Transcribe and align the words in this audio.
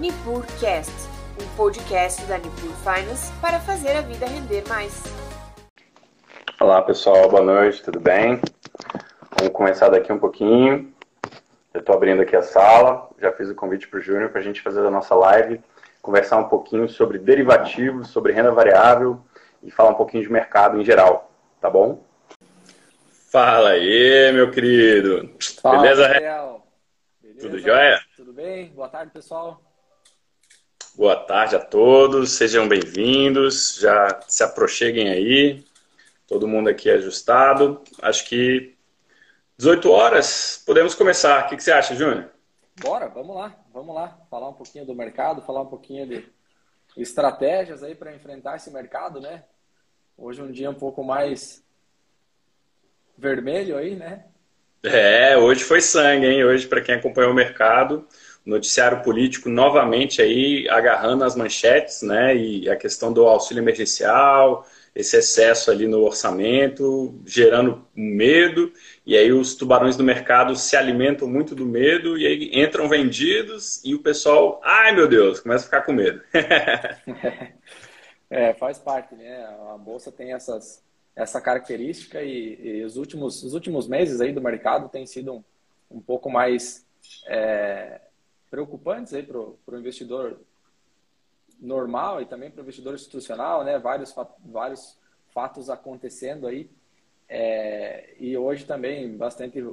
NipurCast, 0.00 0.90
um 1.38 1.56
podcast 1.58 2.24
da 2.24 2.38
Nipur 2.38 2.72
Finance 2.76 3.30
para 3.38 3.60
fazer 3.60 3.90
a 3.90 4.00
vida 4.00 4.24
render 4.24 4.66
mais. 4.66 5.04
Olá 6.58 6.80
pessoal, 6.80 7.28
boa 7.28 7.42
noite, 7.42 7.82
tudo 7.82 8.00
bem? 8.00 8.40
Vamos 9.38 9.52
começar 9.52 9.90
daqui 9.90 10.10
um 10.10 10.18
pouquinho. 10.18 10.90
Eu 11.74 11.80
estou 11.80 11.94
abrindo 11.94 12.22
aqui 12.22 12.34
a 12.34 12.40
sala, 12.40 13.10
já 13.20 13.30
fiz 13.32 13.50
o 13.50 13.54
convite 13.54 13.88
para 13.88 13.98
o 13.98 14.02
Júnior 14.02 14.30
para 14.30 14.40
a 14.40 14.42
gente 14.42 14.62
fazer 14.62 14.80
a 14.86 14.90
nossa 14.90 15.14
live, 15.14 15.60
conversar 16.00 16.38
um 16.38 16.48
pouquinho 16.48 16.88
sobre 16.88 17.18
derivativos, 17.18 18.08
sobre 18.08 18.32
renda 18.32 18.52
variável 18.52 19.20
e 19.62 19.70
falar 19.70 19.90
um 19.90 19.96
pouquinho 19.96 20.22
de 20.22 20.32
mercado 20.32 20.80
em 20.80 20.84
geral, 20.84 21.30
tá 21.60 21.68
bom? 21.68 22.02
Fala 23.30 23.72
aí, 23.72 24.32
meu 24.32 24.50
querido. 24.50 25.30
Fala, 25.60 25.82
Beleza, 25.82 26.08
Beleza? 26.08 26.60
Tudo 27.38 27.58
jóia? 27.58 28.00
Tudo 28.16 28.32
bem? 28.32 28.70
Boa 28.70 28.88
tarde, 28.88 29.12
pessoal. 29.12 29.60
Boa 30.96 31.16
tarde 31.16 31.56
a 31.56 31.60
todos, 31.60 32.32
sejam 32.32 32.68
bem-vindos, 32.68 33.78
já 33.80 34.20
se 34.26 34.42
aproxeguem 34.42 35.08
aí, 35.08 35.64
todo 36.26 36.48
mundo 36.48 36.68
aqui 36.68 36.90
ajustado. 36.90 37.80
Acho 38.02 38.28
que 38.28 38.74
18 39.56 39.90
horas 39.90 40.62
podemos 40.66 40.94
começar. 40.94 41.46
O 41.46 41.48
que, 41.48 41.56
que 41.56 41.62
você 41.62 41.72
acha, 41.72 41.94
Júnior? 41.94 42.28
Bora, 42.80 43.08
vamos 43.08 43.36
lá, 43.36 43.56
vamos 43.72 43.94
lá. 43.94 44.18
Falar 44.28 44.48
um 44.48 44.54
pouquinho 44.54 44.84
do 44.84 44.94
mercado, 44.94 45.42
falar 45.42 45.62
um 45.62 45.66
pouquinho 45.66 46.06
de 46.06 46.28
estratégias 46.96 47.82
aí 47.82 47.94
para 47.94 48.14
enfrentar 48.14 48.56
esse 48.56 48.70
mercado, 48.70 49.20
né? 49.20 49.44
Hoje 50.18 50.40
é 50.40 50.44
um 50.44 50.50
dia 50.50 50.70
um 50.70 50.74
pouco 50.74 51.04
mais 51.04 51.64
vermelho 53.16 53.78
aí, 53.78 53.94
né? 53.94 54.24
É, 54.82 55.36
hoje 55.36 55.62
foi 55.62 55.80
sangue, 55.80 56.26
hein? 56.26 56.44
Hoje, 56.44 56.66
para 56.66 56.80
quem 56.80 56.94
acompanhou 56.94 57.32
o 57.32 57.34
mercado, 57.34 58.08
noticiário 58.44 59.02
político 59.02 59.48
novamente 59.48 60.22
aí 60.22 60.68
agarrando 60.68 61.24
as 61.24 61.36
manchetes, 61.36 62.02
né? 62.02 62.34
E 62.36 62.68
a 62.68 62.76
questão 62.76 63.12
do 63.12 63.26
auxílio 63.26 63.60
emergencial, 63.62 64.66
esse 64.94 65.16
excesso 65.16 65.70
ali 65.70 65.86
no 65.86 66.02
orçamento, 66.02 67.14
gerando 67.24 67.86
medo, 67.94 68.72
e 69.06 69.16
aí 69.16 69.32
os 69.32 69.54
tubarões 69.54 69.96
do 69.96 70.02
mercado 70.02 70.56
se 70.56 70.76
alimentam 70.76 71.28
muito 71.28 71.54
do 71.54 71.64
medo, 71.64 72.18
e 72.18 72.26
aí 72.26 72.50
entram 72.52 72.88
vendidos, 72.88 73.80
e 73.84 73.94
o 73.94 74.02
pessoal, 74.02 74.60
ai 74.64 74.92
meu 74.94 75.06
Deus, 75.06 75.40
começa 75.40 75.64
a 75.64 75.66
ficar 75.66 75.82
com 75.82 75.92
medo. 75.92 76.20
é, 78.28 78.52
faz 78.54 78.78
parte, 78.78 79.14
né? 79.14 79.46
A 79.72 79.78
bolsa 79.78 80.10
tem 80.10 80.32
essas, 80.32 80.82
essa 81.14 81.40
característica, 81.40 82.20
e, 82.22 82.78
e 82.80 82.84
os, 82.84 82.96
últimos, 82.96 83.44
os 83.44 83.54
últimos 83.54 83.86
meses 83.86 84.20
aí 84.20 84.32
do 84.32 84.42
mercado 84.42 84.88
têm 84.88 85.06
sido 85.06 85.34
um, 85.34 85.44
um 85.90 86.00
pouco 86.00 86.28
mais. 86.28 86.84
É, 87.28 88.00
preocupantes 88.50 89.14
aí 89.14 89.22
para 89.22 89.38
o 89.38 89.78
investidor 89.78 90.40
normal 91.60 92.20
e 92.20 92.26
também 92.26 92.50
para 92.50 92.60
o 92.60 92.62
investidor 92.62 92.94
institucional, 92.94 93.64
né? 93.64 93.78
Vários, 93.78 94.14
vários 94.44 94.98
fatos 95.32 95.70
acontecendo 95.70 96.46
aí. 96.46 96.68
É, 97.28 98.14
e 98.18 98.36
hoje 98.36 98.64
também 98.64 99.16
bastante, 99.16 99.64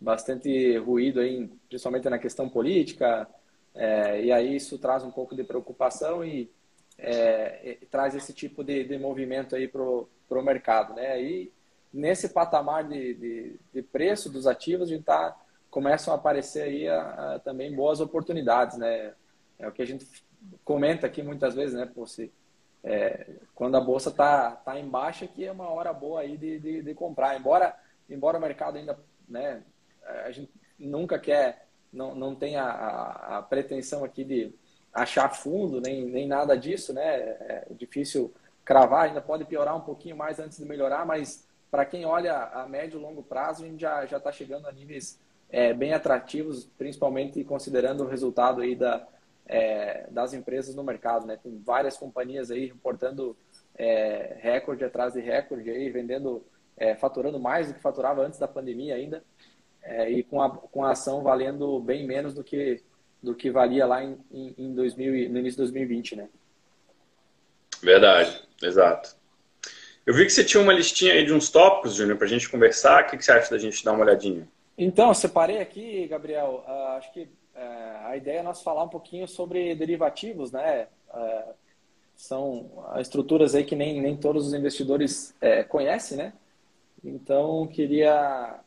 bastante 0.00 0.78
ruído 0.78 1.20
aí, 1.20 1.46
principalmente 1.68 2.08
na 2.08 2.18
questão 2.18 2.48
política. 2.48 3.28
É, 3.74 4.24
e 4.24 4.32
aí 4.32 4.56
isso 4.56 4.78
traz 4.78 5.04
um 5.04 5.10
pouco 5.10 5.36
de 5.36 5.44
preocupação 5.44 6.24
e, 6.24 6.50
é, 6.98 7.78
traz 7.90 8.14
esse 8.14 8.32
tipo 8.32 8.64
de, 8.64 8.82
de 8.84 8.98
movimento 8.98 9.54
aí 9.54 9.68
para 9.68 9.82
o 9.82 10.42
mercado, 10.42 10.94
né? 10.94 11.22
E 11.22 11.52
nesse 11.92 12.30
patamar 12.30 12.88
de, 12.88 13.14
de, 13.14 13.60
de 13.72 13.82
preço 13.82 14.28
dos 14.30 14.46
ativos, 14.46 14.88
a 14.88 14.90
gente 14.90 15.00
está 15.00 15.36
começam 15.70 16.12
a 16.12 16.16
aparecer 16.16 16.62
aí 16.62 16.88
a, 16.88 17.34
a, 17.34 17.38
também 17.38 17.74
boas 17.74 18.00
oportunidades, 18.00 18.78
né? 18.78 19.14
É 19.58 19.68
o 19.68 19.72
que 19.72 19.82
a 19.82 19.86
gente 19.86 20.06
comenta 20.64 21.06
aqui 21.06 21.22
muitas 21.22 21.54
vezes, 21.54 21.74
né? 21.74 21.86
Pô, 21.86 22.06
se, 22.06 22.32
é, 22.82 23.26
quando 23.54 23.76
a 23.76 23.80
bolsa 23.80 24.10
tá, 24.10 24.52
tá 24.52 24.78
em 24.78 24.88
baixa, 24.88 25.26
que 25.26 25.44
é 25.44 25.52
uma 25.52 25.68
hora 25.68 25.92
boa 25.92 26.20
aí 26.20 26.36
de, 26.36 26.58
de, 26.58 26.82
de, 26.82 26.94
comprar. 26.94 27.38
Embora, 27.38 27.74
embora 28.08 28.38
o 28.38 28.40
mercado 28.40 28.78
ainda, 28.78 28.98
né? 29.28 29.62
A 30.24 30.30
gente 30.30 30.50
nunca 30.78 31.18
quer, 31.18 31.66
não, 31.92 32.14
não 32.14 32.34
tem 32.34 32.56
a, 32.56 32.64
a, 32.64 33.38
a 33.38 33.42
pretensão 33.42 34.04
aqui 34.04 34.24
de 34.24 34.54
achar 34.92 35.28
fundo, 35.34 35.80
nem, 35.80 36.06
nem 36.06 36.26
nada 36.26 36.56
disso, 36.56 36.94
né? 36.94 37.02
É 37.04 37.66
difícil 37.72 38.32
cravar, 38.64 39.06
ainda 39.06 39.20
pode 39.20 39.44
piorar 39.44 39.76
um 39.76 39.80
pouquinho 39.80 40.16
mais 40.16 40.38
antes 40.38 40.58
de 40.58 40.64
melhorar, 40.64 41.04
mas 41.04 41.46
para 41.70 41.84
quem 41.84 42.04
olha 42.04 42.34
a 42.34 42.66
médio 42.66 42.98
e 42.98 43.02
longo 43.02 43.22
prazo, 43.22 43.64
a 43.64 43.66
gente 43.66 43.80
já 43.80 44.04
está 44.04 44.32
chegando 44.32 44.66
a 44.66 44.72
níveis 44.72 45.20
é, 45.50 45.72
bem 45.72 45.92
atrativos, 45.92 46.68
principalmente 46.76 47.42
considerando 47.44 48.04
o 48.04 48.08
resultado 48.08 48.60
aí 48.60 48.74
da, 48.74 49.06
é, 49.46 50.06
das 50.10 50.34
empresas 50.34 50.74
no 50.74 50.84
mercado. 50.84 51.26
Né? 51.26 51.38
Tem 51.42 51.58
várias 51.64 51.96
companhias 51.96 52.50
aí 52.50 52.66
reportando 52.66 53.36
é, 53.74 54.36
recorde 54.40 54.84
atrás 54.84 55.14
de 55.14 55.20
recorde, 55.20 55.70
aí, 55.70 55.90
vendendo, 55.90 56.44
é, 56.76 56.94
faturando 56.94 57.40
mais 57.40 57.68
do 57.68 57.74
que 57.74 57.80
faturava 57.80 58.22
antes 58.22 58.38
da 58.38 58.46
pandemia 58.46 58.94
ainda, 58.94 59.24
é, 59.82 60.10
e 60.10 60.22
com 60.22 60.42
a, 60.42 60.50
com 60.50 60.84
a 60.84 60.90
ação 60.90 61.22
valendo 61.22 61.80
bem 61.80 62.06
menos 62.06 62.34
do 62.34 62.44
que, 62.44 62.82
do 63.22 63.34
que 63.34 63.50
valia 63.50 63.86
lá 63.86 64.04
em, 64.04 64.18
em, 64.30 64.54
em 64.58 64.74
2000, 64.74 65.30
no 65.30 65.38
início 65.38 65.52
de 65.52 65.72
2020. 65.72 66.16
Né? 66.16 66.28
Verdade, 67.82 68.42
exato. 68.62 69.16
Eu 70.04 70.14
vi 70.14 70.24
que 70.24 70.30
você 70.30 70.42
tinha 70.42 70.62
uma 70.62 70.72
listinha 70.72 71.12
aí 71.12 71.24
de 71.24 71.32
uns 71.32 71.50
tópicos, 71.50 71.94
Júnior, 71.94 72.16
para 72.16 72.26
a 72.26 72.30
gente 72.30 72.48
conversar. 72.48 73.04
O 73.04 73.06
que, 73.06 73.16
que 73.18 73.24
você 73.24 73.30
acha 73.30 73.50
da 73.50 73.58
gente 73.58 73.84
dar 73.84 73.92
uma 73.92 74.04
olhadinha? 74.04 74.48
Então, 74.80 75.12
separei 75.12 75.58
aqui, 75.58 76.06
Gabriel, 76.06 76.64
uh, 76.64 76.96
acho 76.96 77.12
que 77.12 77.22
uh, 77.22 78.06
a 78.06 78.16
ideia 78.16 78.38
é 78.38 78.42
nós 78.44 78.62
falar 78.62 78.84
um 78.84 78.88
pouquinho 78.88 79.26
sobre 79.26 79.74
derivativos, 79.74 80.52
né? 80.52 80.86
Uh, 81.12 81.52
são 82.14 82.70
estruturas 83.00 83.56
aí 83.56 83.64
que 83.64 83.74
nem, 83.74 84.00
nem 84.00 84.16
todos 84.16 84.46
os 84.46 84.54
investidores 84.54 85.34
é, 85.40 85.64
conhecem, 85.64 86.16
né? 86.16 86.32
Então, 87.02 87.66
queria 87.66 88.60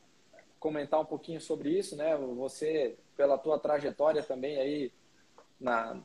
comentar 0.59 0.99
um 0.99 1.05
pouquinho 1.05 1.39
sobre 1.39 1.69
isso, 1.69 1.95
né? 1.95 2.17
Você, 2.17 2.97
pela 3.15 3.37
tua 3.37 3.57
trajetória 3.57 4.21
também 4.21 4.57
aí 4.57 4.91
na, 5.59 5.97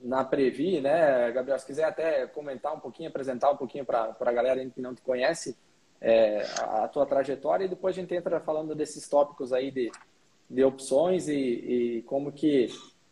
na 0.00 0.24
Previ, 0.24 0.80
né, 0.80 1.30
Gabriel? 1.30 1.58
Se 1.58 1.66
quiser 1.66 1.84
até 1.84 2.26
comentar 2.26 2.74
um 2.74 2.80
pouquinho, 2.80 3.08
apresentar 3.08 3.50
um 3.52 3.56
pouquinho 3.56 3.84
para 3.84 4.16
a 4.18 4.32
galera 4.32 4.68
que 4.70 4.80
não 4.80 4.94
te 4.94 5.02
conhece, 5.02 5.56
é, 6.00 6.46
a 6.58 6.88
tua 6.88 7.06
trajetória 7.06 7.64
e 7.64 7.68
depois 7.68 7.96
a 7.96 8.00
gente 8.00 8.14
entra 8.14 8.40
falando 8.40 8.74
desses 8.74 9.08
tópicos 9.08 9.52
aí 9.52 9.70
de, 9.70 9.90
de 10.48 10.64
opções 10.64 11.28
e, 11.28 11.32
e 11.34 12.02
como 12.02 12.32
que 12.32 12.68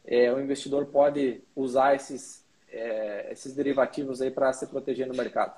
é, 0.07 0.33
o 0.33 0.41
investidor 0.41 0.87
pode 0.87 1.43
usar 1.57 1.95
esses, 1.95 2.45
é, 2.71 3.33
esses 3.33 3.55
derivativos 3.55 4.21
aí 4.21 4.31
para 4.31 4.53
se 4.53 4.67
proteger 4.67 5.07
no 5.07 5.15
mercado. 5.15 5.55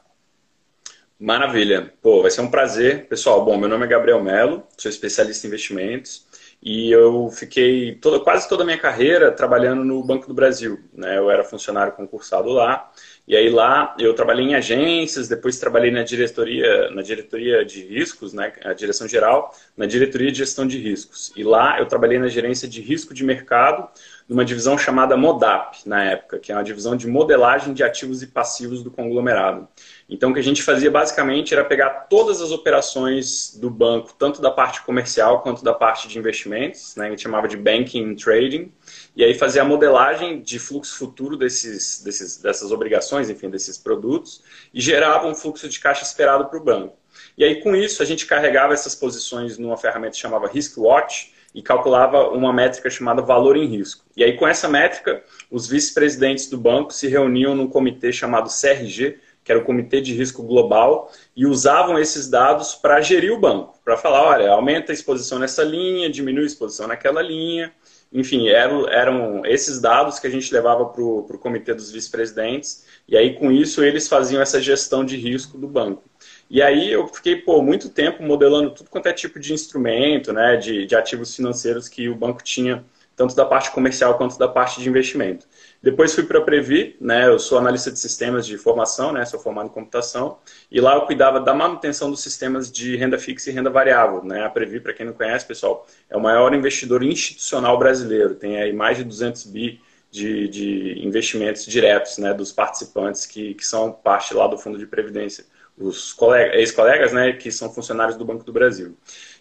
Maravilha. 1.18 1.94
Pô, 2.02 2.20
vai 2.20 2.30
ser 2.30 2.42
um 2.42 2.50
prazer. 2.50 3.06
Pessoal, 3.06 3.42
bom, 3.44 3.56
meu 3.56 3.68
nome 3.68 3.86
é 3.86 3.88
Gabriel 3.88 4.22
Melo, 4.22 4.64
sou 4.76 4.90
especialista 4.90 5.46
em 5.46 5.48
investimentos 5.48 6.26
e 6.62 6.90
eu 6.90 7.30
fiquei 7.30 7.94
toda, 7.94 8.20
quase 8.20 8.48
toda 8.48 8.62
a 8.62 8.66
minha 8.66 8.78
carreira 8.78 9.32
trabalhando 9.32 9.82
no 9.82 10.02
Banco 10.04 10.28
do 10.28 10.34
Brasil. 10.34 10.78
Né? 10.92 11.16
Eu 11.16 11.30
era 11.30 11.42
funcionário 11.42 11.94
concursado 11.94 12.50
lá 12.50 12.92
e 13.28 13.36
aí 13.36 13.48
lá 13.48 13.94
eu 13.98 14.14
trabalhei 14.14 14.46
em 14.46 14.54
agências, 14.54 15.28
depois 15.28 15.58
trabalhei 15.58 15.90
na 15.90 16.02
diretoria, 16.04 16.90
na 16.90 17.02
diretoria 17.02 17.64
de 17.64 17.84
riscos, 17.84 18.32
né, 18.32 18.52
a 18.64 18.72
direção 18.72 19.08
geral, 19.08 19.52
na 19.76 19.84
diretoria 19.86 20.30
de 20.30 20.38
gestão 20.38 20.66
de 20.66 20.78
riscos. 20.78 21.32
E 21.36 21.42
lá 21.42 21.78
eu 21.80 21.86
trabalhei 21.86 22.18
na 22.18 22.28
gerência 22.28 22.68
de 22.68 22.80
risco 22.80 23.12
de 23.12 23.24
mercado, 23.24 23.88
numa 24.28 24.44
divisão 24.44 24.76
chamada 24.76 25.16
MODAP, 25.16 25.86
na 25.86 26.02
época, 26.02 26.38
que 26.38 26.50
é 26.50 26.54
uma 26.54 26.64
divisão 26.64 26.96
de 26.96 27.06
modelagem 27.06 27.72
de 27.72 27.82
ativos 27.84 28.22
e 28.22 28.26
passivos 28.26 28.82
do 28.82 28.90
conglomerado. 28.90 29.68
Então, 30.08 30.30
o 30.30 30.34
que 30.34 30.40
a 30.40 30.42
gente 30.42 30.62
fazia 30.62 30.90
basicamente 30.90 31.54
era 31.54 31.64
pegar 31.64 32.06
todas 32.08 32.40
as 32.40 32.50
operações 32.50 33.56
do 33.56 33.70
banco, 33.70 34.14
tanto 34.18 34.40
da 34.40 34.50
parte 34.50 34.82
comercial 34.82 35.42
quanto 35.42 35.62
da 35.62 35.72
parte 35.72 36.08
de 36.08 36.18
investimentos, 36.18 36.96
né, 36.96 37.06
a 37.06 37.10
gente 37.10 37.22
chamava 37.22 37.46
de 37.46 37.56
banking 37.56 38.04
and 38.04 38.14
trading, 38.16 38.72
e 39.16 39.24
aí 39.24 39.32
fazer 39.32 39.60
a 39.60 39.64
modelagem 39.64 40.42
de 40.42 40.58
fluxo 40.58 40.96
futuro 40.98 41.38
desses, 41.38 42.02
desses, 42.02 42.36
dessas 42.36 42.70
obrigações, 42.70 43.30
enfim, 43.30 43.48
desses 43.48 43.78
produtos, 43.78 44.42
e 44.74 44.80
gerava 44.80 45.26
um 45.26 45.34
fluxo 45.34 45.66
de 45.68 45.80
caixa 45.80 46.04
esperado 46.04 46.44
para 46.44 46.58
o 46.58 46.62
banco. 46.62 46.94
E 47.36 47.42
aí, 47.42 47.62
com 47.62 47.74
isso, 47.74 48.02
a 48.02 48.06
gente 48.06 48.26
carregava 48.26 48.74
essas 48.74 48.94
posições 48.94 49.56
numa 49.56 49.78
ferramenta 49.78 50.12
que 50.12 50.18
chamava 50.18 50.46
Risk 50.48 50.76
Watch 50.76 51.32
e 51.54 51.62
calculava 51.62 52.28
uma 52.28 52.52
métrica 52.52 52.90
chamada 52.90 53.22
valor 53.22 53.56
em 53.56 53.64
risco. 53.64 54.04
E 54.14 54.22
aí, 54.22 54.36
com 54.36 54.46
essa 54.46 54.68
métrica, 54.68 55.24
os 55.50 55.66
vice-presidentes 55.66 56.50
do 56.50 56.58
banco 56.58 56.92
se 56.92 57.08
reuniam 57.08 57.54
num 57.54 57.66
comitê 57.66 58.12
chamado 58.12 58.50
CRG, 58.50 59.18
que 59.42 59.52
era 59.52 59.60
o 59.60 59.64
Comitê 59.64 60.00
de 60.00 60.12
Risco 60.12 60.42
Global, 60.42 61.10
e 61.34 61.46
usavam 61.46 61.98
esses 61.98 62.28
dados 62.28 62.74
para 62.74 63.00
gerir 63.00 63.32
o 63.32 63.38
banco, 63.38 63.78
para 63.84 63.96
falar, 63.96 64.22
olha, 64.22 64.50
aumenta 64.50 64.90
a 64.90 64.94
exposição 64.94 65.38
nessa 65.38 65.62
linha, 65.62 66.10
diminui 66.10 66.42
a 66.42 66.46
exposição 66.46 66.88
naquela 66.88 67.22
linha, 67.22 67.72
enfim, 68.12 68.48
eram, 68.48 68.88
eram 68.88 69.44
esses 69.44 69.80
dados 69.80 70.18
que 70.18 70.26
a 70.26 70.30
gente 70.30 70.52
levava 70.52 70.86
para 70.86 71.02
o 71.02 71.38
comitê 71.38 71.74
dos 71.74 71.90
vice-presidentes, 71.90 72.86
e 73.08 73.16
aí 73.16 73.34
com 73.34 73.50
isso 73.50 73.82
eles 73.82 74.08
faziam 74.08 74.40
essa 74.40 74.60
gestão 74.60 75.04
de 75.04 75.16
risco 75.16 75.58
do 75.58 75.68
banco. 75.68 76.04
E 76.48 76.62
aí 76.62 76.90
eu 76.92 77.08
fiquei, 77.08 77.36
pô, 77.36 77.60
muito 77.60 77.88
tempo 77.88 78.22
modelando 78.22 78.70
tudo 78.70 78.88
quanto 78.88 79.06
é 79.06 79.12
tipo 79.12 79.38
de 79.40 79.52
instrumento, 79.52 80.32
né, 80.32 80.56
de, 80.56 80.86
de 80.86 80.94
ativos 80.94 81.34
financeiros 81.34 81.88
que 81.88 82.08
o 82.08 82.14
banco 82.14 82.42
tinha 82.42 82.84
tanto 83.16 83.34
da 83.34 83.46
parte 83.46 83.70
comercial 83.70 84.18
quanto 84.18 84.38
da 84.38 84.46
parte 84.46 84.80
de 84.80 84.88
investimento. 84.88 85.48
Depois 85.82 86.14
fui 86.14 86.24
para 86.24 86.38
a 86.38 86.42
Previ, 86.42 86.96
né? 87.00 87.26
Eu 87.26 87.38
sou 87.38 87.56
analista 87.56 87.90
de 87.90 87.98
sistemas 87.98 88.46
de 88.46 88.58
formação, 88.58 89.10
né? 89.10 89.24
Sou 89.24 89.40
formado 89.40 89.66
em 89.68 89.72
computação 89.72 90.38
e 90.70 90.80
lá 90.80 90.94
eu 90.94 91.02
cuidava 91.02 91.40
da 91.40 91.54
manutenção 91.54 92.10
dos 92.10 92.20
sistemas 92.20 92.70
de 92.70 92.94
renda 92.94 93.18
fixa 93.18 93.48
e 93.50 93.54
renda 93.54 93.70
variável, 93.70 94.22
né? 94.22 94.44
A 94.44 94.50
Previ, 94.50 94.80
para 94.80 94.92
quem 94.92 95.06
não 95.06 95.14
conhece, 95.14 95.46
pessoal, 95.46 95.86
é 96.10 96.16
o 96.16 96.20
maior 96.20 96.52
investidor 96.54 97.02
institucional 97.02 97.78
brasileiro. 97.78 98.34
Tem 98.34 98.60
aí 98.60 98.72
mais 98.74 98.98
de 98.98 99.04
200 99.04 99.44
bi 99.46 99.80
de, 100.10 100.46
de 100.48 101.06
investimentos 101.06 101.64
diretos, 101.64 102.18
né? 102.18 102.34
Dos 102.34 102.52
participantes 102.52 103.24
que, 103.24 103.54
que 103.54 103.64
são 103.64 103.90
parte 103.90 104.34
lá 104.34 104.46
do 104.46 104.58
Fundo 104.58 104.76
de 104.76 104.86
Previdência, 104.86 105.46
os 105.78 106.14
ex-colegas, 106.52 107.14
né? 107.14 107.32
Que 107.32 107.50
são 107.50 107.72
funcionários 107.72 108.18
do 108.18 108.26
Banco 108.26 108.44
do 108.44 108.52
Brasil. 108.52 108.94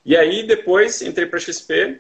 E 0.06 0.16
aí 0.16 0.44
depois 0.44 1.02
entrei 1.02 1.26
para 1.26 1.40
a 1.40 1.42
XP 1.42 2.00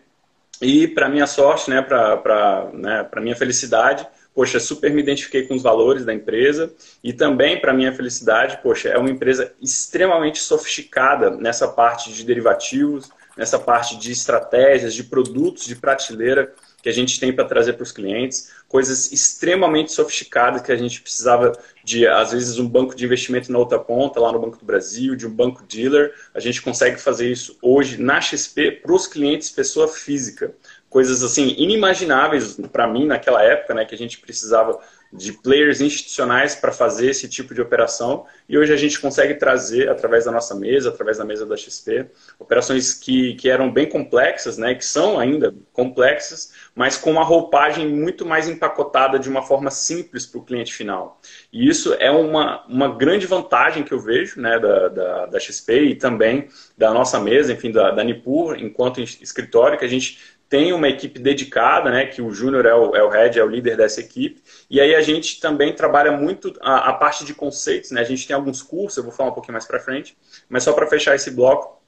e 0.61 0.87
para 0.87 1.09
minha 1.09 1.27
sorte, 1.27 1.69
né? 1.69 1.81
Para 1.81 2.69
né, 2.73 3.09
minha 3.21 3.35
felicidade 3.35 4.07
poxa, 4.35 4.59
super 4.59 4.91
me 4.91 5.01
identifiquei 5.01 5.47
com 5.47 5.55
os 5.55 5.63
valores 5.63 6.03
da 6.03 6.13
empresa 6.13 6.73
e 7.01 7.13
também, 7.13 7.59
para 7.59 7.73
minha 7.73 7.93
felicidade, 7.93 8.59
poxa, 8.61 8.89
é 8.89 8.97
uma 8.97 9.09
empresa 9.09 9.53
extremamente 9.61 10.39
sofisticada 10.39 11.31
nessa 11.31 11.69
parte 11.69 12.11
de 12.11 12.25
derivativos, 12.25 13.09
nessa 13.37 13.57
parte 13.57 13.97
de 13.97 14.11
estratégias, 14.11 14.93
de 14.93 15.05
produtos 15.05 15.65
de 15.65 15.75
prateleira 15.75 16.53
que 16.83 16.89
a 16.89 16.91
gente 16.91 17.17
tem 17.17 17.33
para 17.33 17.45
trazer 17.45 17.73
para 17.73 17.83
os 17.83 17.93
clientes, 17.93 18.51
coisas 18.75 19.09
extremamente 19.13 19.93
sofisticadas 19.93 20.61
que 20.61 20.69
a 20.69 20.75
gente 20.75 21.01
precisava 21.01 21.57
de, 21.81 22.05
às 22.05 22.33
vezes, 22.33 22.59
um 22.59 22.67
banco 22.67 22.93
de 22.93 23.05
investimento 23.05 23.49
na 23.49 23.57
outra 23.57 23.79
ponta, 23.79 24.19
lá 24.19 24.33
no 24.33 24.39
Banco 24.39 24.57
do 24.57 24.65
Brasil, 24.65 25.15
de 25.15 25.25
um 25.25 25.29
banco 25.29 25.63
dealer. 25.63 26.13
A 26.33 26.41
gente 26.41 26.61
consegue 26.61 26.99
fazer 26.99 27.31
isso 27.31 27.57
hoje 27.61 27.95
na 28.01 28.19
XP 28.19 28.71
para 28.83 28.91
os 28.91 29.07
clientes 29.07 29.49
pessoa 29.49 29.87
física 29.87 30.53
coisas 30.89 31.23
assim 31.23 31.53
inimagináveis 31.57 32.57
para 32.71 32.87
mim 32.87 33.05
naquela 33.05 33.43
época, 33.43 33.73
né, 33.73 33.83
que 33.83 33.93
a 33.93 33.97
gente 33.97 34.17
precisava 34.17 34.79
de 35.11 35.33
players 35.33 35.81
institucionais 35.81 36.55
para 36.55 36.71
fazer 36.71 37.09
esse 37.09 37.27
tipo 37.27 37.53
de 37.53 37.61
operação 37.61 38.25
e 38.47 38.57
hoje 38.57 38.73
a 38.73 38.77
gente 38.77 38.99
consegue 38.99 39.35
trazer 39.35 39.89
através 39.89 40.25
da 40.25 40.31
nossa 40.31 40.53
mesa, 40.55 40.89
através 40.89 41.17
da 41.17 41.25
mesa 41.25 41.45
da 41.45 41.55
XP, 41.55 42.07
operações 42.37 42.93
que, 42.93 43.35
que 43.35 43.49
eram 43.49 43.71
bem 43.71 43.87
complexas, 43.87 44.57
né, 44.57 44.75
que 44.75 44.85
são 44.85 45.19
ainda 45.19 45.53
complexas, 45.73 46.53
mas 46.75 46.97
com 46.97 47.11
uma 47.11 47.23
roupagem 47.23 47.87
muito 47.87 48.25
mais 48.25 48.47
empacotada 48.49 49.17
de 49.17 49.29
uma 49.29 49.41
forma 49.41 49.71
simples 49.71 50.25
para 50.25 50.39
o 50.39 50.43
cliente 50.43 50.73
final. 50.73 51.19
E 51.51 51.67
isso 51.67 51.93
é 51.95 52.11
uma, 52.11 52.65
uma 52.67 52.95
grande 52.95 53.25
vantagem 53.25 53.83
que 53.83 53.93
eu 53.93 53.99
vejo 53.99 54.39
né, 54.39 54.59
da, 54.59 54.87
da, 54.89 55.25
da 55.27 55.39
XP 55.39 55.81
e 55.81 55.95
também 55.95 56.49
da 56.77 56.93
nossa 56.93 57.19
mesa, 57.19 57.53
enfim, 57.53 57.71
da, 57.71 57.91
da 57.91 58.03
Nipur, 58.03 58.57
enquanto 58.57 59.01
escritório, 59.01 59.77
que 59.77 59.85
a 59.85 59.89
gente 59.89 60.19
tem 60.55 60.71
uma 60.71 60.87
equipe 60.87 61.19
dedicada, 61.19 61.91
né, 61.91 62.05
que 62.05 62.21
o 62.21 62.31
Júnior 62.31 62.65
é 62.65 62.73
o, 62.73 62.95
é 62.95 63.03
o 63.03 63.09
head, 63.09 63.37
é 63.37 63.43
o 63.43 63.47
líder 63.47 63.75
dessa 63.75 63.99
equipe, 63.99 64.41
e 64.69 64.79
aí 64.79 64.95
a 64.95 65.01
gente 65.01 65.41
também 65.41 65.75
trabalha 65.75 66.13
muito 66.13 66.53
a, 66.61 66.91
a 66.91 66.93
parte 66.93 67.25
de 67.25 67.33
conceitos, 67.33 67.91
né, 67.91 67.99
a 67.99 68.05
gente 68.05 68.25
tem 68.25 68.33
alguns 68.33 68.61
cursos, 68.61 68.95
eu 68.95 69.03
vou 69.03 69.11
falar 69.11 69.31
um 69.31 69.33
pouquinho 69.33 69.51
mais 69.51 69.65
para 69.65 69.81
frente, 69.81 70.15
mas 70.47 70.63
só 70.63 70.71
para 70.71 70.87
fechar 70.87 71.13
esse 71.13 71.29
bloco, 71.29 71.81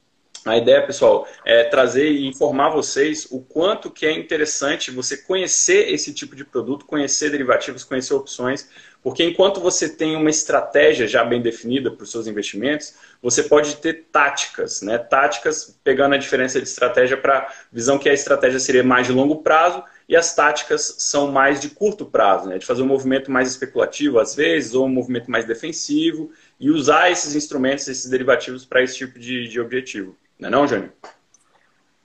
a 0.49 0.57
ideia, 0.57 0.85
pessoal, 0.85 1.27
é 1.45 1.63
trazer 1.63 2.09
e 2.11 2.27
informar 2.27 2.69
vocês 2.69 3.27
o 3.31 3.41
quanto 3.41 3.91
que 3.91 4.05
é 4.05 4.11
interessante 4.11 4.91
você 4.91 5.17
conhecer 5.17 5.93
esse 5.93 6.13
tipo 6.13 6.35
de 6.35 6.45
produto, 6.45 6.85
conhecer 6.85 7.29
derivativos, 7.29 7.83
conhecer 7.83 8.13
opções, 8.13 8.69
porque 9.07 9.23
enquanto 9.23 9.61
você 9.61 9.87
tem 9.87 10.15
uma 10.15 10.29
estratégia 10.29 11.07
já 11.07 11.23
bem 11.23 11.41
definida 11.41 11.89
para 11.89 12.03
os 12.03 12.11
seus 12.11 12.27
investimentos, 12.27 12.95
você 13.21 13.43
pode 13.43 13.77
ter 13.77 14.07
táticas, 14.11 14.81
né? 14.81 14.97
Táticas 14.97 15.79
pegando 15.83 16.15
a 16.15 16.17
diferença 16.17 16.59
de 16.59 16.67
estratégia 16.67 17.15
para 17.15 17.49
visão 17.71 17.97
que 17.97 18.09
a 18.09 18.13
estratégia 18.13 18.59
seria 18.59 18.83
mais 18.83 19.07
de 19.07 19.13
longo 19.13 19.37
prazo 19.37 19.81
e 20.09 20.15
as 20.15 20.35
táticas 20.35 20.95
são 20.99 21.31
mais 21.31 21.59
de 21.59 21.69
curto 21.69 22.05
prazo, 22.05 22.49
né? 22.49 22.57
De 22.57 22.65
fazer 22.65 22.81
um 22.81 22.87
movimento 22.87 23.31
mais 23.31 23.49
especulativo 23.49 24.19
às 24.19 24.35
vezes 24.35 24.73
ou 24.73 24.85
um 24.85 24.89
movimento 24.89 25.31
mais 25.31 25.45
defensivo 25.45 26.31
e 26.59 26.69
usar 26.69 27.09
esses 27.09 27.35
instrumentos, 27.35 27.87
esses 27.87 28.09
derivativos 28.09 28.65
para 28.65 28.83
esse 28.83 28.97
tipo 28.97 29.17
de, 29.17 29.47
de 29.47 29.59
objetivo. 29.61 30.17
Não 30.39 30.47
é 30.47 30.51
não? 30.51 30.89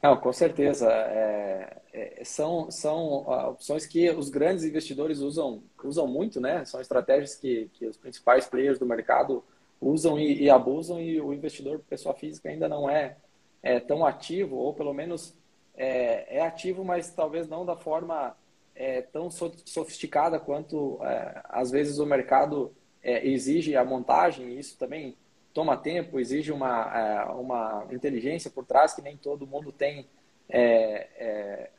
Não, 0.02 0.16
com 0.16 0.32
certeza. 0.32 0.90
É, 0.90 1.76
é, 1.92 2.24
são, 2.24 2.70
são 2.70 3.24
ah, 3.30 3.50
opções 3.50 3.86
que 3.86 4.10
os 4.10 4.30
grandes 4.30 4.64
investidores 4.64 5.18
usam, 5.18 5.62
usam 5.84 6.06
muito, 6.06 6.40
né? 6.40 6.64
São 6.64 6.80
estratégias 6.80 7.34
que, 7.36 7.70
que 7.74 7.86
os 7.86 7.96
principais 7.96 8.46
players 8.46 8.78
do 8.78 8.86
mercado 8.86 9.44
usam 9.80 10.18
e, 10.18 10.42
e 10.42 10.50
abusam 10.50 11.00
e 11.00 11.20
o 11.20 11.32
investidor 11.32 11.80
pessoa 11.88 12.14
física 12.14 12.48
ainda 12.48 12.68
não 12.68 12.88
é, 12.88 13.16
é 13.62 13.78
tão 13.78 14.04
ativo, 14.06 14.56
ou 14.56 14.72
pelo 14.72 14.94
menos 14.94 15.36
é, 15.76 16.38
é, 16.38 16.40
ativo, 16.40 16.84
mas 16.84 17.10
talvez 17.10 17.48
não 17.48 17.66
da 17.66 17.76
forma 17.76 18.36
é, 18.74 19.02
tão 19.02 19.30
sofisticada 19.30 20.40
quanto 20.40 20.98
é, 21.02 21.42
às 21.44 21.70
vezes 21.70 21.98
o 21.98 22.06
mercado 22.06 22.72
exige 23.04 23.76
a 23.76 23.84
montagem, 23.84 24.56
isso 24.56 24.78
também 24.78 25.16
toma 25.52 25.76
tempo, 25.76 26.18
exige 26.18 26.52
uma, 26.52 26.98
é, 26.98 27.24
uma 27.32 27.86
inteligência 27.90 28.50
por 28.50 28.64
trás 28.64 28.94
que 28.94 29.02
nem 29.02 29.16
todo 29.16 29.46
mundo 29.46 29.70
tem 29.72 30.08
é, 30.48 31.08
é, 31.16 31.70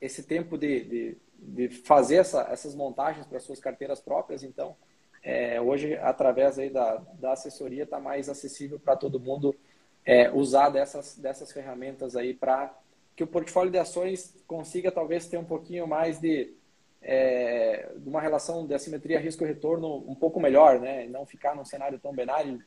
esse 0.00 0.22
tempo 0.22 0.58
de, 0.58 0.84
de, 0.84 1.16
de 1.38 1.68
fazer 1.68 2.16
essa, 2.16 2.42
essas 2.50 2.74
montagens 2.74 3.26
para 3.26 3.40
suas 3.40 3.60
carteiras 3.60 4.00
próprias. 4.00 4.42
Então, 4.42 4.76
é, 5.22 5.60
hoje, 5.60 5.96
através 5.96 6.58
aí 6.58 6.70
da, 6.70 6.96
da 7.14 7.32
assessoria, 7.32 7.84
está 7.84 7.98
mais 7.98 8.28
acessível 8.28 8.78
para 8.78 8.96
todo 8.96 9.20
mundo 9.20 9.54
é, 10.04 10.30
usar 10.30 10.68
dessas, 10.68 11.16
dessas 11.16 11.50
ferramentas 11.50 12.14
aí 12.14 12.34
para 12.34 12.76
que 13.16 13.24
o 13.24 13.26
portfólio 13.26 13.70
de 13.70 13.78
ações 13.78 14.36
consiga 14.46 14.90
talvez 14.90 15.26
ter 15.26 15.38
um 15.38 15.44
pouquinho 15.44 15.86
mais 15.86 16.20
de, 16.20 16.52
é, 17.00 17.90
uma 18.04 18.20
relação 18.20 18.66
de 18.66 18.74
assimetria 18.74 19.20
risco-retorno 19.20 20.04
um 20.08 20.14
pouco 20.14 20.40
melhor, 20.40 20.80
né? 20.80 21.06
Não 21.06 21.24
ficar 21.24 21.54
num 21.54 21.64
cenário 21.64 21.98
tão 21.98 22.12
binário 22.12 22.58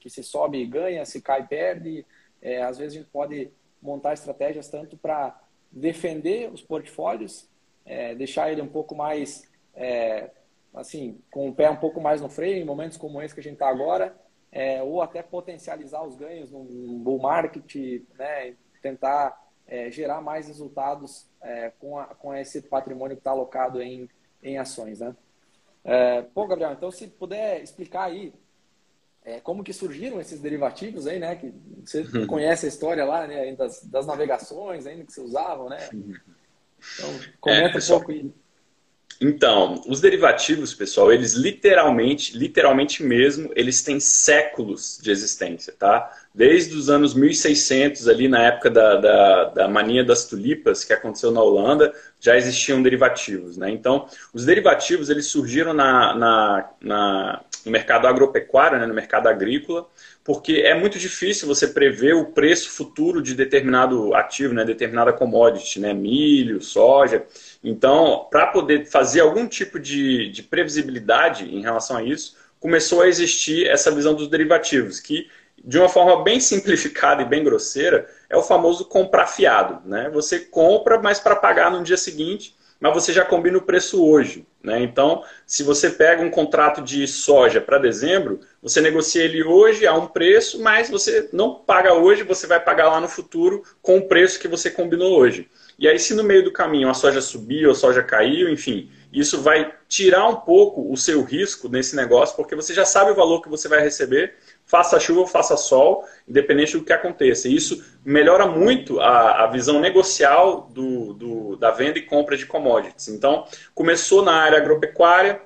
que 0.00 0.10
se 0.10 0.22
sobe 0.22 0.58
e 0.58 0.66
ganha, 0.66 1.04
se 1.04 1.20
cai 1.20 1.46
perde. 1.46 2.04
É, 2.40 2.62
às 2.62 2.78
vezes 2.78 2.94
a 2.94 2.98
gente 3.00 3.10
pode 3.10 3.50
montar 3.80 4.12
estratégias 4.12 4.68
tanto 4.68 4.96
para 4.96 5.38
defender 5.70 6.52
os 6.52 6.62
portfólios, 6.62 7.48
é, 7.84 8.14
deixar 8.14 8.52
ele 8.52 8.62
um 8.62 8.68
pouco 8.68 8.94
mais, 8.94 9.50
é, 9.74 10.30
assim, 10.74 11.20
com 11.30 11.48
o 11.48 11.54
pé 11.54 11.70
um 11.70 11.76
pouco 11.76 12.00
mais 12.00 12.20
no 12.20 12.28
freio 12.28 12.58
em 12.58 12.64
momentos 12.64 12.96
como 12.96 13.20
esse 13.20 13.34
que 13.34 13.40
a 13.40 13.42
gente 13.42 13.54
está 13.54 13.68
agora, 13.68 14.14
é, 14.50 14.82
ou 14.82 15.00
até 15.00 15.22
potencializar 15.22 16.04
os 16.04 16.14
ganhos 16.14 16.50
num 16.50 16.98
bull 16.98 17.18
market, 17.18 17.74
né, 18.18 18.54
tentar 18.82 19.40
é, 19.66 19.90
gerar 19.90 20.20
mais 20.20 20.46
resultados 20.46 21.26
é, 21.40 21.72
com, 21.78 21.98
a, 21.98 22.06
com 22.06 22.34
esse 22.34 22.60
patrimônio 22.62 23.16
que 23.16 23.20
está 23.20 23.30
alocado 23.30 23.80
em, 23.80 24.08
em 24.42 24.58
ações, 24.58 25.00
né? 25.00 25.16
Pô, 26.32 26.46
Gabriel, 26.46 26.72
então 26.72 26.92
se 26.92 27.08
puder 27.08 27.60
explicar 27.60 28.04
aí 28.04 28.32
é, 29.24 29.40
como 29.40 29.62
que 29.62 29.72
surgiram 29.72 30.20
esses 30.20 30.40
derivativos 30.40 31.06
aí, 31.06 31.18
né? 31.18 31.36
Que 31.36 31.52
você 31.84 32.00
uhum. 32.00 32.26
conhece 32.26 32.66
a 32.66 32.68
história 32.68 33.04
lá, 33.04 33.26
né? 33.26 33.54
Das, 33.54 33.82
das 33.84 34.06
navegações 34.06 34.86
ainda 34.86 35.04
que 35.04 35.12
se 35.12 35.20
usavam, 35.20 35.68
né? 35.68 35.88
Então, 35.92 37.20
comenta 37.40 37.68
é, 37.68 37.72
pessoal, 37.72 38.00
um 38.00 38.04
pouco 38.04 38.20
aí. 38.20 38.32
Então, 39.24 39.80
os 39.86 40.00
derivativos, 40.00 40.74
pessoal, 40.74 41.12
eles 41.12 41.34
literalmente, 41.34 42.36
literalmente 42.36 43.04
mesmo, 43.04 43.52
eles 43.54 43.80
têm 43.80 44.00
séculos 44.00 44.98
de 45.00 45.12
existência, 45.12 45.72
tá? 45.78 46.10
Desde 46.34 46.74
os 46.76 46.90
anos 46.90 47.14
1600, 47.14 48.08
ali 48.08 48.26
na 48.26 48.42
época 48.42 48.68
da, 48.68 48.96
da, 48.96 49.44
da 49.44 49.68
mania 49.68 50.02
das 50.02 50.24
tulipas, 50.24 50.82
que 50.82 50.92
aconteceu 50.92 51.30
na 51.30 51.40
Holanda, 51.40 51.94
já 52.20 52.36
existiam 52.36 52.82
derivativos, 52.82 53.56
né? 53.56 53.70
Então, 53.70 54.08
os 54.34 54.44
derivativos, 54.44 55.08
eles 55.08 55.26
surgiram 55.26 55.72
na, 55.72 56.16
na, 56.16 56.70
na 56.80 57.44
no 57.64 57.70
mercado 57.70 58.06
agropecuário, 58.06 58.78
né, 58.78 58.86
no 58.86 58.94
mercado 58.94 59.28
agrícola, 59.28 59.86
porque 60.24 60.62
é 60.64 60.74
muito 60.74 60.98
difícil 60.98 61.46
você 61.46 61.68
prever 61.68 62.14
o 62.14 62.26
preço 62.26 62.70
futuro 62.70 63.22
de 63.22 63.34
determinado 63.34 64.14
ativo, 64.14 64.54
né, 64.54 64.64
determinada 64.64 65.12
commodity, 65.12 65.80
né, 65.80 65.92
milho, 65.92 66.60
soja. 66.60 67.24
Então, 67.62 68.26
para 68.30 68.48
poder 68.48 68.86
fazer 68.86 69.20
algum 69.20 69.46
tipo 69.46 69.78
de, 69.78 70.28
de 70.30 70.42
previsibilidade 70.42 71.44
em 71.44 71.60
relação 71.60 71.96
a 71.96 72.02
isso, 72.02 72.36
começou 72.58 73.02
a 73.02 73.08
existir 73.08 73.66
essa 73.66 73.90
visão 73.90 74.14
dos 74.14 74.28
derivativos, 74.28 75.00
que 75.00 75.28
de 75.64 75.78
uma 75.78 75.88
forma 75.88 76.22
bem 76.22 76.38
simplificada 76.40 77.22
e 77.22 77.26
bem 77.26 77.44
grosseira, 77.44 78.08
é 78.28 78.36
o 78.36 78.42
famoso 78.42 78.84
comprar 78.86 79.26
fiado. 79.26 79.86
Né? 79.88 80.10
Você 80.12 80.40
compra, 80.40 81.00
mas 81.00 81.20
para 81.20 81.36
pagar 81.36 81.70
no 81.70 81.82
dia 81.82 81.96
seguinte, 81.96 82.56
mas 82.80 82.94
você 82.94 83.12
já 83.12 83.24
combina 83.24 83.58
o 83.58 83.62
preço 83.62 84.04
hoje. 84.04 84.44
Né? 84.60 84.82
Então, 84.82 85.22
se 85.46 85.62
você 85.62 85.88
pega 85.88 86.20
um 86.22 86.30
contrato 86.30 86.82
de 86.82 87.06
soja 87.06 87.60
para 87.60 87.78
dezembro, 87.78 88.40
você 88.60 88.80
negocia 88.80 89.22
ele 89.22 89.44
hoje 89.44 89.86
a 89.86 89.94
um 89.94 90.08
preço, 90.08 90.60
mas 90.60 90.90
você 90.90 91.28
não 91.32 91.54
paga 91.54 91.94
hoje, 91.94 92.24
você 92.24 92.44
vai 92.46 92.58
pagar 92.58 92.88
lá 92.88 93.00
no 93.00 93.08
futuro 93.08 93.62
com 93.80 93.98
o 93.98 94.08
preço 94.08 94.40
que 94.40 94.48
você 94.48 94.68
combinou 94.68 95.16
hoje. 95.16 95.48
E 95.78 95.88
aí, 95.88 95.98
se 95.98 96.14
no 96.14 96.22
meio 96.22 96.44
do 96.44 96.52
caminho 96.52 96.88
a 96.88 96.94
soja 96.94 97.20
subiu, 97.20 97.70
a 97.70 97.74
soja 97.74 98.02
caiu, 98.02 98.48
enfim, 98.48 98.90
isso 99.12 99.42
vai 99.42 99.72
tirar 99.88 100.26
um 100.28 100.36
pouco 100.36 100.90
o 100.90 100.96
seu 100.96 101.22
risco 101.22 101.68
nesse 101.68 101.94
negócio, 101.94 102.34
porque 102.34 102.54
você 102.54 102.72
já 102.72 102.84
sabe 102.84 103.10
o 103.10 103.14
valor 103.14 103.42
que 103.42 103.48
você 103.48 103.68
vai 103.68 103.80
receber, 103.80 104.34
faça 104.64 104.98
chuva 104.98 105.20
ou 105.20 105.26
faça 105.26 105.56
sol, 105.56 106.04
independente 106.26 106.76
do 106.78 106.84
que 106.84 106.92
aconteça. 106.92 107.46
E 107.46 107.54
isso 107.54 107.84
melhora 108.04 108.46
muito 108.46 109.00
a, 109.00 109.44
a 109.44 109.46
visão 109.48 109.80
negocial 109.80 110.68
do, 110.72 111.12
do, 111.12 111.56
da 111.56 111.70
venda 111.70 111.98
e 111.98 112.02
compra 112.02 112.36
de 112.36 112.46
commodities. 112.46 113.08
Então, 113.08 113.44
começou 113.74 114.22
na 114.22 114.32
área 114.32 114.58
agropecuária, 114.58 115.42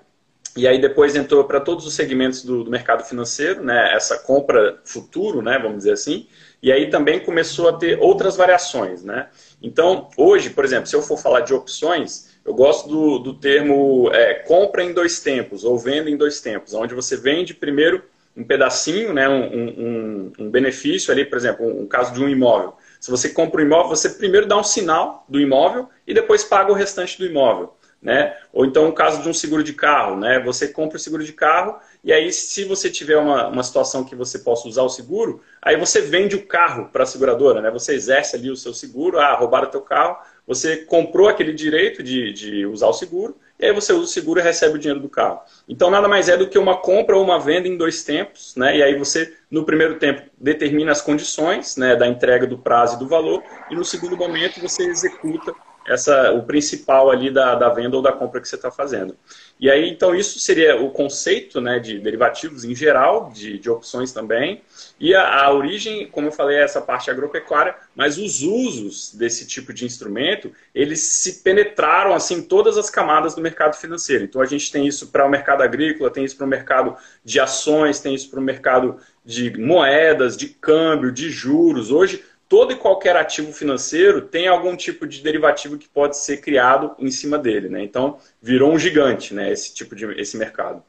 e 0.57 0.67
aí 0.67 0.81
depois 0.81 1.15
entrou 1.15 1.45
para 1.45 1.61
todos 1.61 1.87
os 1.87 1.95
segmentos 1.95 2.43
do, 2.43 2.65
do, 2.65 2.71
mercado 2.71 3.05
financeiro, 3.05 3.63
né, 3.63 3.93
essa 3.95 4.19
compra 4.19 4.81
futuro, 4.85 5.43
né, 5.43 5.59
vamos 5.59 5.79
dizer 5.79 5.93
assim, 5.93 6.27
e 6.67 6.73
aí 6.73 6.91
também 6.91 7.21
começou 7.21 7.69
a 7.69 7.75
ter 7.75 7.97
outras 8.01 8.37
variações. 8.37 9.05
Né? 9.05 9.29
Então, 9.63 10.09
hoje, 10.17 10.51
por 10.51 10.65
exemplo, 10.65 10.89
se 10.89 10.97
eu 10.97 11.01
for 11.01 11.17
falar 11.17 11.43
de 11.43 11.55
opções, 11.55 12.37
eu 12.45 12.53
gosto 12.53 12.89
do, 12.89 13.19
do 13.21 13.35
termo 13.35 14.11
é, 14.13 14.35
compra 14.35 14.83
em 14.83 14.93
dois 14.93 15.21
tempos, 15.21 15.63
ou 15.63 15.79
venda 15.79 16.11
em 16.11 16.17
dois 16.17 16.41
tempos, 16.41 16.75
onde 16.75 16.93
você 16.93 17.17
vende 17.17 17.55
primeiro 17.55 18.03
um 18.37 18.43
pedacinho, 18.43 19.15
né, 19.15 19.29
um, 19.29 19.45
um, 19.45 20.33
um 20.41 20.51
benefício 20.51 21.13
ali, 21.13 21.25
por 21.25 21.39
exemplo, 21.39 21.65
um, 21.65 21.83
um 21.83 21.87
caso 21.87 22.13
de 22.13 22.21
um 22.21 22.29
imóvel. 22.29 22.75
Se 22.99 23.13
você 23.13 23.29
compra 23.29 23.63
um 23.63 23.65
imóvel, 23.65 23.91
você 23.91 24.11
primeiro 24.11 24.49
dá 24.49 24.59
um 24.59 24.65
sinal 24.65 25.25
do 25.29 25.41
imóvel 25.41 25.89
e 26.05 26.13
depois 26.13 26.43
paga 26.43 26.73
o 26.73 26.75
restante 26.75 27.17
do 27.17 27.25
imóvel. 27.25 27.76
Né? 28.07 28.37
Ou 28.53 28.65
então 28.65 28.89
o 28.89 28.93
caso 28.93 29.21
de 29.21 29.29
um 29.29 29.35
seguro 29.35 29.65
de 29.65 29.73
carro, 29.73 30.17
né? 30.17 30.39
Você 30.45 30.69
compra 30.69 30.97
o 30.97 31.01
seguro 31.01 31.25
de 31.25 31.33
carro 31.33 31.77
e 32.05 32.13
aí 32.13 32.33
se 32.33 32.63
você 32.63 32.89
tiver 32.89 33.17
uma, 33.17 33.49
uma 33.49 33.65
situação 33.65 34.05
que 34.05 34.15
você 34.15 34.39
possa 34.39 34.69
usar 34.69 34.83
o 34.83 34.89
seguro, 34.89 35.43
aí 35.61 35.77
você 35.77 36.01
vende 36.01 36.37
o 36.37 36.47
carro 36.47 36.89
para 36.93 37.03
a 37.03 37.07
seguradora, 37.07 37.61
né? 37.61 37.69
Você 37.73 37.95
exerce 37.95 38.37
ali 38.37 38.49
o 38.49 38.55
seu 38.55 38.73
seguro, 38.73 39.19
ah, 39.19 39.35
roubaram 39.35 39.67
o 39.67 39.71
teu 39.73 39.81
carro, 39.81 40.19
você 40.47 40.77
comprou 40.77 41.29
aquele 41.29 41.53
direito 41.53 42.01
de, 42.01 42.33
de 42.33 42.65
usar 42.65 42.87
o 42.87 42.93
seguro 42.93 43.37
e 43.59 43.67
aí 43.67 43.73
você 43.73 43.93
usa 43.93 44.05
o 44.05 44.07
seguro 44.07 44.39
e 44.39 44.43
recebe 44.45 44.77
o 44.77 44.79
dinheiro 44.79 45.01
do 45.01 45.09
carro. 45.09 45.41
Então 45.69 45.91
nada 45.91 46.07
mais 46.07 46.29
é 46.29 46.37
do 46.37 46.49
que 46.49 46.61
uma 46.61 46.77
compra 46.77 47.17
ou 47.17 47.25
uma 47.25 47.41
venda 47.41 47.67
em 47.67 47.77
dois 47.77 48.05
tempos, 48.05 48.55
né? 48.55 48.77
E 48.77 48.85
aí 48.85 48.97
você 48.97 49.35
no 49.51 49.65
primeiro 49.65 49.99
tempo 49.99 50.23
determina 50.39 50.93
as 50.93 51.03
condições, 51.03 51.77
né, 51.77 51.97
da 51.97 52.07
entrega 52.07 52.47
do 52.47 52.57
prazo 52.57 52.95
e 52.95 52.99
do 53.01 53.09
valor 53.09 53.43
e 53.69 53.75
no 53.75 53.85
segundo 53.85 54.17
momento 54.17 54.61
você 54.61 54.85
executa 54.85 55.53
essa, 55.87 56.33
o 56.33 56.43
principal 56.43 57.11
ali 57.11 57.31
da, 57.31 57.55
da 57.55 57.69
venda 57.69 57.97
ou 57.97 58.03
da 58.03 58.13
compra 58.13 58.41
que 58.41 58.49
você 58.49 58.57
está 58.57 58.71
fazendo. 58.71 59.17
E 59.59 59.71
aí, 59.71 59.89
então, 59.89 60.15
isso 60.15 60.39
seria 60.39 60.77
o 60.77 60.91
conceito 60.91 61.61
né, 61.61 61.79
de 61.79 61.99
derivativos 61.99 62.63
em 62.63 62.75
geral, 62.75 63.31
de, 63.33 63.59
de 63.59 63.71
opções 63.71 64.13
também. 64.13 64.61
E 65.01 65.15
a, 65.15 65.45
a, 65.45 65.53
origem, 65.53 66.09
como 66.09 66.29
eu 66.29 66.33
falei, 66.33 66.59
é 66.59 66.63
essa 66.63 66.81
parte 66.81 67.11
agropecuária, 67.11 67.75
mas 67.95 68.19
os 68.19 68.43
usos 68.43 69.15
desse 69.15 69.47
tipo 69.47 69.73
de 69.73 69.87
instrumento, 69.87 70.53
eles 70.75 71.01
se 71.01 71.43
penetraram 71.43 72.15
assim 72.15 72.37
em 72.37 72.43
todas 72.43 72.77
as 72.77 72.91
camadas 72.91 73.35
do 73.35 73.41
mercado 73.41 73.77
financeiro. 73.77 74.25
Então, 74.25 74.43
a 74.43 74.47
gente 74.47 74.71
tem 74.71 74.87
isso 74.87 75.07
para 75.09 75.25
o 75.25 75.31
mercado 75.31 75.63
agrícola, 75.63 76.11
tem 76.11 76.25
isso 76.25 76.37
para 76.37 76.47
o 76.47 76.49
mercado 76.49 76.95
de 77.25 77.41
ações, 77.41 77.99
tem 77.99 78.15
isso 78.15 78.29
para 78.29 78.41
o 78.41 78.43
mercado 78.43 78.99
de 79.25 79.59
moedas, 79.59 80.37
de 80.37 80.49
câmbio, 80.49 81.11
de 81.11 81.31
juros. 81.31 81.91
Hoje, 81.91 82.23
todo 82.49 82.73
e 82.73 82.77
qualquer 82.77 83.17
ativo 83.17 83.53
financeiro 83.53 84.23
tem 84.23 84.47
algum 84.47 84.77
tipo 84.77 85.07
de 85.07 85.23
derivativo 85.23 85.79
que 85.79 85.89
pode 85.89 86.17
ser 86.17 86.41
criado 86.41 86.95
em 86.99 87.11
cima 87.11 87.39
dele, 87.39 87.69
né? 87.69 87.83
Então 87.83 88.19
virou 88.41 88.73
um 88.73 88.79
gigante, 88.79 89.35
né? 89.35 89.51
Esse 89.51 89.75
tipo 89.75 89.95
de 89.95 90.05
esse 90.21 90.37
mercado. 90.37 90.83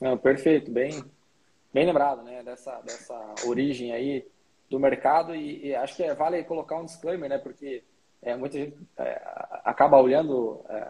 Não, 0.00 0.18
perfeito, 0.18 0.70
bem, 0.70 1.04
bem 1.72 1.86
lembrado, 1.86 2.22
né? 2.22 2.42
Dessa 2.42 2.80
dessa 2.80 3.34
origem 3.44 3.92
aí 3.92 4.26
do 4.68 4.80
mercado 4.80 5.34
e, 5.34 5.68
e 5.68 5.74
acho 5.74 5.96
que 5.96 6.02
é, 6.02 6.14
vale 6.14 6.42
colocar 6.44 6.76
um 6.76 6.84
disclaimer, 6.84 7.28
né? 7.28 7.38
Porque 7.38 7.82
é, 8.22 8.36
muita 8.36 8.58
gente 8.58 8.76
é, 8.98 9.22
acaba 9.64 10.00
olhando 10.00 10.64
é, 10.68 10.88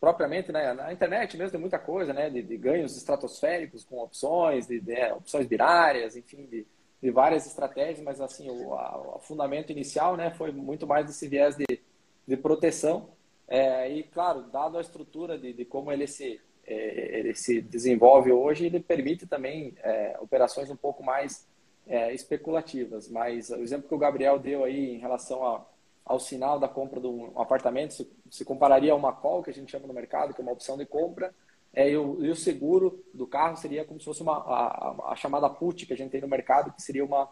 propriamente, 0.00 0.50
né? 0.50 0.72
Na 0.72 0.92
internet 0.92 1.36
mesmo 1.36 1.52
tem 1.52 1.60
muita 1.60 1.78
coisa, 1.78 2.12
né? 2.12 2.28
De, 2.28 2.42
de 2.42 2.56
ganhos 2.56 2.96
estratosféricos 2.96 3.84
com 3.84 3.98
opções, 3.98 4.66
de, 4.66 4.80
de 4.80 4.92
é, 4.92 5.14
opções 5.14 5.46
binárias, 5.46 6.16
enfim, 6.16 6.46
de 6.46 6.66
de 7.02 7.10
várias 7.10 7.46
estratégias, 7.46 8.00
mas 8.00 8.20
assim, 8.20 8.48
o, 8.48 8.74
a, 8.74 9.16
o 9.16 9.18
fundamento 9.18 9.72
inicial 9.72 10.16
né, 10.16 10.30
foi 10.30 10.52
muito 10.52 10.86
mais 10.86 11.04
desse 11.04 11.26
viés 11.26 11.56
de, 11.56 11.80
de 12.26 12.36
proteção. 12.36 13.08
É, 13.48 13.90
e, 13.90 14.04
claro, 14.04 14.42
dado 14.52 14.78
a 14.78 14.80
estrutura 14.80 15.36
de, 15.36 15.52
de 15.52 15.64
como 15.64 15.90
ele 15.90 16.06
se, 16.06 16.40
é, 16.64 17.18
ele 17.18 17.34
se 17.34 17.60
desenvolve 17.60 18.30
hoje, 18.30 18.66
ele 18.66 18.78
permite 18.78 19.26
também 19.26 19.74
é, 19.82 20.16
operações 20.20 20.70
um 20.70 20.76
pouco 20.76 21.02
mais 21.02 21.44
é, 21.88 22.14
especulativas. 22.14 23.08
Mas 23.08 23.50
o 23.50 23.56
exemplo 23.56 23.88
que 23.88 23.94
o 23.94 23.98
Gabriel 23.98 24.38
deu 24.38 24.62
aí 24.62 24.94
em 24.94 24.98
relação 24.98 25.44
a, 25.44 25.66
ao 26.04 26.20
sinal 26.20 26.60
da 26.60 26.68
compra 26.68 27.00
de 27.00 27.08
um 27.08 27.32
apartamento, 27.34 27.94
se, 27.94 28.08
se 28.30 28.44
compararia 28.44 28.92
a 28.92 28.96
uma 28.96 29.12
call, 29.12 29.42
que 29.42 29.50
a 29.50 29.54
gente 29.54 29.72
chama 29.72 29.88
no 29.88 29.92
mercado, 29.92 30.32
que 30.32 30.40
é 30.40 30.44
uma 30.44 30.52
opção 30.52 30.78
de 30.78 30.86
compra, 30.86 31.34
é, 31.74 31.90
e, 31.90 31.96
o, 31.96 32.24
e, 32.24 32.30
o, 32.30 32.36
seguro 32.36 33.02
do 33.14 33.26
carro 33.26 33.56
seria 33.56 33.84
como 33.84 33.98
se 33.98 34.04
fosse 34.04 34.22
uma, 34.22 34.36
a, 34.36 35.12
a, 35.12 35.16
chamada 35.16 35.48
put 35.48 35.86
que 35.86 35.92
a 35.92 35.96
gente 35.96 36.10
tem 36.10 36.20
no 36.20 36.28
mercado, 36.28 36.72
que 36.72 36.82
seria 36.82 37.04
uma, 37.04 37.28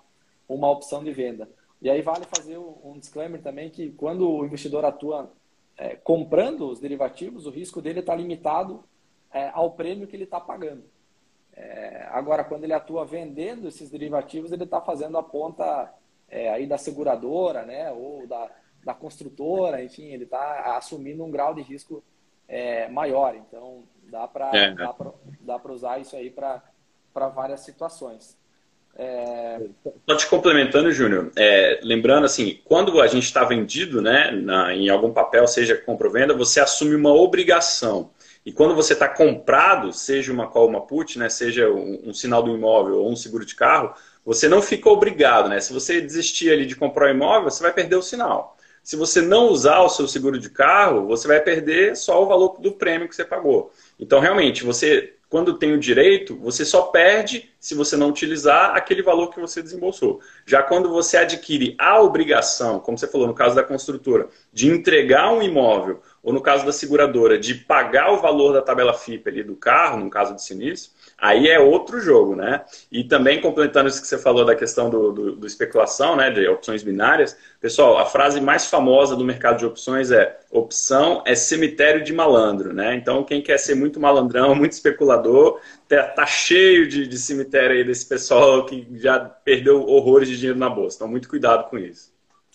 uma 0.48 0.70
opção 0.70 1.04
de 1.04 1.12
venda. 1.12 1.48
E 1.82 1.90
aí 1.90 2.00
vale 2.02 2.24
fazer 2.24 2.58
um 2.58 2.98
disclaimer 2.98 3.42
também 3.42 3.70
que 3.70 3.90
quando 3.92 4.30
o 4.30 4.44
investidor 4.44 4.84
atua 4.84 5.32
é, 5.76 5.96
comprando 5.96 6.68
os 6.68 6.78
derivativos, 6.78 7.46
o 7.46 7.50
risco 7.50 7.80
dele 7.80 8.00
está 8.00 8.14
limitado 8.14 8.84
é, 9.32 9.50
ao 9.54 9.72
prêmio 9.72 10.06
que 10.06 10.14
ele 10.14 10.24
está 10.24 10.40
pagando. 10.40 10.84
É, 11.54 12.06
agora, 12.10 12.44
quando 12.44 12.64
ele 12.64 12.72
atua 12.72 13.04
vendendo 13.04 13.68
esses 13.68 13.90
derivativos, 13.90 14.52
ele 14.52 14.64
está 14.64 14.80
fazendo 14.80 15.16
a 15.18 15.22
ponta 15.22 15.92
é, 16.28 16.50
aí 16.50 16.66
da 16.66 16.78
seguradora, 16.78 17.64
né, 17.64 17.90
ou 17.92 18.26
da, 18.26 18.50
da 18.84 18.94
construtora, 18.94 19.82
enfim, 19.82 20.06
ele 20.06 20.24
está 20.24 20.76
assumindo 20.76 21.24
um 21.24 21.30
grau 21.30 21.54
de 21.54 21.62
risco 21.62 22.02
é, 22.46 22.88
maior. 22.88 23.34
Então, 23.34 23.84
Dá 24.10 24.26
para 24.26 24.50
é. 24.56 24.74
dá 25.40 25.58
para 25.58 25.72
usar 25.72 26.00
isso 26.00 26.16
aí 26.16 26.30
para 26.30 26.62
várias 27.28 27.60
situações. 27.60 28.38
É... 28.96 29.60
Só 30.08 30.16
te 30.16 30.26
complementando, 30.26 30.90
Júnior, 30.92 31.30
é, 31.36 31.80
lembrando 31.82 32.24
assim, 32.24 32.60
quando 32.64 33.00
a 33.00 33.06
gente 33.06 33.24
está 33.24 33.44
vendido 33.44 34.02
né, 34.02 34.30
na, 34.32 34.74
em 34.74 34.88
algum 34.88 35.12
papel, 35.12 35.46
seja 35.46 35.76
compra 35.76 36.08
ou 36.08 36.12
venda, 36.12 36.34
você 36.34 36.60
assume 36.60 36.94
uma 36.94 37.12
obrigação. 37.12 38.10
E 38.44 38.52
quando 38.52 38.74
você 38.74 38.94
está 38.94 39.08
comprado, 39.08 39.92
seja 39.92 40.32
uma 40.32 40.48
call, 40.48 40.68
uma 40.68 40.86
put, 40.86 41.18
né, 41.18 41.28
seja 41.28 41.68
um, 41.68 42.08
um, 42.08 42.14
sinal 42.14 42.42
do 42.42 42.54
imóvel 42.54 42.96
ou 42.96 43.10
um 43.10 43.16
seguro 43.16 43.44
de 43.44 43.54
carro, 43.54 43.94
você 44.24 44.48
não 44.48 44.60
fica 44.60 44.88
obrigado. 44.88 45.48
Né? 45.48 45.60
Se 45.60 45.72
você 45.72 46.00
desistir 46.00 46.50
ali 46.50 46.66
de 46.66 46.74
comprar 46.74 47.06
o 47.06 47.14
imóvel, 47.14 47.50
você 47.50 47.62
vai 47.62 47.72
perder 47.72 47.96
o 47.96 48.02
sinal. 48.02 48.56
Se 48.82 48.96
você 48.96 49.20
não 49.20 49.48
usar 49.48 49.80
o 49.80 49.90
seu 49.90 50.08
seguro 50.08 50.38
de 50.38 50.48
carro, 50.48 51.06
você 51.06 51.28
vai 51.28 51.40
perder 51.40 51.94
só 51.96 52.22
o 52.22 52.26
valor 52.26 52.58
do 52.60 52.72
prêmio 52.72 53.08
que 53.08 53.14
você 53.14 53.24
pagou. 53.24 53.72
Então, 54.00 54.18
realmente, 54.18 54.64
você, 54.64 55.14
quando 55.28 55.58
tem 55.58 55.72
o 55.72 55.78
direito, 55.78 56.36
você 56.38 56.64
só 56.64 56.82
perde 56.84 57.50
se 57.60 57.74
você 57.74 57.96
não 57.96 58.08
utilizar 58.08 58.74
aquele 58.74 59.02
valor 59.02 59.28
que 59.28 59.38
você 59.38 59.62
desembolsou. 59.62 60.20
Já 60.46 60.62
quando 60.62 60.88
você 60.88 61.18
adquire 61.18 61.76
a 61.78 62.00
obrigação, 62.00 62.80
como 62.80 62.96
você 62.96 63.06
falou 63.06 63.26
no 63.26 63.34
caso 63.34 63.54
da 63.54 63.62
construtora, 63.62 64.28
de 64.52 64.68
entregar 64.68 65.30
um 65.30 65.42
imóvel, 65.42 66.00
ou 66.22 66.32
no 66.32 66.40
caso 66.40 66.66
da 66.66 66.72
seguradora, 66.72 67.38
de 67.38 67.54
pagar 67.54 68.12
o 68.12 68.20
valor 68.20 68.52
da 68.52 68.60
tabela 68.60 68.92
FIP 68.92 69.28
ali 69.28 69.42
do 69.42 69.56
carro, 69.56 69.98
no 69.98 70.10
caso 70.10 70.34
de 70.34 70.42
sinistro, 70.42 70.92
aí 71.16 71.48
é 71.48 71.58
outro 71.58 72.00
jogo, 72.00 72.36
né? 72.36 72.64
E 72.92 73.04
também 73.04 73.40
complementando 73.40 73.88
isso 73.88 74.00
que 74.00 74.06
você 74.06 74.18
falou 74.18 74.44
da 74.44 74.54
questão 74.54 74.90
do, 74.90 75.12
do, 75.12 75.36
do, 75.36 75.46
especulação, 75.46 76.16
né, 76.16 76.30
de 76.30 76.46
opções 76.46 76.82
binárias, 76.82 77.36
pessoal, 77.60 77.98
a 77.98 78.06
frase 78.06 78.40
mais 78.40 78.66
famosa 78.66 79.16
do 79.16 79.24
mercado 79.24 79.58
de 79.58 79.66
opções 79.66 80.10
é 80.10 80.38
opção 80.50 81.22
é 81.26 81.34
cemitério 81.34 82.04
de 82.04 82.12
malandro, 82.12 82.72
né? 82.72 82.94
Então 82.94 83.24
quem 83.24 83.42
quer 83.42 83.58
ser 83.58 83.74
muito 83.74 83.98
malandrão, 83.98 84.54
muito 84.56 84.72
especulador, 84.72 85.60
tá, 85.88 86.02
tá 86.04 86.26
cheio 86.26 86.86
de, 86.86 87.06
de 87.06 87.18
cemitério 87.18 87.76
aí 87.76 87.84
desse 87.84 88.06
pessoal 88.06 88.66
que 88.66 88.86
já 88.92 89.18
perdeu 89.18 89.86
horrores 89.86 90.28
de 90.28 90.36
dinheiro 90.36 90.58
na 90.58 90.68
bolsa. 90.68 90.96
Então 90.96 91.08
muito 91.08 91.28
cuidado 91.28 91.68
com 91.70 91.78
isso. 91.78 92.09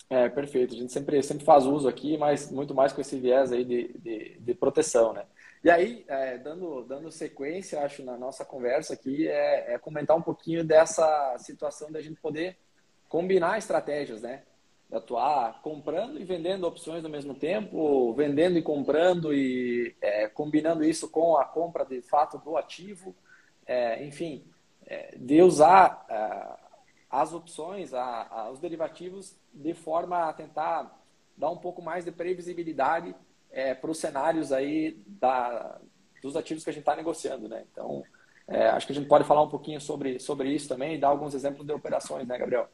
É, 0.08 0.28
perfeito. 0.28 0.74
A 0.74 0.78
gente 0.78 0.92
sempre, 0.92 1.22
sempre 1.22 1.44
faz 1.44 1.66
uso 1.66 1.88
aqui, 1.88 2.16
mas 2.16 2.50
muito 2.50 2.74
mais 2.74 2.92
com 2.92 3.00
esse 3.00 3.18
viés 3.18 3.50
aí 3.50 3.64
de, 3.64 3.92
de, 3.98 4.38
de 4.38 4.54
proteção, 4.54 5.12
né? 5.12 5.24
E 5.64 5.70
aí, 5.70 6.04
é, 6.06 6.38
dando, 6.38 6.84
dando 6.84 7.10
sequência, 7.10 7.80
acho, 7.80 8.04
na 8.04 8.16
nossa 8.16 8.44
conversa 8.44 8.94
aqui, 8.94 9.26
é, 9.26 9.74
é, 9.74 9.78
comentar 9.78 10.16
um 10.16 10.22
pouquinho 10.22 10.62
dessa 10.62 11.36
situação 11.38 11.90
da 11.90 12.00
gente 12.00 12.20
poder 12.20 12.56
combinar 13.08 13.58
estratégias, 13.58 14.22
né? 14.22 14.44
De 14.88 14.96
atuar 14.96 15.60
comprando 15.62 16.20
e 16.20 16.24
vendendo 16.24 16.68
opções 16.68 17.04
ao 17.04 17.10
mesmo 17.10 17.34
tempo, 17.34 18.14
vendendo 18.14 18.56
e 18.56 18.62
comprando 18.62 19.34
e 19.34 19.96
é, 20.00 20.28
combinando 20.28 20.84
isso 20.84 21.08
com 21.08 21.36
a 21.36 21.44
compra 21.44 21.84
de 21.84 22.00
fato 22.00 22.38
do 22.38 22.56
ativo, 22.56 23.12
é, 23.66 24.04
enfim, 24.04 24.44
é, 24.86 25.16
de 25.16 25.42
usar 25.42 26.06
é, 26.08 26.65
as 27.10 27.32
opções, 27.32 27.94
a, 27.94 28.26
a, 28.30 28.50
os 28.50 28.58
derivativos, 28.58 29.36
de 29.52 29.74
forma 29.74 30.28
a 30.28 30.32
tentar 30.32 31.00
dar 31.36 31.50
um 31.50 31.56
pouco 31.56 31.82
mais 31.82 32.04
de 32.04 32.10
previsibilidade 32.10 33.14
é, 33.50 33.74
para 33.74 33.90
os 33.90 33.98
cenários 33.98 34.52
aí 34.52 35.00
da, 35.06 35.78
dos 36.22 36.36
ativos 36.36 36.64
que 36.64 36.70
a 36.70 36.72
gente 36.72 36.82
está 36.82 36.96
negociando, 36.96 37.48
né? 37.48 37.64
Então, 37.70 38.02
é, 38.48 38.68
acho 38.68 38.86
que 38.86 38.92
a 38.92 38.94
gente 38.96 39.08
pode 39.08 39.24
falar 39.24 39.42
um 39.42 39.48
pouquinho 39.48 39.80
sobre, 39.80 40.18
sobre 40.18 40.50
isso 40.50 40.68
também 40.68 40.94
e 40.94 40.98
dar 40.98 41.08
alguns 41.08 41.34
exemplos 41.34 41.66
de 41.66 41.72
operações, 41.72 42.26
né, 42.26 42.38
Gabriel? 42.38 42.68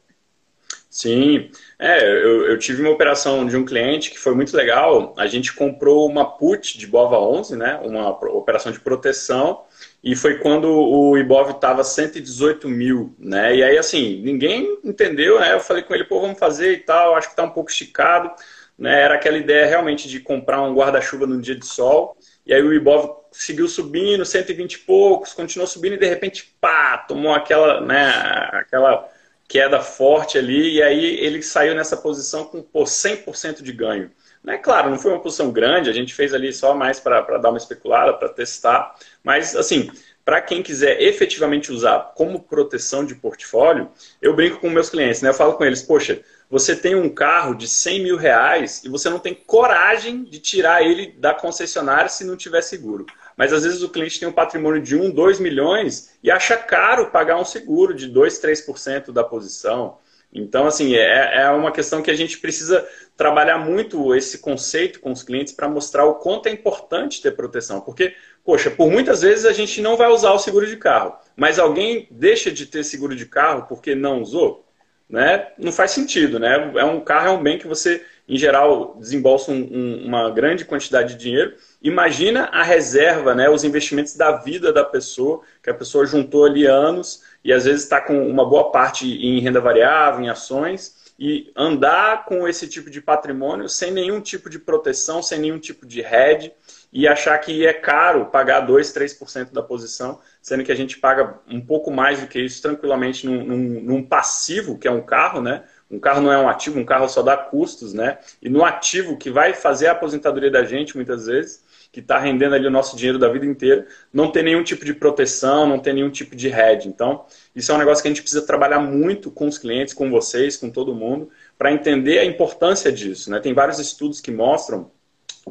Sim, 0.93 1.49
é, 1.79 2.07
eu, 2.07 2.45
eu, 2.45 2.59
tive 2.59 2.83
uma 2.83 2.91
operação 2.91 3.47
de 3.47 3.57
um 3.57 3.65
cliente 3.65 4.11
que 4.11 4.19
foi 4.19 4.35
muito 4.35 4.55
legal. 4.55 5.11
A 5.17 5.25
gente 5.25 5.51
comprou 5.51 6.07
uma 6.07 6.23
put 6.37 6.77
de 6.77 6.85
Bova 6.85 7.17
11, 7.17 7.55
né, 7.55 7.81
uma 7.83 8.09
operação 8.09 8.71
de 8.71 8.79
proteção, 8.79 9.63
e 10.03 10.15
foi 10.15 10.37
quando 10.37 10.69
o 10.69 11.17
Ibov 11.17 11.49
estava 11.49 11.83
118 11.83 12.69
mil, 12.69 13.15
né? 13.17 13.55
E 13.55 13.63
aí, 13.63 13.75
assim, 13.75 14.21
ninguém 14.21 14.77
entendeu, 14.83 15.39
né? 15.39 15.53
Eu 15.53 15.59
falei 15.59 15.81
com 15.81 15.95
ele, 15.95 16.03
pô, 16.03 16.21
vamos 16.21 16.37
fazer 16.37 16.73
e 16.73 16.77
tal, 16.77 17.15
acho 17.15 17.29
que 17.29 17.33
está 17.33 17.43
um 17.43 17.49
pouco 17.49 17.71
esticado, 17.71 18.31
né? 18.77 19.01
Era 19.01 19.15
aquela 19.15 19.37
ideia 19.37 19.65
realmente 19.65 20.07
de 20.07 20.19
comprar 20.19 20.61
um 20.61 20.75
guarda-chuva 20.75 21.25
num 21.25 21.41
dia 21.41 21.55
de 21.55 21.65
sol, 21.65 22.15
e 22.45 22.53
aí 22.53 22.61
o 22.61 22.71
Ibov 22.71 23.15
seguiu 23.31 23.67
subindo, 23.67 24.23
120 24.23 24.73
e 24.73 24.77
poucos, 24.77 25.33
continuou 25.33 25.65
subindo 25.65 25.95
e 25.95 25.99
de 25.99 26.05
repente, 26.05 26.55
pá, 26.61 26.99
tomou 26.99 27.33
aquela, 27.33 27.81
né, 27.81 28.09
aquela 28.53 29.11
queda 29.53 29.79
forte 29.79 30.35
ali, 30.35 30.77
e 30.77 30.81
aí 30.81 31.05
ele 31.19 31.43
saiu 31.43 31.75
nessa 31.75 31.95
posição 31.95 32.43
com 32.43 32.63
pô, 32.63 32.85
100% 32.85 33.61
de 33.61 33.71
ganho. 33.71 34.09
Né? 34.43 34.57
Claro, 34.57 34.89
não 34.89 34.97
foi 34.97 35.11
uma 35.11 35.21
posição 35.21 35.51
grande, 35.51 35.91
a 35.91 35.93
gente 35.93 36.11
fez 36.11 36.33
ali 36.33 36.51
só 36.51 36.73
mais 36.73 36.99
para 36.99 37.37
dar 37.37 37.49
uma 37.49 37.59
especulada, 37.59 38.13
para 38.15 38.29
testar, 38.29 38.95
mas 39.23 39.55
assim, 39.55 39.91
para 40.25 40.41
quem 40.41 40.63
quiser 40.63 40.99
efetivamente 40.99 41.71
usar 41.71 42.13
como 42.15 42.41
proteção 42.41 43.05
de 43.05 43.13
portfólio, 43.13 43.91
eu 44.19 44.35
brinco 44.35 44.59
com 44.59 44.71
meus 44.71 44.89
clientes, 44.89 45.21
né? 45.21 45.29
eu 45.29 45.35
falo 45.35 45.53
com 45.53 45.63
eles, 45.63 45.83
poxa, 45.83 46.19
você 46.49 46.75
tem 46.75 46.95
um 46.95 47.07
carro 47.07 47.53
de 47.53 47.67
100 47.67 48.03
mil 48.03 48.17
reais 48.17 48.83
e 48.83 48.89
você 48.89 49.07
não 49.07 49.19
tem 49.19 49.35
coragem 49.35 50.23
de 50.23 50.39
tirar 50.39 50.81
ele 50.81 51.11
da 51.19 51.31
concessionária 51.31 52.09
se 52.09 52.23
não 52.23 52.35
tiver 52.35 52.61
seguro. 52.63 53.05
Mas 53.37 53.51
às 53.53 53.63
vezes 53.63 53.81
o 53.81 53.89
cliente 53.89 54.19
tem 54.19 54.27
um 54.27 54.33
patrimônio 54.33 54.81
de 54.81 54.95
1, 54.95 55.11
2 55.11 55.39
milhões 55.39 56.11
e 56.23 56.29
acha 56.29 56.57
caro 56.57 57.11
pagar 57.11 57.39
um 57.39 57.45
seguro 57.45 57.93
de 57.93 58.07
2, 58.07 58.39
3% 58.39 59.11
da 59.11 59.23
posição. 59.23 59.97
Então, 60.33 60.65
assim, 60.65 60.95
é, 60.95 61.43
é 61.43 61.49
uma 61.51 61.71
questão 61.71 62.01
que 62.01 62.09
a 62.09 62.15
gente 62.15 62.39
precisa 62.39 62.87
trabalhar 63.15 63.59
muito 63.59 64.15
esse 64.15 64.39
conceito 64.39 64.99
com 64.99 65.11
os 65.11 65.21
clientes 65.21 65.53
para 65.53 65.69
mostrar 65.69 66.05
o 66.05 66.15
quanto 66.15 66.47
é 66.47 66.51
importante 66.51 67.21
ter 67.21 67.31
proteção. 67.35 67.79
Porque, 67.79 68.15
poxa, 68.43 68.71
por 68.71 68.89
muitas 68.89 69.21
vezes 69.21 69.45
a 69.45 69.53
gente 69.53 69.79
não 69.81 69.95
vai 69.95 70.09
usar 70.09 70.31
o 70.31 70.39
seguro 70.39 70.65
de 70.65 70.77
carro, 70.77 71.15
mas 71.35 71.59
alguém 71.59 72.07
deixa 72.09 72.51
de 72.51 72.65
ter 72.65 72.83
seguro 72.83 73.15
de 73.15 73.27
carro 73.27 73.67
porque 73.67 73.93
não 73.93 74.21
usou? 74.21 74.65
Né? 75.13 75.47
Não 75.59 75.71
faz 75.71 75.91
sentido, 75.91 76.39
né? 76.39 76.73
É 76.75 76.83
um 76.83 76.99
carro, 76.99 77.27
é 77.27 77.31
um 77.31 77.43
bem 77.43 77.59
que 77.59 77.67
você, 77.67 78.03
em 78.27 78.35
geral, 78.35 78.97
desembolsa 78.99 79.51
um, 79.51 79.55
um, 79.55 80.05
uma 80.07 80.31
grande 80.31 80.65
quantidade 80.65 81.13
de 81.13 81.19
dinheiro 81.19 81.53
Imagina 81.83 82.45
a 82.45 82.63
reserva, 82.63 83.35
né, 83.35 83.49
os 83.49 83.65
investimentos 83.65 84.15
da 84.15 84.37
vida 84.37 84.71
da 84.71 84.85
pessoa, 84.85 85.41
que 85.61 85.69
a 85.69 85.73
pessoa 85.73 86.05
juntou 86.05 86.45
ali 86.45 86.65
anos 86.65 87.23
e 87.43 87.51
às 87.51 87.65
vezes 87.65 87.83
está 87.83 87.99
com 87.99 88.25
uma 88.25 88.47
boa 88.47 88.71
parte 88.71 89.05
em 89.05 89.41
renda 89.41 89.59
variável, 89.59 90.23
em 90.23 90.29
ações, 90.29 91.03
e 91.19 91.51
andar 91.53 92.23
com 92.23 92.47
esse 92.47 92.69
tipo 92.69 92.89
de 92.89 93.01
patrimônio 93.01 93.67
sem 93.67 93.91
nenhum 93.91 94.21
tipo 94.21 94.49
de 94.49 94.57
proteção, 94.57 95.21
sem 95.21 95.39
nenhum 95.39 95.59
tipo 95.59 95.85
de 95.85 95.99
hedge, 95.99 96.53
e 96.93 97.07
achar 97.07 97.35
que 97.39 97.65
é 97.65 97.73
caro 97.73 98.27
pagar 98.27 98.59
2, 98.61 98.93
3% 98.93 99.51
da 99.51 99.63
posição, 99.63 100.19
sendo 100.39 100.63
que 100.63 100.71
a 100.71 100.75
gente 100.75 100.99
paga 100.99 101.39
um 101.49 101.59
pouco 101.59 101.89
mais 101.89 102.21
do 102.21 102.27
que 102.27 102.39
isso 102.39 102.61
tranquilamente 102.61 103.25
num, 103.25 103.43
num, 103.43 103.81
num 103.81 104.03
passivo, 104.03 104.77
que 104.77 104.87
é 104.87 104.91
um 104.91 105.01
carro, 105.01 105.41
né? 105.41 105.63
Um 105.89 105.99
carro 105.99 106.21
não 106.21 106.31
é 106.31 106.37
um 106.37 106.47
ativo, 106.47 106.79
um 106.79 106.85
carro 106.85 107.09
só 107.09 107.23
dá 107.23 107.35
custos, 107.35 107.93
né? 107.93 108.19
E 108.39 108.47
no 108.47 108.63
ativo 108.63 109.17
que 109.17 109.31
vai 109.31 109.53
fazer 109.53 109.87
a 109.87 109.93
aposentadoria 109.93 110.51
da 110.51 110.63
gente, 110.63 110.95
muitas 110.95 111.25
vezes, 111.25 111.63
que 111.91 111.99
está 111.99 112.19
rendendo 112.19 112.53
ali 112.53 112.67
o 112.67 112.71
nosso 112.71 112.95
dinheiro 112.95 113.17
da 113.17 113.27
vida 113.29 113.45
inteira, 113.45 113.87
não 114.11 114.31
tem 114.31 114.43
nenhum 114.43 114.63
tipo 114.63 114.85
de 114.85 114.93
proteção, 114.93 115.67
não 115.67 115.79
tem 115.79 115.93
nenhum 115.93 116.11
tipo 116.11 116.35
de 116.35 116.47
hedge. 116.47 116.87
Então, 116.87 117.25
isso 117.55 117.71
é 117.71 117.75
um 117.75 117.77
negócio 117.79 118.03
que 118.03 118.07
a 118.07 118.11
gente 118.11 118.21
precisa 118.21 118.45
trabalhar 118.45 118.79
muito 118.79 119.31
com 119.31 119.47
os 119.47 119.57
clientes, 119.57 119.95
com 119.95 120.11
vocês, 120.11 120.57
com 120.57 120.69
todo 120.69 120.93
mundo, 120.93 121.29
para 121.57 121.71
entender 121.71 122.19
a 122.19 122.25
importância 122.25 122.91
disso. 122.91 123.31
Né? 123.31 123.39
Tem 123.39 123.53
vários 123.53 123.79
estudos 123.79 124.21
que 124.21 124.31
mostram 124.31 124.91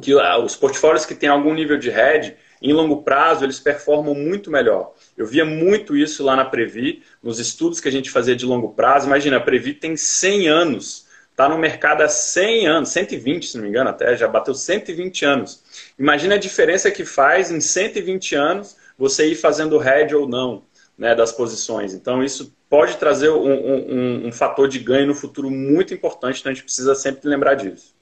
que 0.01 0.13
ah, 0.19 0.37
os 0.39 0.55
portfólios 0.55 1.05
que 1.05 1.15
têm 1.15 1.29
algum 1.29 1.53
nível 1.53 1.77
de 1.77 1.89
hedge, 1.89 2.35
em 2.61 2.73
longo 2.73 3.03
prazo, 3.03 3.43
eles 3.43 3.59
performam 3.59 4.15
muito 4.15 4.49
melhor. 4.49 4.93
Eu 5.17 5.27
via 5.27 5.43
muito 5.43 5.97
isso 5.97 6.23
lá 6.23 6.35
na 6.35 6.45
Previ, 6.45 7.03
nos 7.21 7.39
estudos 7.39 7.79
que 7.79 7.89
a 7.89 7.91
gente 7.91 8.09
fazia 8.09 8.35
de 8.35 8.45
longo 8.45 8.69
prazo. 8.69 9.07
Imagina, 9.07 9.37
a 9.37 9.41
Previ 9.41 9.73
tem 9.73 9.97
100 9.97 10.47
anos 10.47 11.03
está 11.33 11.49
no 11.49 11.57
mercado 11.57 12.01
há 12.01 12.07
100 12.07 12.67
anos, 12.67 12.89
120 12.89 13.47
se 13.47 13.57
não 13.57 13.63
me 13.63 13.69
engano 13.69 13.89
até, 13.89 14.15
já 14.15 14.27
bateu 14.27 14.53
120 14.53 15.25
anos. 15.25 15.63
Imagina 15.97 16.35
a 16.35 16.37
diferença 16.37 16.89
que 16.91 17.03
faz 17.03 17.51
em 17.51 17.59
120 17.59 18.35
anos 18.35 18.77
você 18.97 19.25
ir 19.25 19.35
fazendo 19.35 19.77
head 19.79 20.15
ou 20.15 20.27
não 20.27 20.63
né, 20.97 21.15
das 21.15 21.31
posições. 21.31 21.93
Então 21.93 22.23
isso 22.23 22.55
pode 22.69 22.97
trazer 22.97 23.29
um, 23.29 23.51
um, 23.51 24.27
um, 24.27 24.31
fator 24.31 24.67
de 24.67 24.79
ganho 24.79 25.07
no 25.07 25.15
futuro 25.15 25.49
muito 25.49 25.93
importante, 25.93 26.39
então 26.39 26.51
a 26.51 26.55
gente 26.55 26.63
precisa 26.63 26.93
sempre 26.95 27.27
lembrar 27.27 27.55
disso. 27.55 27.92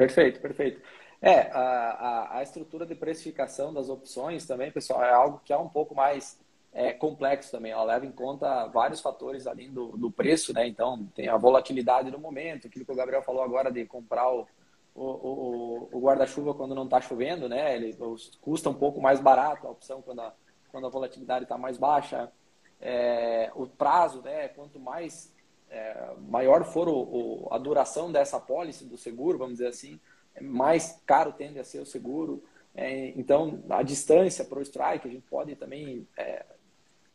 Perfeito, 0.00 0.40
perfeito. 0.40 0.80
É, 1.20 1.50
a, 1.52 1.60
a, 1.60 2.38
a 2.38 2.42
estrutura 2.42 2.86
de 2.86 2.94
precificação 2.94 3.70
das 3.70 3.90
opções 3.90 4.46
também, 4.46 4.72
pessoal, 4.72 5.04
é 5.04 5.12
algo 5.12 5.42
que 5.44 5.52
é 5.52 5.58
um 5.58 5.68
pouco 5.68 5.94
mais 5.94 6.40
é 6.72 6.92
complexo 6.92 7.50
também, 7.50 7.72
ela 7.72 7.82
leva 7.82 8.06
em 8.06 8.12
conta 8.12 8.66
vários 8.68 9.02
fatores 9.02 9.46
além 9.46 9.70
do, 9.70 9.88
do 9.98 10.10
preço, 10.10 10.54
né? 10.54 10.66
Então, 10.66 11.04
tem 11.14 11.28
a 11.28 11.36
volatilidade 11.36 12.10
do 12.10 12.18
momento, 12.18 12.66
aquilo 12.66 12.86
que 12.86 12.92
o 12.92 12.94
Gabriel 12.94 13.22
falou 13.22 13.42
agora 13.42 13.70
de 13.70 13.84
comprar 13.84 14.32
o, 14.32 14.46
o, 14.94 15.04
o, 15.04 15.88
o 15.92 16.00
guarda-chuva 16.00 16.54
quando 16.54 16.74
não 16.74 16.84
está 16.84 16.98
chovendo, 17.02 17.46
né? 17.46 17.76
Ele 17.76 17.94
custa 18.40 18.70
um 18.70 18.74
pouco 18.74 19.02
mais 19.02 19.20
barato 19.20 19.66
a 19.66 19.70
opção 19.70 20.00
quando 20.00 20.20
a, 20.20 20.32
quando 20.70 20.86
a 20.86 20.90
volatilidade 20.90 21.44
está 21.44 21.58
mais 21.58 21.76
baixa. 21.76 22.32
É, 22.80 23.50
o 23.54 23.66
prazo, 23.66 24.22
né? 24.22 24.48
Quanto 24.48 24.78
mais 24.78 25.30
é, 25.70 26.12
maior 26.28 26.64
for 26.64 26.88
o, 26.88 27.48
a 27.50 27.58
duração 27.58 28.10
dessa 28.10 28.40
pólice 28.40 28.84
do 28.84 28.98
seguro, 28.98 29.38
vamos 29.38 29.54
dizer 29.54 29.68
assim, 29.68 30.00
mais 30.40 31.00
caro 31.06 31.32
tende 31.32 31.58
a 31.58 31.64
ser 31.64 31.80
o 31.80 31.86
seguro. 31.86 32.42
É, 32.74 33.08
então, 33.16 33.62
a 33.68 33.82
distância 33.82 34.44
para 34.44 34.58
o 34.58 34.62
strike, 34.62 35.06
a 35.06 35.10
gente 35.10 35.26
pode 35.28 35.54
também 35.56 36.06
é, 36.16 36.44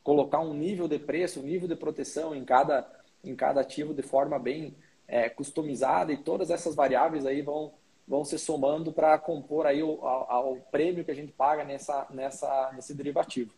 colocar 0.03 0.39
um 0.39 0.53
nível 0.53 0.87
de 0.87 0.99
preço, 0.99 1.39
um 1.39 1.43
nível 1.43 1.67
de 1.67 1.75
proteção 1.75 2.35
em 2.35 2.43
cada, 2.45 2.87
em 3.23 3.35
cada 3.35 3.61
ativo 3.61 3.93
de 3.93 4.01
forma 4.01 4.37
bem 4.37 4.75
é, 5.07 5.29
customizada 5.29 6.11
e 6.11 6.17
todas 6.17 6.49
essas 6.49 6.75
variáveis 6.75 7.25
aí 7.25 7.41
vão, 7.41 7.73
vão 8.07 8.23
se 8.23 8.37
somando 8.37 8.91
para 8.91 9.17
compor 9.17 9.65
aí 9.65 9.81
o, 9.81 10.05
ao, 10.05 10.31
ao, 10.31 10.55
prêmio 10.71 11.03
que 11.03 11.11
a 11.11 11.15
gente 11.15 11.31
paga 11.31 11.63
nessa, 11.63 12.07
nessa, 12.09 12.71
nesse 12.73 12.93
derivativo. 12.93 13.53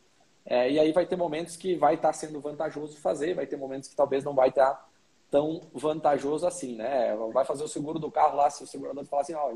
É, 0.45 0.71
e 0.71 0.79
aí 0.79 0.91
vai 0.93 1.05
ter 1.05 1.17
momentos 1.17 1.57
que 1.57 1.75
vai 1.75 1.95
estar 1.95 2.10
tá 2.10 2.13
sendo 2.13 2.39
vantajoso 2.39 2.97
fazer, 2.97 3.33
vai 3.33 3.45
ter 3.45 3.57
momentos 3.57 3.89
que 3.89 3.95
talvez 3.95 4.23
não 4.23 4.33
vai 4.33 4.49
estar 4.49 4.73
tá 4.73 4.87
tão 5.29 5.61
vantajoso 5.73 6.47
assim, 6.47 6.75
né? 6.75 7.15
Vai 7.33 7.45
fazer 7.45 7.63
o 7.63 7.67
seguro 7.67 7.99
do 7.99 8.11
carro 8.11 8.37
lá, 8.37 8.49
se 8.49 8.63
o 8.63 8.67
segurador 8.67 9.05
falar 9.05 9.23
assim, 9.23 9.33
ó, 9.33 9.55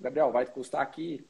Gabriel, 0.00 0.32
vai 0.32 0.46
custar 0.46 0.82
aqui 0.82 1.24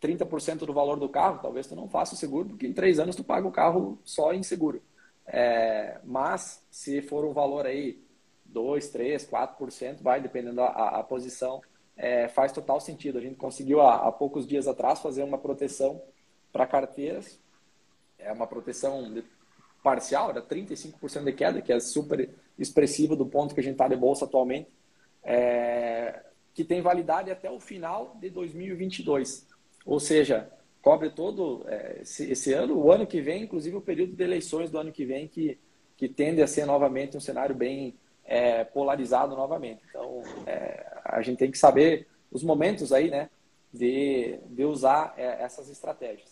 30% 0.00 0.66
do 0.66 0.72
valor 0.72 0.98
do 0.98 1.08
carro, 1.08 1.38
talvez 1.40 1.66
tu 1.66 1.76
não 1.76 1.88
faça 1.88 2.14
o 2.14 2.18
seguro, 2.18 2.48
porque 2.48 2.66
em 2.66 2.72
três 2.72 2.98
anos 2.98 3.14
tu 3.14 3.22
paga 3.22 3.46
o 3.46 3.52
carro 3.52 3.98
só 4.04 4.32
em 4.32 4.42
seguro. 4.42 4.82
É, 5.24 6.00
mas 6.04 6.66
se 6.70 7.00
for 7.00 7.24
um 7.24 7.32
valor 7.32 7.66
aí 7.66 8.02
2, 8.46 8.88
3, 8.88 9.24
4%, 9.24 10.02
vai 10.02 10.20
dependendo 10.20 10.56
da 10.56 10.66
a, 10.66 11.02
posição, 11.04 11.62
é, 11.96 12.26
faz 12.28 12.50
total 12.50 12.80
sentido. 12.80 13.18
A 13.18 13.20
gente 13.20 13.36
conseguiu 13.36 13.80
há, 13.80 14.08
há 14.08 14.12
poucos 14.12 14.46
dias 14.46 14.66
atrás 14.66 15.00
fazer 15.00 15.22
uma 15.22 15.38
proteção 15.38 16.02
para 16.52 16.66
carteiras, 16.66 17.40
é 18.18 18.32
uma 18.32 18.46
proteção 18.46 19.22
parcial, 19.82 20.30
era 20.30 20.42
35% 20.42 21.24
de 21.24 21.32
queda, 21.32 21.62
que 21.62 21.72
é 21.72 21.80
super 21.80 22.28
expressivo 22.58 23.16
do 23.16 23.26
ponto 23.26 23.54
que 23.54 23.60
a 23.60 23.62
gente 23.62 23.74
está 23.74 23.88
de 23.88 23.96
bolsa 23.96 24.24
atualmente, 24.24 24.68
é, 25.22 26.22
que 26.54 26.64
tem 26.64 26.80
validade 26.80 27.30
até 27.30 27.50
o 27.50 27.60
final 27.60 28.16
de 28.20 28.30
2022. 28.30 29.46
Ou 29.86 29.98
seja, 29.98 30.50
cobre 30.80 31.10
todo 31.10 31.64
é, 31.68 32.00
esse, 32.02 32.30
esse, 32.30 32.52
ano, 32.52 32.76
o 32.76 32.90
ano 32.90 33.06
que 33.06 33.20
vem, 33.20 33.44
inclusive 33.44 33.76
o 33.76 33.80
período 33.80 34.14
de 34.14 34.22
eleições 34.22 34.70
do 34.70 34.78
ano 34.78 34.92
que 34.92 35.04
vem, 35.04 35.28
que, 35.28 35.58
que 35.96 36.08
tende 36.08 36.42
a 36.42 36.46
ser 36.46 36.66
novamente 36.66 37.16
um 37.16 37.20
cenário 37.20 37.54
bem 37.54 37.94
é, 38.24 38.64
polarizado 38.64 39.36
novamente. 39.36 39.82
Então, 39.88 40.22
é, 40.46 40.86
a 41.04 41.22
gente 41.22 41.38
tem 41.38 41.50
que 41.50 41.58
saber 41.58 42.06
os 42.30 42.42
momentos 42.42 42.92
aí, 42.92 43.10
né, 43.10 43.30
de, 43.72 44.38
de 44.46 44.64
usar 44.64 45.14
é, 45.16 45.42
essas 45.42 45.68
estratégias. 45.70 46.31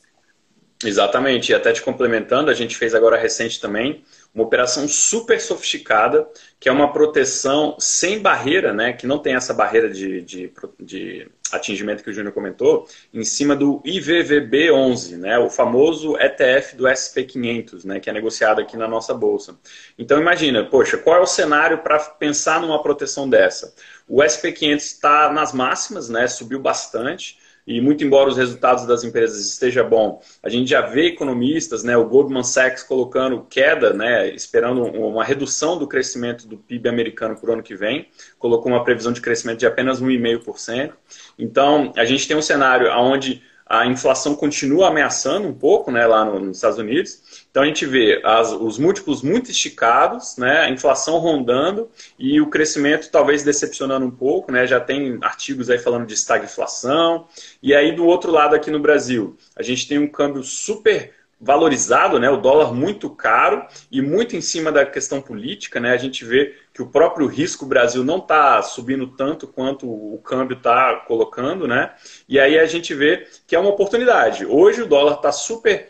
Exatamente, 0.82 1.52
e 1.52 1.54
até 1.54 1.72
te 1.72 1.82
complementando, 1.82 2.50
a 2.50 2.54
gente 2.54 2.74
fez 2.74 2.94
agora 2.94 3.18
recente 3.18 3.60
também 3.60 4.02
uma 4.34 4.44
operação 4.44 4.88
super 4.88 5.38
sofisticada, 5.38 6.26
que 6.58 6.70
é 6.70 6.72
uma 6.72 6.90
proteção 6.90 7.76
sem 7.78 8.18
barreira, 8.18 8.72
né, 8.72 8.94
que 8.94 9.06
não 9.06 9.18
tem 9.18 9.34
essa 9.34 9.52
barreira 9.52 9.90
de, 9.90 10.22
de, 10.22 10.52
de 10.78 11.30
atingimento 11.52 12.02
que 12.02 12.08
o 12.08 12.12
Júnior 12.12 12.32
comentou, 12.32 12.86
em 13.12 13.24
cima 13.24 13.54
do 13.54 13.82
IVVB11, 13.82 15.18
né, 15.18 15.38
o 15.38 15.50
famoso 15.50 16.16
ETF 16.16 16.76
do 16.76 16.84
SP500, 16.84 17.84
né, 17.84 18.00
que 18.00 18.08
é 18.08 18.12
negociado 18.12 18.62
aqui 18.62 18.74
na 18.74 18.88
nossa 18.88 19.12
bolsa. 19.12 19.58
Então 19.98 20.18
imagina, 20.18 20.64
poxa, 20.64 20.96
qual 20.96 21.16
é 21.16 21.20
o 21.20 21.26
cenário 21.26 21.78
para 21.78 21.98
pensar 21.98 22.58
numa 22.58 22.82
proteção 22.82 23.28
dessa? 23.28 23.74
O 24.08 24.22
SP500 24.22 24.76
está 24.76 25.30
nas 25.30 25.52
máximas, 25.52 26.08
né, 26.08 26.26
subiu 26.26 26.58
bastante, 26.58 27.38
e 27.70 27.80
muito 27.80 28.02
embora 28.02 28.28
os 28.28 28.36
resultados 28.36 28.84
das 28.84 29.04
empresas 29.04 29.46
estejam 29.46 29.88
bom, 29.88 30.20
a 30.42 30.48
gente 30.48 30.68
já 30.68 30.80
vê 30.80 31.06
economistas, 31.06 31.84
né, 31.84 31.96
o 31.96 32.04
Goldman 32.04 32.42
Sachs 32.42 32.82
colocando 32.82 33.46
queda, 33.48 33.92
né, 33.92 34.28
esperando 34.34 34.82
uma 34.82 35.22
redução 35.22 35.78
do 35.78 35.86
crescimento 35.86 36.48
do 36.48 36.56
PIB 36.56 36.88
americano 36.88 37.36
para 37.36 37.48
o 37.48 37.52
ano 37.52 37.62
que 37.62 37.76
vem, 37.76 38.08
colocou 38.40 38.72
uma 38.72 38.82
previsão 38.82 39.12
de 39.12 39.20
crescimento 39.20 39.60
de 39.60 39.66
apenas 39.66 40.02
1,5%. 40.02 40.94
Então, 41.38 41.92
a 41.96 42.04
gente 42.04 42.26
tem 42.26 42.36
um 42.36 42.42
cenário 42.42 42.90
onde 42.90 43.40
a 43.70 43.86
inflação 43.86 44.34
continua 44.34 44.88
ameaçando 44.88 45.46
um 45.46 45.54
pouco 45.54 45.92
né, 45.92 46.04
lá 46.04 46.24
nos 46.24 46.56
Estados 46.56 46.76
Unidos. 46.76 47.44
Então 47.48 47.62
a 47.62 47.66
gente 47.66 47.86
vê 47.86 48.20
as, 48.24 48.50
os 48.50 48.80
múltiplos 48.80 49.22
muito 49.22 49.48
esticados, 49.48 50.36
né, 50.36 50.62
a 50.62 50.70
inflação 50.70 51.18
rondando 51.18 51.88
e 52.18 52.40
o 52.40 52.50
crescimento 52.50 53.08
talvez 53.12 53.44
decepcionando 53.44 54.04
um 54.04 54.10
pouco. 54.10 54.50
Né, 54.50 54.66
já 54.66 54.80
tem 54.80 55.18
artigos 55.22 55.70
aí 55.70 55.78
falando 55.78 56.04
de 56.04 56.14
estagflação. 56.14 57.28
E 57.62 57.72
aí 57.72 57.94
do 57.94 58.04
outro 58.04 58.32
lado 58.32 58.56
aqui 58.56 58.72
no 58.72 58.80
Brasil, 58.80 59.36
a 59.54 59.62
gente 59.62 59.86
tem 59.86 60.00
um 60.00 60.08
câmbio 60.08 60.42
super 60.42 61.19
valorizado, 61.40 62.18
né, 62.18 62.28
o 62.28 62.36
dólar 62.36 62.74
muito 62.74 63.08
caro 63.08 63.66
e 63.90 64.02
muito 64.02 64.36
em 64.36 64.40
cima 64.42 64.70
da 64.70 64.84
questão 64.84 65.22
política. 65.22 65.80
Né, 65.80 65.92
a 65.92 65.96
gente 65.96 66.24
vê 66.24 66.54
que 66.74 66.82
o 66.82 66.88
próprio 66.88 67.26
risco 67.26 67.64
Brasil 67.64 68.04
não 68.04 68.18
está 68.18 68.60
subindo 68.60 69.06
tanto 69.06 69.46
quanto 69.48 69.88
o 69.88 70.18
câmbio 70.18 70.56
está 70.56 70.96
colocando. 71.06 71.66
Né, 71.66 71.90
e 72.28 72.38
aí 72.38 72.58
a 72.58 72.66
gente 72.66 72.92
vê 72.92 73.26
que 73.46 73.56
é 73.56 73.58
uma 73.58 73.70
oportunidade. 73.70 74.44
Hoje 74.44 74.82
o 74.82 74.86
dólar 74.86 75.14
está 75.14 75.32
super, 75.32 75.88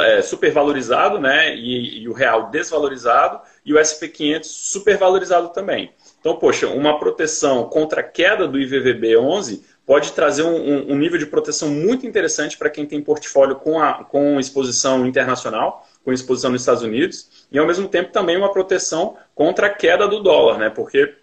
é, 0.00 0.20
super 0.20 0.52
valorizado 0.52 1.18
né, 1.18 1.56
e, 1.56 2.02
e 2.02 2.08
o 2.08 2.12
real 2.12 2.50
desvalorizado 2.50 3.40
e 3.64 3.72
o 3.72 3.78
SP500 3.78 4.44
super 4.44 4.98
valorizado 4.98 5.48
também. 5.48 5.94
Então, 6.20 6.36
poxa, 6.36 6.68
uma 6.68 6.98
proteção 6.98 7.64
contra 7.70 8.02
a 8.02 8.04
queda 8.04 8.46
do 8.46 8.60
IVVB 8.60 9.16
11 9.16 9.64
pode 9.86 10.12
trazer 10.12 10.42
um, 10.42 10.92
um 10.92 10.96
nível 10.96 11.18
de 11.18 11.26
proteção 11.26 11.68
muito 11.68 12.06
interessante 12.06 12.56
para 12.56 12.70
quem 12.70 12.86
tem 12.86 13.02
portfólio 13.02 13.56
com, 13.56 13.80
a, 13.80 14.04
com 14.04 14.38
exposição 14.38 15.06
internacional, 15.06 15.86
com 16.04 16.12
exposição 16.12 16.50
nos 16.50 16.62
Estados 16.62 16.82
Unidos, 16.82 17.46
e 17.50 17.58
ao 17.58 17.66
mesmo 17.66 17.88
tempo 17.88 18.12
também 18.12 18.36
uma 18.36 18.52
proteção 18.52 19.16
contra 19.34 19.66
a 19.66 19.70
queda 19.70 20.06
do 20.06 20.22
dólar, 20.22 20.58
né? 20.58 20.70
Porque 20.70 21.14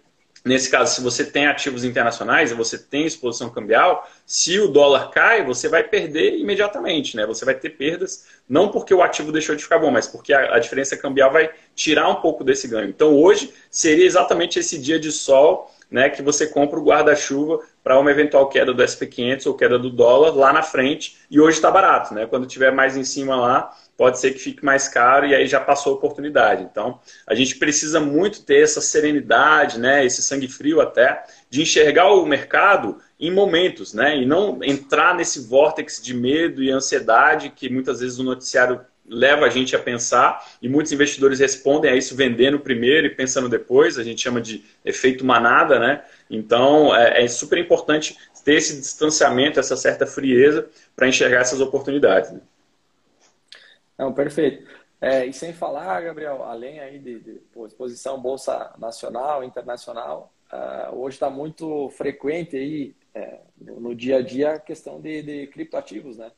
Nesse 0.44 0.70
caso, 0.70 0.94
se 0.94 1.02
você 1.02 1.24
tem 1.24 1.46
ativos 1.46 1.84
internacionais 1.84 2.50
e 2.50 2.54
você 2.54 2.78
tem 2.78 3.04
exposição 3.04 3.50
cambial, 3.50 4.08
se 4.24 4.58
o 4.58 4.68
dólar 4.68 5.10
cai, 5.10 5.44
você 5.44 5.68
vai 5.68 5.82
perder 5.82 6.38
imediatamente, 6.38 7.16
né? 7.16 7.26
Você 7.26 7.44
vai 7.44 7.54
ter 7.54 7.70
perdas, 7.70 8.26
não 8.48 8.70
porque 8.70 8.94
o 8.94 9.02
ativo 9.02 9.32
deixou 9.32 9.56
de 9.56 9.62
ficar 9.62 9.78
bom, 9.78 9.90
mas 9.90 10.06
porque 10.06 10.32
a, 10.32 10.54
a 10.54 10.58
diferença 10.58 10.96
cambial 10.96 11.32
vai 11.32 11.50
tirar 11.74 12.08
um 12.08 12.16
pouco 12.16 12.44
desse 12.44 12.68
ganho. 12.68 12.88
Então, 12.88 13.14
hoje 13.14 13.52
seria 13.70 14.06
exatamente 14.06 14.58
esse 14.58 14.78
dia 14.78 14.98
de 14.98 15.10
sol 15.10 15.70
né, 15.90 16.08
que 16.08 16.22
você 16.22 16.46
compra 16.46 16.78
o 16.78 16.84
guarda-chuva 16.84 17.60
para 17.88 17.98
uma 17.98 18.10
eventual 18.10 18.46
queda 18.50 18.74
do 18.74 18.82
SP500 18.82 19.46
ou 19.46 19.54
queda 19.54 19.78
do 19.78 19.88
dólar 19.88 20.36
lá 20.36 20.52
na 20.52 20.62
frente. 20.62 21.16
E 21.30 21.40
hoje 21.40 21.56
está 21.56 21.70
barato, 21.70 22.12
né? 22.12 22.26
Quando 22.26 22.46
tiver 22.46 22.70
mais 22.70 22.98
em 22.98 23.02
cima 23.02 23.34
lá, 23.34 23.74
pode 23.96 24.18
ser 24.18 24.32
que 24.32 24.38
fique 24.38 24.62
mais 24.62 24.88
caro 24.88 25.24
e 25.24 25.34
aí 25.34 25.46
já 25.46 25.58
passou 25.58 25.94
a 25.94 25.96
oportunidade. 25.96 26.62
Então, 26.70 27.00
a 27.26 27.34
gente 27.34 27.56
precisa 27.56 27.98
muito 27.98 28.44
ter 28.44 28.62
essa 28.62 28.82
serenidade, 28.82 29.80
né, 29.80 30.04
esse 30.04 30.22
sangue 30.22 30.48
frio 30.48 30.82
até, 30.82 31.24
de 31.48 31.62
enxergar 31.62 32.12
o 32.12 32.26
mercado 32.26 32.98
em 33.18 33.30
momentos, 33.32 33.94
né, 33.94 34.18
e 34.18 34.26
não 34.26 34.62
entrar 34.62 35.14
nesse 35.14 35.48
vórtice 35.48 36.02
de 36.02 36.12
medo 36.12 36.62
e 36.62 36.70
ansiedade 36.70 37.48
que 37.56 37.70
muitas 37.70 38.00
vezes 38.00 38.18
o 38.18 38.22
noticiário 38.22 38.82
leva 39.08 39.46
a 39.46 39.48
gente 39.48 39.74
a 39.74 39.78
pensar 39.78 40.44
e 40.60 40.68
muitos 40.68 40.92
investidores 40.92 41.40
respondem 41.40 41.90
a 41.90 41.96
isso 41.96 42.14
vendendo 42.14 42.60
primeiro 42.60 43.06
e 43.06 43.10
pensando 43.10 43.48
depois, 43.48 43.98
a 43.98 44.04
gente 44.04 44.20
chama 44.20 44.40
de 44.40 44.62
efeito 44.84 45.24
manada, 45.24 45.78
né? 45.78 46.02
Então 46.30 46.94
é, 46.94 47.24
é 47.24 47.28
super 47.28 47.58
importante 47.58 48.16
ter 48.44 48.54
esse 48.54 48.80
distanciamento, 48.80 49.60
essa 49.60 49.76
certa 49.76 50.06
frieza 50.06 50.68
para 50.96 51.08
enxergar 51.08 51.40
essas 51.40 51.60
oportunidades. 51.60 52.30
Né? 52.30 52.40
Não, 53.98 54.12
perfeito. 54.12 54.66
É, 55.00 55.26
e 55.26 55.32
sem 55.32 55.52
falar, 55.52 56.00
Gabriel, 56.00 56.42
além 56.42 56.80
aí 56.80 56.98
de, 56.98 57.20
de 57.20 57.32
pô, 57.52 57.66
exposição 57.66 58.20
bolsa 58.20 58.74
nacional, 58.78 59.44
internacional, 59.44 60.32
uh, 60.52 60.96
hoje 60.96 61.16
está 61.16 61.30
muito 61.30 61.88
frequente 61.90 62.56
aí 62.56 62.94
é, 63.14 63.40
no, 63.60 63.80
no, 63.80 63.94
dia 63.94 64.16
a 64.16 64.22
dia 64.22 64.54
a 64.54 64.58
questão 64.58 65.00
de, 65.00 65.22
de 65.22 65.46
criptoativos, 65.48 66.16
né? 66.16 66.32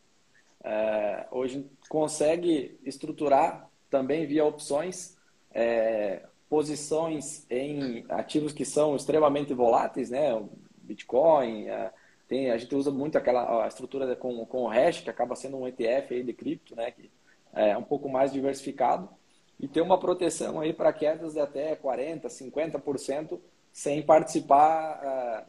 É, 0.62 1.26
hoje 1.30 1.66
consegue 1.88 2.78
estruturar 2.84 3.70
também 3.88 4.26
via 4.26 4.44
opções 4.44 5.16
é, 5.52 6.22
posições 6.50 7.46
em 7.48 8.04
ativos 8.08 8.52
que 8.52 8.64
são 8.64 8.96
extremamente 8.96 9.54
voláteis, 9.54 10.10
né? 10.10 10.34
O 10.34 10.50
Bitcoin, 10.82 11.68
é, 11.68 11.92
tem, 12.26 12.50
a 12.50 12.58
gente 12.58 12.74
usa 12.74 12.90
muito 12.90 13.16
aquela 13.16 13.64
a 13.64 13.68
estrutura 13.68 14.16
com, 14.16 14.44
com 14.44 14.64
o 14.64 14.66
hash, 14.66 15.00
que 15.00 15.08
acaba 15.08 15.36
sendo 15.36 15.56
um 15.56 15.68
ETF 15.68 16.12
aí 16.12 16.24
de 16.24 16.32
cripto, 16.32 16.74
né? 16.74 16.90
Que 16.90 17.08
é 17.54 17.78
um 17.78 17.84
pouco 17.84 18.08
mais 18.08 18.32
diversificado 18.32 19.08
e 19.60 19.68
ter 19.68 19.80
uma 19.80 19.98
proteção 19.98 20.60
aí 20.60 20.72
para 20.72 20.92
quedas 20.92 21.34
de 21.34 21.40
até 21.40 21.76
40%, 21.76 22.22
50% 22.26 23.38
sem 23.72 24.02
participar, 24.02 25.46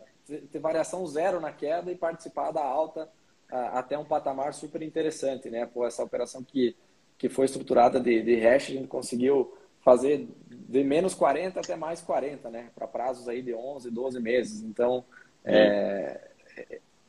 ter 0.52 0.60
variação 0.60 1.06
zero 1.08 1.40
na 1.40 1.52
queda 1.52 1.92
e 1.92 1.96
participar 1.96 2.52
da 2.52 2.64
alta 2.64 3.10
até 3.50 3.98
um 3.98 4.06
patamar 4.06 4.54
super 4.54 4.82
interessante, 4.82 5.50
né? 5.50 5.66
Por 5.66 5.88
essa 5.88 6.04
operação 6.04 6.44
que, 6.44 6.76
que 7.18 7.28
foi 7.28 7.46
estruturada 7.46 8.00
de, 8.00 8.22
de 8.22 8.36
hash, 8.36 8.70
a 8.70 8.74
gente 8.74 8.88
conseguiu 8.88 9.52
fazer 9.84 10.28
de 10.48 10.84
menos 10.84 11.14
40 11.14 11.60
até 11.60 11.76
mais 11.76 12.02
40, 12.02 12.50
né? 12.50 12.70
Para 12.76 12.88
prazos 12.88 13.28
aí 13.28 13.42
de 13.42 13.54
11, 13.54 13.90
12 13.92 14.20
meses. 14.20 14.62
Então, 14.62 15.04
é, 15.44 16.30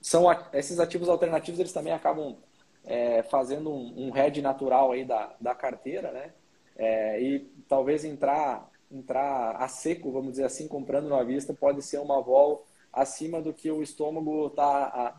são 0.01 0.27
esses 0.53 0.81
ativos 0.81 1.09
alternativos, 1.09 1.61
eles 1.61 1.73
também 1.73 1.93
acabam 1.93 2.37
é, 2.85 3.23
fazendo 3.25 3.71
um, 3.71 4.09
um 4.09 4.17
hedge 4.17 4.43
natural 4.43 4.93
aí 4.93 5.05
da, 5.05 5.35
da 5.41 5.55
carteira, 5.55 6.11
né? 6.11 6.33
É, 6.77 7.21
e 7.23 7.41
talvez 7.69 8.05
entrar 8.05 8.71
entrar 8.91 9.57
a 9.57 9.69
seco, 9.69 10.13
vamos 10.13 10.33
dizer 10.33 10.45
assim, 10.45 10.69
comprando 10.69 11.09
na 11.09 11.23
vista, 11.23 11.55
pode 11.55 11.81
ser 11.81 11.99
uma 11.99 12.21
vol 12.21 12.67
acima 12.93 13.41
do 13.41 13.51
que 13.55 13.71
o 13.71 13.83
estômago 13.83 14.49
está 14.49 15.19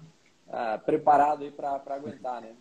preparado 0.86 1.52
para 1.54 1.82
aguentar, 1.88 2.40
né? 2.40 2.54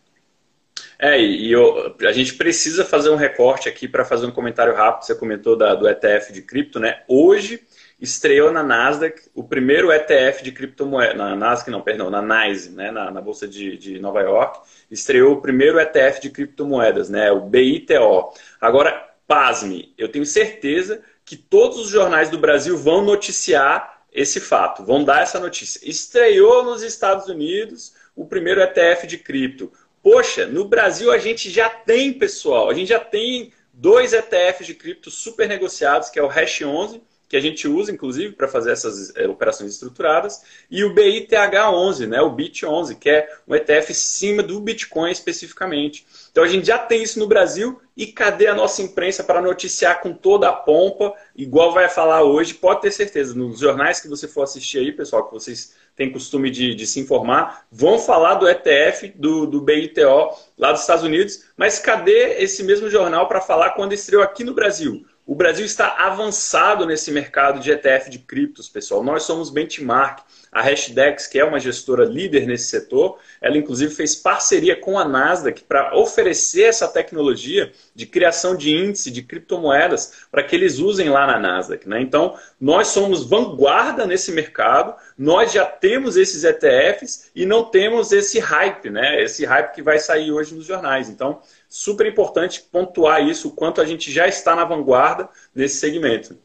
É, 0.99 1.21
e 1.21 1.51
eu, 1.51 1.97
a 2.07 2.13
gente 2.13 2.35
precisa 2.35 2.85
fazer 2.85 3.11
um 3.11 3.17
recorte 3.17 3.69
aqui 3.69 3.89
para 3.89 4.05
fazer 4.05 4.27
um 4.27 4.31
comentário 4.31 4.75
rápido. 4.75 5.05
Você 5.05 5.15
comentou 5.15 5.57
da, 5.57 5.75
do 5.75 5.89
ETF 5.89 6.33
de 6.33 6.43
cripto, 6.43 6.79
né? 6.79 7.03
Hoje 7.09 7.61
estreou 8.01 8.53
na 8.53 8.63
Nasdaq 8.63 9.23
o 9.35 9.45
primeiro 9.45 9.93
ETF 9.93 10.43
de 10.43 10.53
criptomoeda. 10.53 11.15
Na 11.15 11.37
Nasdaq, 11.37 11.71
não, 11.71 11.81
perdão, 11.81 12.11
na 12.11 12.23
NYSE, 12.23 12.71
né? 12.71 12.91
na, 12.91 13.11
na 13.11 13.21
Bolsa 13.21 13.49
de, 13.49 13.77
de 13.77 13.99
Nova 13.99 14.21
York. 14.21 14.61
Estreou 14.91 15.35
o 15.35 15.41
primeiro 15.41 15.79
ETF 15.81 16.21
de 16.21 16.31
criptomoedas, 16.31 17.09
né? 17.09 17.31
O 17.33 17.41
BITO. 17.41 18.33
Agora, 18.61 19.11
pasme, 19.27 19.95
eu 19.97 20.09
tenho 20.09 20.27
certeza 20.27 21.03
que 21.25 21.37
todos 21.37 21.79
os 21.79 21.89
jornais 21.89 22.29
do 22.29 22.39
Brasil 22.39 22.77
vão 22.77 23.05
noticiar 23.05 24.03
esse 24.13 24.41
fato, 24.41 24.85
vão 24.85 25.03
dar 25.03 25.23
essa 25.23 25.41
notícia. 25.41 25.81
Estreou 25.89 26.63
nos 26.63 26.83
Estados 26.83 27.29
Unidos 27.29 27.95
o 28.15 28.27
primeiro 28.27 28.61
ETF 28.61 29.07
de 29.07 29.17
cripto. 29.17 29.73
Poxa, 30.03 30.47
no 30.47 30.65
Brasil 30.65 31.13
a 31.13 31.19
gente 31.19 31.49
já 31.49 31.71
tem, 31.71 32.13
pessoal, 32.13 32.69
a 32.69 32.75
gente 32.75 32.89
já 32.89 32.99
tem 32.99 33.53
dois 33.73 34.13
ETFs 34.13 34.67
de 34.67 34.75
cripto 34.75 35.11
super 35.11 35.49
negociados, 35.49 36.11
que 36.11 36.19
é 36.19 36.23
o 36.23 36.27
Hash 36.27 36.63
11, 36.63 37.01
que 37.33 37.37
a 37.39 37.41
gente 37.41 37.67
usa, 37.67 37.91
inclusive, 37.91 38.35
para 38.35 38.47
fazer 38.47 38.73
essas 38.73 39.11
é, 39.17 39.27
operações 39.27 39.73
estruturadas, 39.73 40.43
e 40.71 40.85
o 40.85 40.95
BITH11, 40.95 42.07
né, 42.07 42.21
o 42.21 42.31
BIT11, 42.31 42.99
que 42.99 43.09
é 43.09 43.27
um 43.49 43.55
ETF 43.55 43.95
cima 43.95 44.43
do 44.43 44.61
Bitcoin 44.61 45.11
especificamente. 45.11 46.07
Então 46.31 46.45
a 46.45 46.47
gente 46.47 46.67
já 46.67 46.77
tem 46.77 47.03
isso 47.03 47.19
no 47.19 47.27
Brasil 47.27 47.81
e 47.97 48.07
cadê 48.07 48.49
a 48.49 48.55
nossa 48.55 48.83
imprensa 48.83 49.25
para 49.25 49.41
noticiar 49.41 50.03
com 50.03 50.13
toda 50.13 50.51
a 50.51 50.53
pompa, 50.53 51.15
igual 51.35 51.73
vai 51.73 51.89
falar 51.89 52.23
hoje? 52.23 52.53
Pode 52.53 52.83
ter 52.83 52.91
certeza, 52.91 53.35
nos 53.35 53.61
jornais 53.61 53.99
que 53.99 54.09
você 54.09 54.29
for 54.29 54.43
assistir 54.43 54.81
aí, 54.81 54.93
pessoal, 54.93 55.27
que 55.27 55.33
vocês 55.33 55.75
têm 55.97 56.13
costume 56.13 56.51
de, 56.51 56.75
de 56.75 56.87
se 56.87 57.01
informar, 57.01 57.65
vão 57.73 57.99
falar 57.99 58.35
do 58.35 58.47
ETF, 58.47 59.09
do, 59.17 59.47
do 59.47 59.63
BITO 59.63 60.37
lá 60.59 60.71
dos 60.71 60.83
Estados 60.83 61.05
Unidos, 61.05 61.45
mas 61.57 61.79
cadê 61.79 62.43
esse 62.43 62.63
mesmo 62.63 62.91
jornal 62.91 63.27
para 63.27 63.41
falar 63.41 63.71
quando 63.71 63.95
estreou 63.95 64.23
aqui 64.23 64.45
no 64.45 64.53
Brasil? 64.53 65.07
O 65.25 65.37
Brasil 65.37 65.65
está 65.65 65.95
avançado 65.99 66.85
nesse 66.85 67.13
mercado 67.13 67.61
de 67.61 67.71
ETF 67.71 68.11
de 68.11 68.19
criptos, 68.19 68.69
pessoal. 68.69 69.05
Nós 69.05 69.23
somos 69.23 69.51
benchmark. 69.51 70.21
A 70.51 70.61
Hashdex, 70.61 71.27
que 71.29 71.39
é 71.39 71.45
uma 71.45 71.59
gestora 71.59 72.05
líder 72.05 72.47
nesse 72.47 72.67
setor, 72.67 73.19
ela 73.41 73.57
inclusive 73.57 73.95
fez 73.95 74.15
parceria 74.15 74.77
com 74.79 74.99
a 74.99 75.05
Nasdaq 75.09 75.65
para 75.65 75.97
oferecer 75.97 76.65
essa 76.65 76.87
tecnologia 76.87 77.73
de 77.95 78.05
criação 78.05 78.55
de 78.55 78.71
índice 78.71 79.11
de 79.11 79.23
criptomoedas 79.23 80.27
para 80.31 80.43
que 80.43 80.55
eles 80.55 80.79
usem 80.79 81.09
lá 81.09 81.27
na 81.27 81.39
Nasdaq. 81.39 81.89
Né? 81.89 82.03
Então, 82.03 82.37
nós 82.61 82.89
somos 82.89 83.25
vanguarda 83.25 84.05
nesse 84.05 84.31
mercado, 84.31 84.95
nós 85.17 85.53
já 85.53 85.65
temos 85.65 86.19
esses 86.19 86.45
ETFs 86.45 87.31
e 87.35 87.47
não 87.47 87.65
temos 87.65 88.13
esse 88.13 88.39
hype, 88.39 88.91
né? 88.91 89.23
esse 89.23 89.47
hype 89.47 89.73
que 89.73 89.81
vai 89.81 89.99
sair 89.99 90.33
hoje 90.33 90.55
nos 90.55 90.67
jornais. 90.67 91.09
Então, 91.09 91.41
super 91.73 92.07
importante 92.07 92.63
pontuar 92.71 93.27
isso, 93.27 93.49
o 93.49 93.51
quanto 93.51 93.81
a 93.81 93.87
gente 93.87 94.13
já 94.13 94.29
está 94.29 94.55
na 94.55 94.63
vanguarda 94.63 95.31
nesse 95.55 95.77
segmento. 95.77 96.39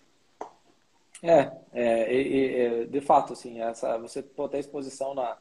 É, 1.22 1.52
é, 1.74 2.82
é, 2.84 2.86
de 2.86 3.02
fato, 3.02 3.34
assim, 3.34 3.60
essa, 3.60 3.98
você 3.98 4.24
ter 4.24 4.60
exposição 4.60 5.14
na, 5.14 5.38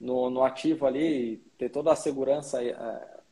no, 0.00 0.30
no 0.30 0.42
ativo 0.42 0.86
ali, 0.86 1.36
ter 1.58 1.68
toda 1.68 1.92
a 1.92 1.96
segurança 1.96 2.64
é, 2.64 2.74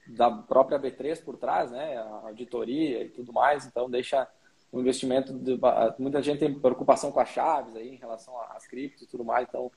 da 0.07 0.31
própria 0.31 0.79
B3 0.79 1.25
por 1.25 1.39
trás, 1.39 1.71
né? 1.71 1.97
A 1.97 2.27
auditoria 2.27 3.03
e 3.03 3.09
tudo 3.09 3.33
mais, 3.33 3.65
então 3.65 3.89
deixa 3.89 4.29
o 4.71 4.81
investimento. 4.81 5.33
De, 5.33 5.59
muita 5.99 6.21
gente 6.21 6.41
tem 6.41 6.53
preocupação 6.53 7.13
com 7.13 7.21
as 7.21 7.31
chaves 7.31 7.75
aí 7.77 7.95
em 7.95 7.97
relação 7.97 8.39
às 8.55 8.67
criptos 8.67 9.05
e 9.05 9.07
tudo 9.07 9.25
mais, 9.25 9.49
então 9.49 9.73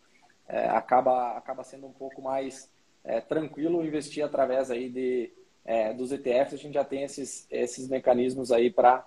é, 0.45 0.67
acaba, 0.67 1.37
acaba 1.37 1.63
sendo 1.63 1.87
um 1.87 1.93
pouco 1.93 2.21
mais 2.21 2.69
é, 3.05 3.21
tranquilo 3.21 3.85
investir 3.85 4.25
através 4.25 4.69
aí 4.69 4.89
de, 4.89 5.31
é, 5.67 5.93
dos 5.93 6.11
ETFs. 6.11 6.53
A 6.53 6.57
gente 6.57 6.73
já 6.73 6.83
tem 6.85 7.03
esses, 7.03 7.45
esses 7.51 7.87
mecanismos 7.89 8.51
aí 8.51 8.71
para 8.71 9.05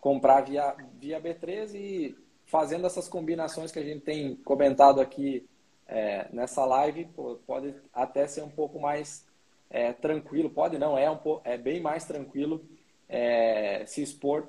comprar 0.00 0.40
via, 0.40 0.74
via 0.98 1.20
B3 1.20 1.74
e 1.74 2.16
fazendo 2.46 2.86
essas 2.86 3.06
combinações 3.06 3.70
que 3.70 3.78
a 3.78 3.84
gente 3.84 4.00
tem 4.00 4.34
comentado 4.36 5.00
aqui 5.00 5.46
é, 5.86 6.26
nessa 6.32 6.64
live, 6.64 7.04
pô, 7.14 7.38
pode 7.46 7.74
até 7.92 8.26
ser 8.26 8.42
um 8.42 8.50
pouco 8.50 8.80
mais 8.80 9.26
é, 9.70 9.92
tranquilo, 9.92 10.48
pode 10.48 10.78
não, 10.78 10.96
é, 10.96 11.10
um, 11.10 11.18
é 11.44 11.58
bem 11.58 11.80
mais 11.80 12.06
tranquilo 12.06 12.64
é, 13.06 13.84
se 13.86 14.02
expor 14.02 14.48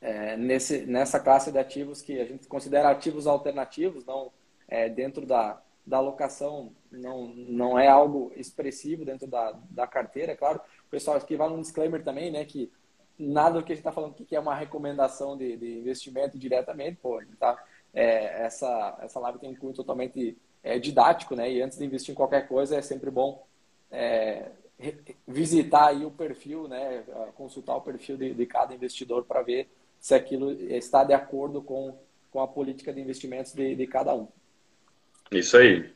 é, 0.00 0.36
nesse, 0.36 0.86
nessa 0.86 1.18
classe 1.18 1.50
de 1.50 1.58
ativos 1.58 2.00
que 2.00 2.20
a 2.20 2.24
gente 2.24 2.46
considera 2.46 2.90
ativos 2.90 3.26
alternativos, 3.26 4.04
não 4.04 4.30
é, 4.68 4.88
dentro 4.88 5.26
da, 5.26 5.60
da 5.86 5.98
alocação, 5.98 6.72
não, 6.90 7.28
não 7.28 7.78
é 7.78 7.88
algo 7.88 8.32
expressivo 8.36 9.04
dentro 9.04 9.26
da, 9.26 9.52
da 9.70 9.86
carteira, 9.86 10.32
é 10.32 10.36
claro. 10.36 10.60
Pessoal 10.90 11.16
aqui 11.16 11.36
vai 11.36 11.48
um 11.48 11.60
disclaimer 11.60 12.02
também, 12.02 12.30
né, 12.30 12.44
que 12.44 12.70
nada 13.18 13.58
do 13.58 13.64
que 13.64 13.72
a 13.72 13.74
gente 13.74 13.80
está 13.80 13.92
falando 13.92 14.12
aqui 14.12 14.24
que 14.24 14.36
é 14.36 14.40
uma 14.40 14.54
recomendação 14.54 15.36
de, 15.36 15.56
de 15.56 15.78
investimento 15.78 16.38
diretamente, 16.38 16.98
pô, 17.00 17.20
tá? 17.38 17.62
É, 17.92 18.44
essa, 18.44 18.98
essa 19.02 19.20
live 19.20 19.38
tem 19.38 19.50
um 19.50 19.54
cunho 19.54 19.72
totalmente 19.72 20.36
é, 20.62 20.78
didático, 20.78 21.36
né? 21.36 21.50
E 21.50 21.62
antes 21.62 21.78
de 21.78 21.84
investir 21.84 22.12
em 22.12 22.16
qualquer 22.16 22.48
coisa 22.48 22.76
é 22.76 22.82
sempre 22.82 23.10
bom 23.10 23.46
é, 23.90 24.50
visitar 25.26 25.88
aí 25.88 26.04
o 26.04 26.10
perfil, 26.10 26.66
né? 26.66 27.04
Consultar 27.36 27.76
o 27.76 27.80
perfil 27.80 28.16
de, 28.16 28.34
de 28.34 28.46
cada 28.46 28.74
investidor 28.74 29.24
para 29.24 29.42
ver 29.42 29.68
se 30.00 30.14
aquilo 30.14 30.50
está 30.52 31.04
de 31.04 31.14
acordo 31.14 31.62
com, 31.62 31.96
com 32.30 32.40
a 32.40 32.48
política 32.48 32.92
de 32.92 33.00
investimentos 33.00 33.52
de, 33.52 33.76
de 33.76 33.86
cada 33.86 34.14
um. 34.14 34.26
Isso 35.30 35.56
aí. 35.56 35.94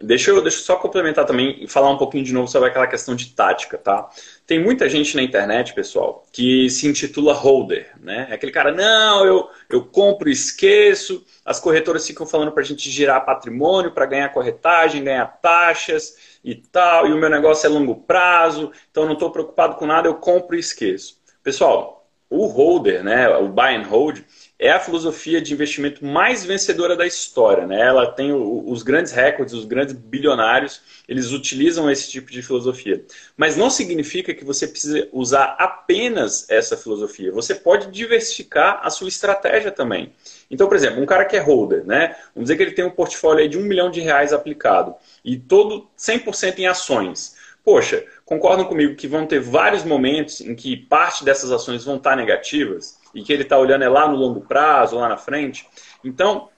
Deixa 0.00 0.30
eu, 0.30 0.40
deixa 0.40 0.58
eu 0.58 0.62
só 0.62 0.76
complementar 0.76 1.24
também 1.24 1.56
e 1.60 1.66
falar 1.66 1.90
um 1.90 1.98
pouquinho 1.98 2.22
de 2.22 2.32
novo 2.32 2.46
sobre 2.46 2.68
aquela 2.68 2.86
questão 2.86 3.16
de 3.16 3.34
tática, 3.34 3.76
tá? 3.76 4.08
Tem 4.46 4.62
muita 4.62 4.88
gente 4.88 5.16
na 5.16 5.22
internet, 5.22 5.74
pessoal, 5.74 6.24
que 6.32 6.70
se 6.70 6.86
intitula 6.86 7.34
holder, 7.34 7.90
né? 8.00 8.28
É 8.30 8.34
aquele 8.34 8.52
cara, 8.52 8.70
não, 8.70 9.26
eu, 9.26 9.50
eu 9.68 9.84
compro 9.84 10.28
e 10.28 10.32
esqueço, 10.32 11.26
as 11.44 11.58
corretoras 11.58 12.06
ficam 12.06 12.24
falando 12.24 12.52
para 12.52 12.62
a 12.62 12.64
gente 12.64 12.88
girar 12.88 13.26
patrimônio 13.26 13.90
para 13.90 14.06
ganhar 14.06 14.28
corretagem, 14.28 15.02
ganhar 15.02 15.26
taxas 15.42 16.38
e 16.44 16.54
tal, 16.54 17.08
e 17.08 17.12
o 17.12 17.18
meu 17.18 17.28
negócio 17.28 17.66
é 17.66 17.68
longo 17.68 17.96
prazo, 17.96 18.70
então 18.88 19.04
não 19.04 19.14
estou 19.14 19.32
preocupado 19.32 19.74
com 19.74 19.86
nada, 19.86 20.06
eu 20.06 20.14
compro 20.14 20.54
e 20.54 20.60
esqueço. 20.60 21.18
Pessoal, 21.42 22.08
o 22.30 22.46
holder, 22.46 23.02
né, 23.02 23.28
o 23.36 23.48
buy 23.48 23.74
and 23.74 23.86
hold, 23.88 24.20
é 24.58 24.70
a 24.70 24.80
filosofia 24.80 25.40
de 25.40 25.52
investimento 25.52 26.04
mais 26.04 26.44
vencedora 26.44 26.96
da 26.96 27.06
história. 27.06 27.66
Né? 27.66 27.80
Ela 27.80 28.10
tem 28.10 28.32
o, 28.32 28.68
os 28.68 28.82
grandes 28.82 29.12
recordes, 29.12 29.54
os 29.54 29.64
grandes 29.64 29.94
bilionários, 29.94 30.80
eles 31.06 31.30
utilizam 31.30 31.88
esse 31.88 32.10
tipo 32.10 32.32
de 32.32 32.42
filosofia. 32.42 33.04
Mas 33.36 33.56
não 33.56 33.70
significa 33.70 34.34
que 34.34 34.44
você 34.44 34.66
precisa 34.66 35.08
usar 35.12 35.54
apenas 35.58 36.48
essa 36.50 36.76
filosofia. 36.76 37.30
Você 37.30 37.54
pode 37.54 37.90
diversificar 37.92 38.80
a 38.82 38.90
sua 38.90 39.08
estratégia 39.08 39.70
também. 39.70 40.12
Então, 40.50 40.66
por 40.66 40.76
exemplo, 40.76 41.00
um 41.00 41.06
cara 41.06 41.24
que 41.24 41.36
é 41.36 41.40
holder, 41.40 41.84
né? 41.84 42.16
vamos 42.34 42.48
dizer 42.48 42.56
que 42.56 42.62
ele 42.64 42.72
tem 42.72 42.84
um 42.84 42.90
portfólio 42.90 43.48
de 43.48 43.56
um 43.56 43.62
milhão 43.62 43.90
de 43.90 44.00
reais 44.00 44.32
aplicado 44.32 44.94
e 45.24 45.36
todo 45.38 45.88
100% 45.96 46.58
em 46.58 46.66
ações. 46.66 47.36
Poxa, 47.64 48.04
concordam 48.24 48.64
comigo 48.64 48.96
que 48.96 49.06
vão 49.06 49.26
ter 49.26 49.40
vários 49.40 49.84
momentos 49.84 50.40
em 50.40 50.54
que 50.54 50.74
parte 50.74 51.24
dessas 51.24 51.52
ações 51.52 51.84
vão 51.84 51.96
estar 51.96 52.16
negativas? 52.16 52.97
E 53.14 53.22
que 53.22 53.32
ele 53.32 53.42
está 53.42 53.58
olhando 53.58 53.84
é 53.84 53.88
lá 53.88 54.08
no 54.08 54.16
longo 54.16 54.40
prazo, 54.42 54.96
lá 54.96 55.08
na 55.08 55.16
frente. 55.16 55.66
Então, 56.04 56.48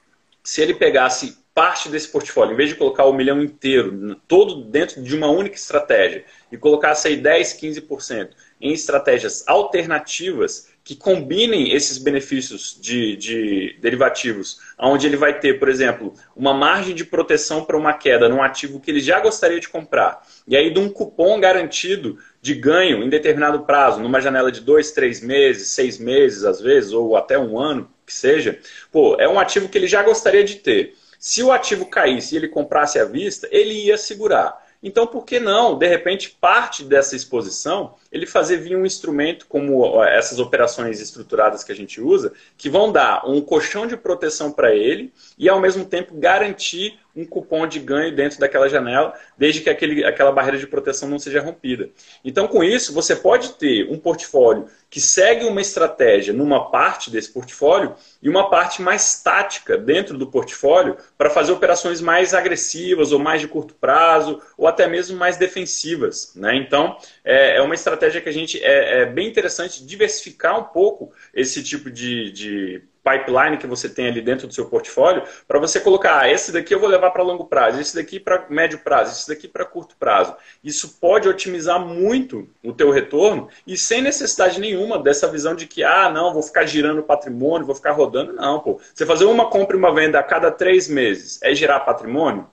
se 0.42 0.60
ele 0.60 0.74
pegasse 0.74 1.38
parte 1.54 1.88
desse 1.88 2.08
portfólio, 2.08 2.54
em 2.54 2.56
vez 2.56 2.70
de 2.70 2.74
colocar 2.76 3.04
o 3.04 3.12
milhão 3.12 3.42
inteiro, 3.42 4.16
todo 4.26 4.64
dentro 4.64 5.02
de 5.02 5.16
uma 5.16 5.28
única 5.28 5.56
estratégia, 5.56 6.24
e 6.50 6.56
colocasse 6.56 7.08
aí 7.08 7.16
10, 7.16 7.60
15% 7.60 8.30
em 8.60 8.72
estratégias 8.72 9.46
alternativas 9.46 10.68
que 10.90 10.96
combinem 10.96 11.72
esses 11.72 11.98
benefícios 11.98 12.76
de, 12.80 13.14
de 13.14 13.76
derivativos, 13.80 14.58
onde 14.76 15.06
ele 15.06 15.16
vai 15.16 15.38
ter, 15.38 15.56
por 15.56 15.68
exemplo, 15.68 16.14
uma 16.34 16.52
margem 16.52 16.96
de 16.96 17.04
proteção 17.04 17.64
para 17.64 17.76
uma 17.76 17.92
queda 17.92 18.28
num 18.28 18.42
ativo 18.42 18.80
que 18.80 18.90
ele 18.90 18.98
já 18.98 19.20
gostaria 19.20 19.60
de 19.60 19.68
comprar, 19.68 20.20
e 20.48 20.56
aí 20.56 20.68
de 20.68 20.80
um 20.80 20.88
cupom 20.88 21.38
garantido 21.38 22.18
de 22.42 22.56
ganho 22.56 23.04
em 23.04 23.08
determinado 23.08 23.60
prazo, 23.60 24.00
numa 24.00 24.20
janela 24.20 24.50
de 24.50 24.62
dois, 24.62 24.90
três 24.90 25.20
meses, 25.20 25.68
seis 25.68 25.96
meses 25.96 26.42
às 26.42 26.60
vezes, 26.60 26.92
ou 26.92 27.16
até 27.16 27.38
um 27.38 27.56
ano, 27.56 27.88
que 28.04 28.12
seja, 28.12 28.58
pô, 28.90 29.14
é 29.20 29.28
um 29.28 29.38
ativo 29.38 29.68
que 29.68 29.78
ele 29.78 29.86
já 29.86 30.02
gostaria 30.02 30.42
de 30.42 30.56
ter. 30.56 30.96
Se 31.20 31.40
o 31.40 31.52
ativo 31.52 31.86
caísse 31.86 32.34
e 32.34 32.38
ele 32.38 32.48
comprasse 32.48 32.98
à 32.98 33.04
vista, 33.04 33.46
ele 33.52 33.74
ia 33.74 33.96
segurar. 33.96 34.58
Então, 34.82 35.06
por 35.06 35.24
que 35.24 35.38
não, 35.38 35.78
de 35.78 35.86
repente, 35.86 36.36
parte 36.40 36.82
dessa 36.82 37.14
exposição, 37.14 37.94
ele 38.10 38.26
fazer 38.26 38.56
vir 38.56 38.76
um 38.76 38.84
instrumento 38.84 39.46
como 39.46 40.02
essas 40.04 40.38
operações 40.38 41.00
estruturadas 41.00 41.62
que 41.62 41.72
a 41.72 41.76
gente 41.76 42.00
usa, 42.00 42.32
que 42.56 42.68
vão 42.68 42.90
dar 42.90 43.28
um 43.28 43.40
colchão 43.40 43.86
de 43.86 43.96
proteção 43.96 44.50
para 44.50 44.74
ele 44.74 45.12
e, 45.38 45.48
ao 45.48 45.60
mesmo 45.60 45.84
tempo, 45.84 46.14
garantir 46.14 46.98
um 47.14 47.24
cupom 47.24 47.66
de 47.66 47.78
ganho 47.78 48.14
dentro 48.14 48.38
daquela 48.38 48.68
janela, 48.68 49.14
desde 49.36 49.60
que 49.60 49.70
aquele, 49.70 50.04
aquela 50.04 50.32
barreira 50.32 50.58
de 50.58 50.66
proteção 50.66 51.08
não 51.08 51.18
seja 51.18 51.40
rompida. 51.40 51.90
Então, 52.24 52.46
com 52.46 52.62
isso, 52.62 52.92
você 52.92 53.16
pode 53.16 53.54
ter 53.54 53.90
um 53.90 53.98
portfólio 53.98 54.68
que 54.88 55.00
segue 55.00 55.44
uma 55.44 55.60
estratégia 55.60 56.34
numa 56.34 56.70
parte 56.70 57.10
desse 57.10 57.32
portfólio 57.32 57.94
e 58.20 58.28
uma 58.28 58.50
parte 58.50 58.82
mais 58.82 59.22
tática 59.22 59.76
dentro 59.76 60.18
do 60.18 60.26
portfólio 60.26 60.96
para 61.16 61.30
fazer 61.30 61.52
operações 61.52 62.00
mais 62.00 62.34
agressivas 62.34 63.12
ou 63.12 63.18
mais 63.18 63.40
de 63.40 63.46
curto 63.48 63.74
prazo 63.74 64.40
ou 64.58 64.66
até 64.66 64.88
mesmo 64.88 65.16
mais 65.16 65.36
defensivas. 65.36 66.32
Né? 66.34 66.56
Então, 66.56 66.96
é, 67.24 67.56
é 67.56 67.62
uma 67.62 67.74
estratégia 67.74 67.99
que 68.20 68.28
a 68.28 68.32
gente 68.32 68.62
é, 68.62 69.02
é 69.02 69.06
bem 69.06 69.28
interessante 69.28 69.84
diversificar 69.84 70.58
um 70.58 70.64
pouco 70.64 71.12
esse 71.34 71.62
tipo 71.62 71.90
de, 71.90 72.30
de 72.30 72.82
pipeline 73.02 73.56
que 73.56 73.66
você 73.66 73.88
tem 73.88 74.08
ali 74.08 74.20
dentro 74.20 74.46
do 74.46 74.54
seu 74.54 74.66
portfólio 74.66 75.22
para 75.48 75.58
você 75.58 75.80
colocar, 75.80 76.20
ah, 76.20 76.30
esse 76.30 76.52
daqui 76.52 76.74
eu 76.74 76.80
vou 76.80 76.88
levar 76.88 77.10
para 77.10 77.22
longo 77.22 77.46
prazo, 77.46 77.80
esse 77.80 77.94
daqui 77.94 78.20
para 78.20 78.46
médio 78.48 78.78
prazo, 78.78 79.12
esse 79.12 79.28
daqui 79.28 79.48
para 79.48 79.64
curto 79.64 79.96
prazo. 79.98 80.34
Isso 80.62 80.98
pode 81.00 81.28
otimizar 81.28 81.80
muito 81.80 82.48
o 82.62 82.72
teu 82.72 82.90
retorno 82.90 83.48
e 83.66 83.76
sem 83.76 84.02
necessidade 84.02 84.60
nenhuma 84.60 84.98
dessa 84.98 85.26
visão 85.28 85.54
de 85.54 85.66
que, 85.66 85.82
ah, 85.82 86.10
não, 86.10 86.32
vou 86.32 86.42
ficar 86.42 86.66
girando 86.66 87.02
patrimônio, 87.02 87.66
vou 87.66 87.74
ficar 87.74 87.92
rodando. 87.92 88.32
Não, 88.32 88.60
pô. 88.60 88.80
Você 88.94 89.06
fazer 89.06 89.24
uma 89.24 89.48
compra 89.48 89.76
e 89.76 89.78
uma 89.78 89.94
venda 89.94 90.18
a 90.18 90.22
cada 90.22 90.50
três 90.50 90.88
meses 90.88 91.40
é 91.42 91.54
gerar 91.54 91.80
patrimônio? 91.80 92.46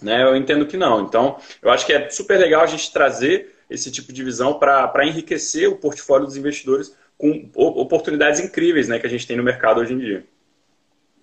Né? 0.00 0.22
Eu 0.22 0.36
entendo 0.36 0.66
que 0.66 0.76
não. 0.76 1.02
Então, 1.02 1.36
eu 1.60 1.70
acho 1.70 1.84
que 1.84 1.92
é 1.92 2.08
super 2.08 2.38
legal 2.38 2.62
a 2.62 2.66
gente 2.66 2.92
trazer 2.92 3.59
esse 3.70 3.90
tipo 3.90 4.12
de 4.12 4.24
visão 4.24 4.58
para 4.58 5.06
enriquecer 5.06 5.68
o 5.70 5.76
portfólio 5.76 6.26
dos 6.26 6.36
investidores 6.36 6.94
com 7.16 7.50
oportunidades 7.54 8.40
incríveis 8.40 8.88
né, 8.88 8.98
que 8.98 9.06
a 9.06 9.10
gente 9.10 9.26
tem 9.26 9.36
no 9.36 9.42
mercado 9.42 9.80
hoje 9.80 9.94
em 9.94 9.98
dia. 9.98 10.26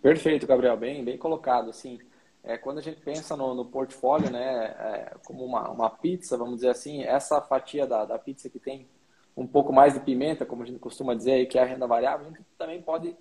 Perfeito, 0.01 0.47
Gabriel, 0.47 0.77
bem, 0.77 1.03
bem 1.03 1.17
colocado. 1.17 1.71
Assim, 1.71 1.99
é, 2.43 2.57
quando 2.57 2.77
a 2.77 2.81
gente 2.81 3.01
pensa 3.01 3.36
no, 3.36 3.53
no 3.53 3.65
portfólio, 3.65 4.29
né, 4.29 4.75
é, 4.79 5.15
como 5.25 5.43
uma, 5.43 5.69
uma 5.69 5.89
pizza, 5.89 6.38
vamos 6.38 6.55
dizer 6.55 6.69
assim, 6.69 7.03
essa 7.03 7.41
fatia 7.41 7.86
da, 7.86 8.05
da 8.05 8.17
pizza 8.17 8.49
que 8.49 8.60
tem 8.60 8.88
um 9.36 9.45
pouco 9.45 9.73
mais 9.73 9.93
de 9.93 9.99
pimenta, 9.99 10.45
como 10.45 10.63
a 10.63 10.65
gente 10.65 10.79
costuma 10.79 11.13
dizer, 11.13 11.45
que 11.47 11.60
é 11.60 11.62
a 11.62 11.65
renda 11.65 11.86
variável, 11.86 12.27
a 12.27 12.29
gente 12.29 12.45
também 12.57 12.81
pode 12.81 13.15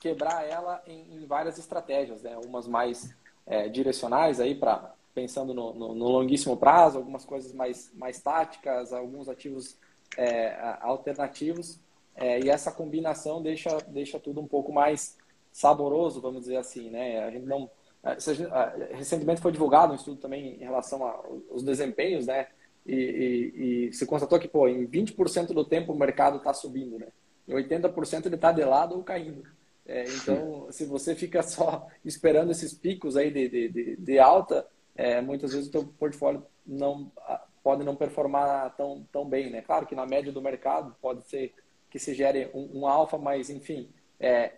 quebrar 0.00 0.44
ela 0.48 0.82
em, 0.86 1.16
em 1.16 1.26
várias 1.26 1.58
estratégias, 1.58 2.22
né? 2.22 2.36
umas 2.44 2.66
mais 2.66 3.14
é, 3.46 3.68
direcionais 3.68 4.40
aí 4.40 4.54
para 4.54 4.94
pensando 5.14 5.52
no, 5.52 5.74
no, 5.74 5.94
no, 5.94 6.08
longuíssimo 6.08 6.56
prazo, 6.56 6.98
algumas 6.98 7.24
coisas 7.24 7.52
mais, 7.52 7.92
mais 7.94 8.20
táticas, 8.20 8.92
alguns 8.92 9.28
ativos 9.28 9.76
é, 10.16 10.56
alternativos 10.80 11.78
é, 12.14 12.40
e 12.40 12.50
essa 12.50 12.70
combinação 12.70 13.42
deixa, 13.42 13.76
deixa 13.88 14.18
tudo 14.18 14.40
um 14.40 14.46
pouco 14.46 14.72
mais 14.72 15.16
saboroso, 15.52 16.20
vamos 16.20 16.42
dizer 16.42 16.56
assim, 16.56 16.90
né? 16.90 17.24
A 17.24 17.30
gente 17.30 17.46
não, 17.46 17.70
recentemente 18.90 19.40
foi 19.40 19.52
divulgado 19.52 19.92
um 19.92 19.96
estudo 19.96 20.20
também 20.20 20.54
em 20.54 20.64
relação 20.64 21.04
aos 21.50 21.62
desempenhos, 21.62 22.26
né? 22.26 22.48
E, 22.84 22.94
e, 22.94 23.88
e 23.88 23.92
se 23.92 24.04
constatou 24.06 24.38
que, 24.40 24.48
pô, 24.48 24.66
em 24.66 24.86
20% 24.86 25.48
do 25.48 25.64
tempo 25.64 25.92
o 25.92 25.98
mercado 25.98 26.38
está 26.38 26.52
subindo, 26.52 26.98
né? 26.98 27.08
Em 27.46 27.54
80% 27.54 28.26
ele 28.26 28.34
está 28.34 28.50
de 28.50 28.64
lado 28.64 28.96
ou 28.96 29.02
caindo. 29.02 29.42
É, 29.84 30.04
então, 30.04 30.68
se 30.70 30.84
você 30.84 31.14
fica 31.14 31.42
só 31.42 31.86
esperando 32.04 32.50
esses 32.50 32.72
picos 32.72 33.16
aí 33.16 33.30
de, 33.30 33.48
de, 33.48 33.68
de, 33.68 33.96
de 33.96 34.18
alta, 34.18 34.66
é, 34.94 35.20
muitas 35.20 35.52
vezes 35.52 35.68
o 35.68 35.72
teu 35.72 35.84
portfólio 35.84 36.46
não 36.66 37.10
pode 37.62 37.84
não 37.84 37.94
performar 37.94 38.74
tão, 38.76 39.06
tão 39.12 39.24
bem, 39.24 39.50
né? 39.50 39.62
Claro 39.62 39.86
que 39.86 39.94
na 39.94 40.04
média 40.04 40.32
do 40.32 40.42
mercado 40.42 40.94
pode 41.00 41.26
ser 41.28 41.54
que 41.88 41.98
se 41.98 42.14
gere 42.14 42.50
um, 42.52 42.80
um 42.80 42.86
alfa, 42.86 43.18
mas 43.18 43.50
enfim, 43.50 43.88
é, 44.18 44.52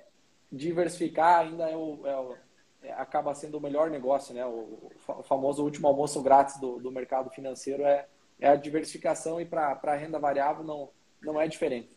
diversificar 0.51 1.41
ainda 1.41 1.69
é 1.69 1.77
o, 1.77 2.07
é 2.07 2.17
o, 2.17 2.37
é, 2.83 2.93
acaba 2.93 3.35
sendo 3.35 3.59
o 3.59 3.61
melhor 3.61 3.91
negócio, 3.91 4.35
né? 4.35 4.45
O, 4.47 4.91
famoso 5.25 5.63
último 5.63 5.87
almoço 5.87 6.23
grátis 6.23 6.59
do, 6.59 6.79
do 6.79 6.91
mercado 6.91 7.29
financeiro 7.31 7.85
é, 7.85 8.07
é 8.41 8.49
a 8.49 8.57
diversificação 8.57 9.41
e 9.41 9.45
para 9.45 9.79
a 9.83 9.95
renda 9.97 10.19
variável 10.19 10.65
não, 10.65 10.89
não 11.23 11.41
é 11.41 11.47
diferente. 11.47 11.94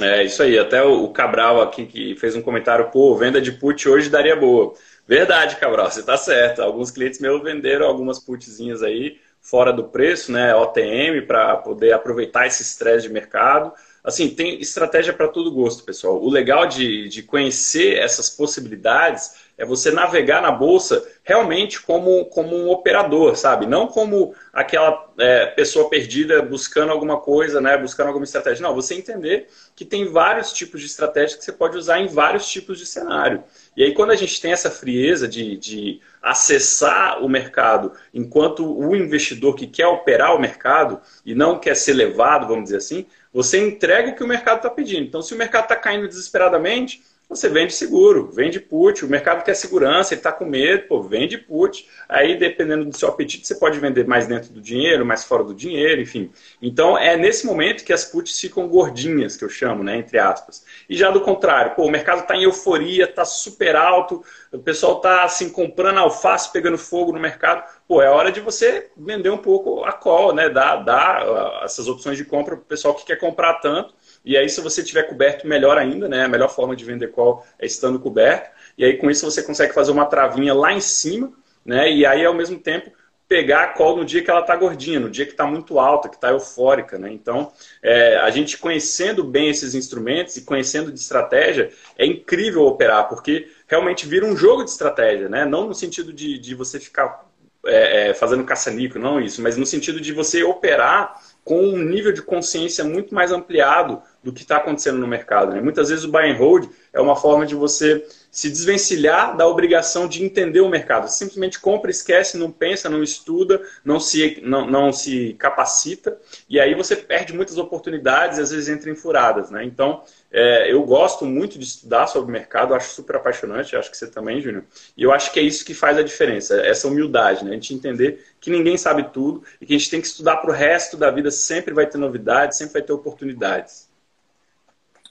É 0.00 0.24
isso 0.24 0.42
aí, 0.42 0.58
até 0.58 0.82
o 0.82 1.08
Cabral 1.10 1.62
aqui 1.62 1.86
que 1.86 2.16
fez 2.16 2.34
um 2.34 2.42
comentário, 2.42 2.90
pô, 2.90 3.14
venda 3.16 3.40
de 3.40 3.52
put 3.52 3.88
hoje 3.88 4.10
daria 4.10 4.34
boa. 4.34 4.74
Verdade, 5.06 5.56
Cabral, 5.56 5.88
você 5.90 6.00
está 6.00 6.16
certo. 6.16 6.62
Alguns 6.62 6.90
clientes 6.90 7.20
meus 7.20 7.42
venderam 7.42 7.86
algumas 7.86 8.18
putzinhas 8.18 8.82
aí 8.82 9.20
fora 9.40 9.72
do 9.72 9.84
preço, 9.84 10.32
né, 10.32 10.54
OTM, 10.54 11.22
para 11.26 11.56
poder 11.58 11.92
aproveitar 11.92 12.46
esse 12.46 12.62
estresse 12.62 13.06
de 13.06 13.12
mercado. 13.12 13.72
Assim, 14.04 14.28
tem 14.28 14.60
estratégia 14.60 15.14
para 15.14 15.28
todo 15.28 15.50
gosto, 15.50 15.82
pessoal. 15.82 16.22
O 16.22 16.28
legal 16.28 16.66
de, 16.66 17.08
de 17.08 17.22
conhecer 17.22 17.96
essas 17.96 18.28
possibilidades 18.28 19.42
é 19.56 19.64
você 19.64 19.90
navegar 19.90 20.42
na 20.42 20.50
bolsa 20.50 21.02
realmente 21.22 21.80
como, 21.80 22.26
como 22.26 22.54
um 22.54 22.68
operador, 22.68 23.34
sabe? 23.34 23.64
Não 23.64 23.86
como 23.86 24.34
aquela 24.52 25.10
é, 25.18 25.46
pessoa 25.46 25.88
perdida 25.88 26.42
buscando 26.42 26.92
alguma 26.92 27.18
coisa, 27.18 27.62
né? 27.62 27.78
Buscando 27.78 28.08
alguma 28.08 28.26
estratégia. 28.26 28.62
Não, 28.62 28.74
você 28.74 28.94
entender 28.94 29.48
que 29.74 29.86
tem 29.86 30.06
vários 30.06 30.52
tipos 30.52 30.82
de 30.82 30.86
estratégia 30.86 31.38
que 31.38 31.44
você 31.44 31.52
pode 31.52 31.78
usar 31.78 31.98
em 31.98 32.06
vários 32.06 32.46
tipos 32.46 32.78
de 32.78 32.84
cenário. 32.84 33.42
E 33.76 33.82
aí, 33.82 33.92
quando 33.92 34.10
a 34.10 34.16
gente 34.16 34.40
tem 34.40 34.52
essa 34.52 34.70
frieza 34.70 35.26
de, 35.26 35.56
de 35.56 36.00
acessar 36.22 37.22
o 37.22 37.28
mercado 37.28 37.92
enquanto 38.12 38.64
o 38.64 38.94
investidor 38.94 39.54
que 39.54 39.66
quer 39.66 39.86
operar 39.86 40.34
o 40.34 40.40
mercado 40.40 41.00
e 41.24 41.34
não 41.34 41.58
quer 41.58 41.74
ser 41.74 41.94
levado, 41.94 42.46
vamos 42.46 42.64
dizer 42.64 42.76
assim, 42.76 43.06
você 43.32 43.58
entrega 43.58 44.10
o 44.10 44.14
que 44.14 44.22
o 44.22 44.28
mercado 44.28 44.58
está 44.58 44.70
pedindo. 44.70 45.02
Então, 45.02 45.20
se 45.20 45.34
o 45.34 45.38
mercado 45.38 45.64
está 45.64 45.76
caindo 45.76 46.06
desesperadamente, 46.06 47.02
você 47.28 47.48
vende 47.48 47.72
seguro, 47.74 48.30
vende 48.30 48.60
put, 48.60 49.04
o 49.04 49.08
mercado 49.08 49.42
quer 49.42 49.54
segurança, 49.54 50.12
ele 50.12 50.20
está 50.20 50.30
com 50.30 50.44
medo, 50.44 50.86
pô, 50.86 51.02
vende 51.02 51.38
put. 51.38 51.88
Aí, 52.08 52.36
dependendo 52.36 52.84
do 52.84 52.96
seu 52.96 53.08
apetite, 53.08 53.46
você 53.46 53.54
pode 53.54 53.78
vender 53.78 54.06
mais 54.06 54.26
dentro 54.26 54.52
do 54.52 54.60
dinheiro, 54.60 55.06
mais 55.06 55.24
fora 55.24 55.42
do 55.42 55.54
dinheiro, 55.54 56.02
enfim. 56.02 56.30
Então, 56.60 56.98
é 56.98 57.16
nesse 57.16 57.46
momento 57.46 57.82
que 57.82 57.92
as 57.92 58.04
puts 58.04 58.38
ficam 58.38 58.68
gordinhas, 58.68 59.36
que 59.36 59.44
eu 59.44 59.48
chamo, 59.48 59.82
né, 59.82 59.96
entre 59.96 60.18
aspas. 60.18 60.64
E 60.88 60.96
já 60.96 61.10
do 61.10 61.22
contrário, 61.22 61.74
pô, 61.74 61.86
o 61.86 61.90
mercado 61.90 62.20
está 62.20 62.36
em 62.36 62.44
euforia, 62.44 63.04
está 63.04 63.24
super 63.24 63.74
alto, 63.74 64.22
o 64.52 64.58
pessoal 64.58 64.98
está 64.98 65.24
assim, 65.24 65.48
comprando 65.48 65.98
alface, 65.98 66.52
pegando 66.52 66.76
fogo 66.76 67.12
no 67.12 67.18
mercado. 67.18 67.64
Pô, 67.88 68.02
é 68.02 68.08
hora 68.08 68.30
de 68.30 68.40
você 68.40 68.90
vender 68.96 69.30
um 69.30 69.38
pouco 69.38 69.82
a 69.84 69.92
call, 69.92 70.34
né, 70.34 70.48
dar, 70.50 70.76
dar 70.76 71.26
uh, 71.26 71.64
essas 71.64 71.88
opções 71.88 72.18
de 72.18 72.24
compra 72.24 72.54
para 72.56 72.62
o 72.62 72.66
pessoal 72.66 72.94
que 72.94 73.04
quer 73.04 73.16
comprar 73.16 73.54
tanto 73.54 73.94
e 74.24 74.36
aí, 74.36 74.48
se 74.48 74.60
você 74.60 74.82
tiver 74.82 75.02
coberto, 75.02 75.46
melhor 75.46 75.76
ainda, 75.76 76.08
né? 76.08 76.24
A 76.24 76.28
melhor 76.28 76.48
forma 76.48 76.74
de 76.74 76.84
vender 76.84 77.08
call 77.08 77.44
é 77.58 77.66
estando 77.66 78.00
coberto. 78.00 78.50
E 78.78 78.84
aí, 78.84 78.96
com 78.96 79.10
isso, 79.10 79.30
você 79.30 79.42
consegue 79.42 79.74
fazer 79.74 79.92
uma 79.92 80.06
travinha 80.06 80.54
lá 80.54 80.72
em 80.72 80.80
cima, 80.80 81.30
né? 81.64 81.92
E 81.92 82.06
aí, 82.06 82.24
ao 82.24 82.32
mesmo 82.32 82.58
tempo, 82.58 82.90
pegar 83.28 83.64
a 83.64 83.66
call 83.68 83.96
no 83.96 84.04
dia 84.04 84.22
que 84.22 84.30
ela 84.30 84.40
está 84.40 84.56
gordinha, 84.56 84.98
no 84.98 85.10
dia 85.10 85.26
que 85.26 85.32
está 85.32 85.46
muito 85.46 85.78
alta, 85.78 86.08
que 86.08 86.14
está 86.14 86.30
eufórica, 86.30 86.98
né? 86.98 87.12
Então, 87.12 87.52
é, 87.82 88.16
a 88.16 88.30
gente 88.30 88.56
conhecendo 88.56 89.22
bem 89.22 89.50
esses 89.50 89.74
instrumentos 89.74 90.36
e 90.36 90.42
conhecendo 90.42 90.90
de 90.90 90.98
estratégia, 90.98 91.70
é 91.98 92.06
incrível 92.06 92.62
operar, 92.62 93.08
porque 93.08 93.50
realmente 93.66 94.06
vira 94.06 94.24
um 94.24 94.36
jogo 94.36 94.64
de 94.64 94.70
estratégia, 94.70 95.28
né? 95.28 95.44
Não 95.44 95.66
no 95.66 95.74
sentido 95.74 96.12
de, 96.12 96.38
de 96.38 96.54
você 96.54 96.80
ficar 96.80 97.26
é, 97.66 98.10
é, 98.10 98.14
fazendo 98.14 98.44
caça-nico, 98.44 98.98
não 98.98 99.20
isso, 99.20 99.42
mas 99.42 99.56
no 99.56 99.64
sentido 99.66 100.00
de 100.00 100.12
você 100.12 100.42
operar 100.42 101.20
com 101.42 101.60
um 101.60 101.78
nível 101.78 102.12
de 102.12 102.22
consciência 102.22 102.84
muito 102.84 103.14
mais 103.14 103.32
ampliado 103.32 104.02
do 104.24 104.32
que 104.32 104.40
está 104.42 104.56
acontecendo 104.56 104.98
no 104.98 105.06
mercado. 105.06 105.52
Né? 105.52 105.60
Muitas 105.60 105.90
vezes 105.90 106.04
o 106.04 106.10
buy 106.10 106.30
and 106.30 106.36
hold 106.36 106.66
é 106.94 107.00
uma 107.00 107.14
forma 107.14 107.44
de 107.44 107.54
você 107.54 108.04
se 108.30 108.48
desvencilhar 108.48 109.36
da 109.36 109.46
obrigação 109.46 110.08
de 110.08 110.24
entender 110.24 110.60
o 110.60 110.68
mercado. 110.68 111.06
Você 111.06 111.18
simplesmente 111.18 111.60
compra, 111.60 111.90
esquece, 111.90 112.36
não 112.36 112.50
pensa, 112.50 112.88
não 112.88 113.02
estuda, 113.02 113.62
não 113.84 114.00
se, 114.00 114.40
não, 114.42 114.66
não 114.66 114.92
se 114.92 115.34
capacita, 115.34 116.18
e 116.48 116.58
aí 116.58 116.74
você 116.74 116.96
perde 116.96 117.32
muitas 117.32 117.58
oportunidades 117.58 118.38
e 118.38 118.40
às 118.40 118.50
vezes 118.50 118.68
entra 118.68 118.90
em 118.90 118.96
furadas. 118.96 119.50
Né? 119.50 119.62
Então, 119.62 120.02
é, 120.32 120.72
eu 120.72 120.82
gosto 120.82 121.24
muito 121.24 121.58
de 121.58 121.64
estudar 121.64 122.08
sobre 122.08 122.28
o 122.28 122.32
mercado, 122.32 122.74
acho 122.74 122.90
super 122.92 123.16
apaixonante, 123.16 123.76
acho 123.76 123.90
que 123.90 123.96
você 123.96 124.08
também, 124.08 124.40
Júnior. 124.40 124.64
E 124.96 125.02
eu 125.04 125.12
acho 125.12 125.30
que 125.30 125.38
é 125.38 125.42
isso 125.42 125.64
que 125.64 125.74
faz 125.74 125.96
a 125.96 126.02
diferença, 126.02 126.60
essa 126.62 126.88
humildade, 126.88 127.44
né? 127.44 127.52
A 127.52 127.54
gente 127.54 127.72
entender 127.72 128.24
que 128.40 128.50
ninguém 128.50 128.76
sabe 128.76 129.12
tudo 129.12 129.44
e 129.60 129.66
que 129.66 129.74
a 129.74 129.78
gente 129.78 129.90
tem 129.90 130.00
que 130.00 130.08
estudar 130.08 130.38
para 130.38 130.50
o 130.50 130.52
resto 130.52 130.96
da 130.96 131.08
vida, 131.10 131.30
sempre 131.30 131.72
vai 131.72 131.86
ter 131.86 131.98
novidades, 131.98 132.58
sempre 132.58 132.72
vai 132.72 132.82
ter 132.82 132.92
oportunidades. 132.92 133.93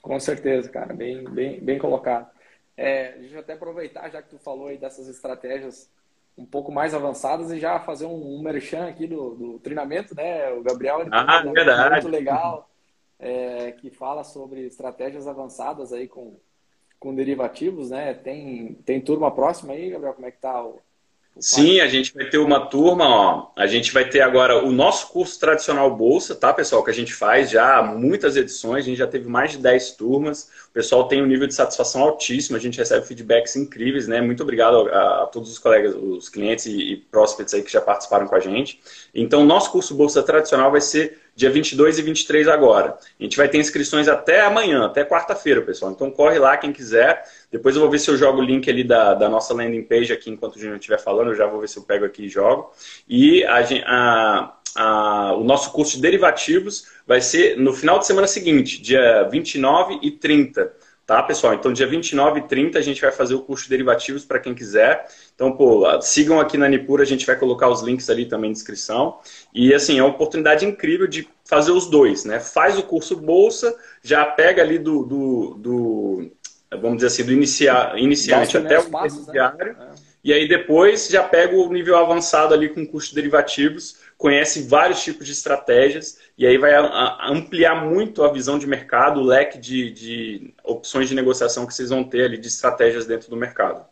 Com 0.04 0.20
certeza, 0.20 0.68
cara, 0.68 0.92
bem, 0.92 1.24
bem, 1.24 1.58
bem 1.60 1.78
colocado. 1.78 2.30
É, 2.76 3.12
deixa 3.12 3.36
eu 3.36 3.40
até 3.40 3.54
aproveitar, 3.54 4.10
já 4.10 4.20
que 4.20 4.28
tu 4.28 4.38
falou 4.38 4.66
aí 4.66 4.76
dessas 4.76 5.08
estratégias 5.08 5.90
um 6.36 6.44
pouco 6.44 6.70
mais 6.70 6.92
avançadas 6.92 7.50
e 7.50 7.58
já 7.58 7.80
fazer 7.80 8.04
um, 8.04 8.36
um 8.36 8.42
merchan 8.42 8.86
aqui 8.86 9.06
do, 9.06 9.34
do 9.34 9.58
treinamento, 9.60 10.14
né? 10.14 10.52
O 10.52 10.62
Gabriel 10.62 11.00
ele 11.00 11.08
ah, 11.10 11.40
tem 11.40 11.50
um 11.50 11.54
verdade. 11.54 12.02
muito 12.02 12.08
legal 12.08 12.68
é, 13.18 13.72
que 13.72 13.88
fala 13.88 14.22
sobre 14.24 14.66
estratégias 14.66 15.26
avançadas 15.26 15.90
aí 15.90 16.06
com, 16.06 16.36
com 17.00 17.14
derivativos, 17.14 17.88
né? 17.88 18.12
Tem, 18.12 18.74
tem 18.84 19.00
turma 19.00 19.30
próxima 19.30 19.72
aí, 19.72 19.88
Gabriel? 19.88 20.12
Como 20.12 20.26
é 20.26 20.30
que 20.30 20.38
tá 20.38 20.62
o, 20.62 20.82
Sim, 21.38 21.80
a 21.80 21.88
gente 21.88 22.14
vai 22.14 22.26
ter 22.26 22.38
uma 22.38 22.66
turma, 22.66 23.08
ó. 23.08 23.50
A 23.56 23.66
gente 23.66 23.92
vai 23.92 24.08
ter 24.08 24.20
agora 24.20 24.64
o 24.64 24.70
nosso 24.70 25.08
curso 25.08 25.38
tradicional 25.38 25.94
Bolsa, 25.94 26.32
tá, 26.32 26.54
pessoal? 26.54 26.84
Que 26.84 26.92
a 26.92 26.94
gente 26.94 27.12
faz 27.12 27.50
já 27.50 27.82
muitas 27.82 28.36
edições, 28.36 28.84
a 28.84 28.88
gente 28.88 28.98
já 28.98 29.06
teve 29.06 29.28
mais 29.28 29.50
de 29.50 29.58
10 29.58 29.92
turmas. 29.92 30.48
O 30.68 30.72
pessoal 30.72 31.08
tem 31.08 31.20
um 31.20 31.26
nível 31.26 31.48
de 31.48 31.54
satisfação 31.54 32.02
altíssimo, 32.02 32.56
a 32.56 32.60
gente 32.60 32.78
recebe 32.78 33.04
feedbacks 33.04 33.56
incríveis, 33.56 34.06
né? 34.06 34.20
Muito 34.20 34.44
obrigado 34.44 34.88
a, 34.88 35.24
a 35.24 35.26
todos 35.26 35.50
os 35.50 35.58
colegas, 35.58 35.94
os 35.96 36.28
clientes 36.28 36.66
e, 36.66 36.92
e 36.92 36.96
prospects 36.96 37.52
aí 37.52 37.62
que 37.62 37.72
já 37.72 37.80
participaram 37.80 38.28
com 38.28 38.36
a 38.36 38.40
gente. 38.40 38.80
Então, 39.12 39.42
o 39.42 39.44
nosso 39.44 39.72
curso 39.72 39.92
Bolsa 39.92 40.22
Tradicional 40.22 40.70
vai 40.70 40.80
ser 40.80 41.18
dia 41.36 41.50
22 41.50 41.98
e 41.98 42.02
23 42.02 42.48
agora. 42.48 42.96
A 43.18 43.22
gente 43.22 43.36
vai 43.36 43.48
ter 43.48 43.58
inscrições 43.58 44.08
até 44.08 44.42
amanhã, 44.42 44.86
até 44.86 45.04
quarta-feira, 45.04 45.60
pessoal. 45.62 45.90
Então 45.90 46.10
corre 46.10 46.38
lá 46.38 46.56
quem 46.56 46.72
quiser. 46.72 47.24
Depois 47.54 47.76
eu 47.76 47.82
vou 47.82 47.88
ver 47.88 48.00
se 48.00 48.10
eu 48.10 48.16
jogo 48.16 48.40
o 48.40 48.44
link 48.44 48.68
ali 48.68 48.82
da, 48.82 49.14
da 49.14 49.28
nossa 49.28 49.54
landing 49.54 49.84
page 49.84 50.12
aqui 50.12 50.28
enquanto 50.28 50.56
o 50.56 50.58
Júnior 50.58 50.76
estiver 50.76 50.98
falando. 50.98 51.28
Eu 51.28 51.36
já 51.36 51.46
vou 51.46 51.60
ver 51.60 51.68
se 51.68 51.76
eu 51.76 51.84
pego 51.84 52.04
aqui 52.04 52.24
e 52.24 52.28
jogo. 52.28 52.72
E 53.08 53.44
a, 53.44 53.60
a, 53.86 54.56
a, 54.74 55.34
o 55.36 55.44
nosso 55.44 55.70
curso 55.70 55.94
de 55.94 56.02
derivativos 56.02 56.88
vai 57.06 57.20
ser 57.20 57.56
no 57.56 57.72
final 57.72 58.00
de 58.00 58.08
semana 58.08 58.26
seguinte, 58.26 58.82
dia 58.82 59.22
29 59.30 60.00
e 60.02 60.10
30. 60.10 60.72
Tá, 61.06 61.22
pessoal? 61.22 61.54
Então, 61.54 61.72
dia 61.72 61.86
29 61.86 62.40
e 62.40 62.42
30 62.42 62.76
a 62.76 62.82
gente 62.82 63.00
vai 63.00 63.12
fazer 63.12 63.34
o 63.34 63.40
curso 63.40 63.64
de 63.64 63.70
derivativos 63.70 64.24
para 64.24 64.40
quem 64.40 64.52
quiser. 64.52 65.06
Então, 65.32 65.52
pô, 65.52 65.84
sigam 66.00 66.40
aqui 66.40 66.58
na 66.58 66.68
Nipura, 66.68 67.04
a 67.04 67.06
gente 67.06 67.24
vai 67.24 67.36
colocar 67.36 67.68
os 67.68 67.82
links 67.82 68.10
ali 68.10 68.26
também 68.26 68.50
na 68.50 68.54
descrição. 68.54 69.20
E, 69.54 69.72
assim, 69.72 69.96
é 69.96 70.02
uma 70.02 70.10
oportunidade 70.10 70.64
incrível 70.64 71.06
de 71.06 71.28
fazer 71.44 71.70
os 71.70 71.86
dois, 71.86 72.24
né? 72.24 72.40
Faz 72.40 72.76
o 72.76 72.82
curso 72.82 73.14
Bolsa, 73.14 73.76
já 74.02 74.24
pega 74.24 74.60
ali 74.60 74.76
do, 74.76 75.04
do, 75.04 75.54
do 75.56 76.32
vamos 76.70 76.96
dizer 76.96 77.08
assim, 77.08 77.24
do 77.24 77.32
inicia, 77.32 77.92
iniciante 77.96 78.56
até 78.56 78.78
o 78.78 78.90
passos, 78.90 79.26
né? 79.26 79.34
É. 79.60 80.14
E 80.24 80.32
aí 80.32 80.48
depois 80.48 81.08
já 81.08 81.22
pega 81.22 81.54
o 81.54 81.70
nível 81.70 81.98
avançado 81.98 82.54
ali 82.54 82.70
com 82.70 82.86
de 82.86 83.14
derivativos, 83.14 84.00
conhece 84.16 84.62
vários 84.62 85.02
tipos 85.02 85.26
de 85.26 85.32
estratégias 85.32 86.18
e 86.38 86.46
aí 86.46 86.56
vai 86.56 86.72
ampliar 87.30 87.84
muito 87.84 88.24
a 88.24 88.32
visão 88.32 88.58
de 88.58 88.66
mercado, 88.66 89.20
o 89.20 89.24
leque 89.24 89.58
de, 89.58 89.90
de 89.90 90.54
opções 90.64 91.10
de 91.10 91.14
negociação 91.14 91.66
que 91.66 91.74
vocês 91.74 91.90
vão 91.90 92.02
ter 92.02 92.24
ali 92.24 92.38
de 92.38 92.48
estratégias 92.48 93.04
dentro 93.04 93.28
do 93.28 93.36
mercado. 93.36 93.86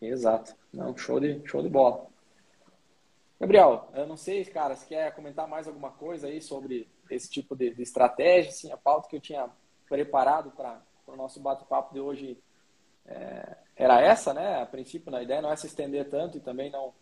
Exato. 0.00 0.54
Não, 0.72 0.96
show 0.96 1.20
de, 1.20 1.42
show 1.44 1.62
de 1.62 1.68
bola. 1.68 2.06
Gabriel, 3.38 3.90
eu 3.94 4.06
não 4.06 4.16
sei, 4.16 4.44
cara, 4.46 4.74
se 4.74 4.86
quer 4.86 5.14
comentar 5.14 5.46
mais 5.46 5.68
alguma 5.68 5.90
coisa 5.90 6.26
aí 6.26 6.40
sobre 6.40 6.88
esse 7.10 7.28
tipo 7.28 7.54
de, 7.54 7.74
de 7.74 7.82
estratégia, 7.82 8.50
assim, 8.50 8.72
a 8.72 8.76
pauta 8.76 9.08
que 9.08 9.16
eu 9.16 9.20
tinha 9.20 9.48
preparado 9.88 10.50
para 10.50 10.80
o 11.06 11.16
nosso 11.16 11.40
bate-papo 11.40 11.94
de 11.94 12.00
hoje 12.00 12.38
é, 13.06 13.56
era 13.76 14.00
essa, 14.00 14.34
né? 14.34 14.60
A 14.60 14.66
princípio, 14.66 15.14
a 15.14 15.22
ideia 15.22 15.40
não 15.40 15.50
é 15.50 15.56
se 15.56 15.66
estender 15.66 16.08
tanto 16.08 16.36
e 16.36 16.40
também 16.40 16.70
não, 16.70 16.92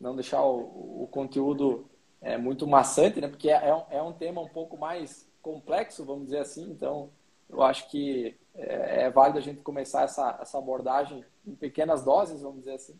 não 0.00 0.14
deixar 0.14 0.42
o, 0.42 1.02
o 1.02 1.08
conteúdo 1.10 1.88
é, 2.20 2.36
muito 2.36 2.66
maçante, 2.66 3.20
né? 3.20 3.28
Porque 3.28 3.50
é, 3.50 3.68
é, 3.68 3.74
um, 3.74 3.82
é 3.90 4.02
um 4.02 4.12
tema 4.12 4.40
um 4.40 4.48
pouco 4.48 4.76
mais 4.76 5.28
complexo, 5.40 6.04
vamos 6.04 6.24
dizer 6.24 6.40
assim, 6.40 6.70
então 6.70 7.10
eu 7.48 7.62
acho 7.62 7.88
que 7.88 8.36
é, 8.54 9.04
é 9.04 9.10
válido 9.10 9.38
a 9.38 9.42
gente 9.42 9.62
começar 9.62 10.02
essa, 10.02 10.38
essa 10.40 10.58
abordagem 10.58 11.24
em 11.46 11.54
pequenas 11.54 12.04
doses, 12.04 12.42
vamos 12.42 12.60
dizer 12.60 12.74
assim. 12.74 12.98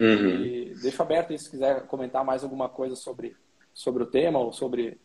Uhum. 0.00 0.28
E 0.28 0.74
deixo 0.82 1.00
aberto 1.00 1.30
aí 1.30 1.38
se 1.38 1.50
quiser 1.50 1.86
comentar 1.86 2.24
mais 2.24 2.42
alguma 2.42 2.68
coisa 2.68 2.96
sobre, 2.96 3.36
sobre 3.72 4.02
o 4.02 4.06
tema 4.06 4.38
ou 4.38 4.52
sobre 4.52 5.00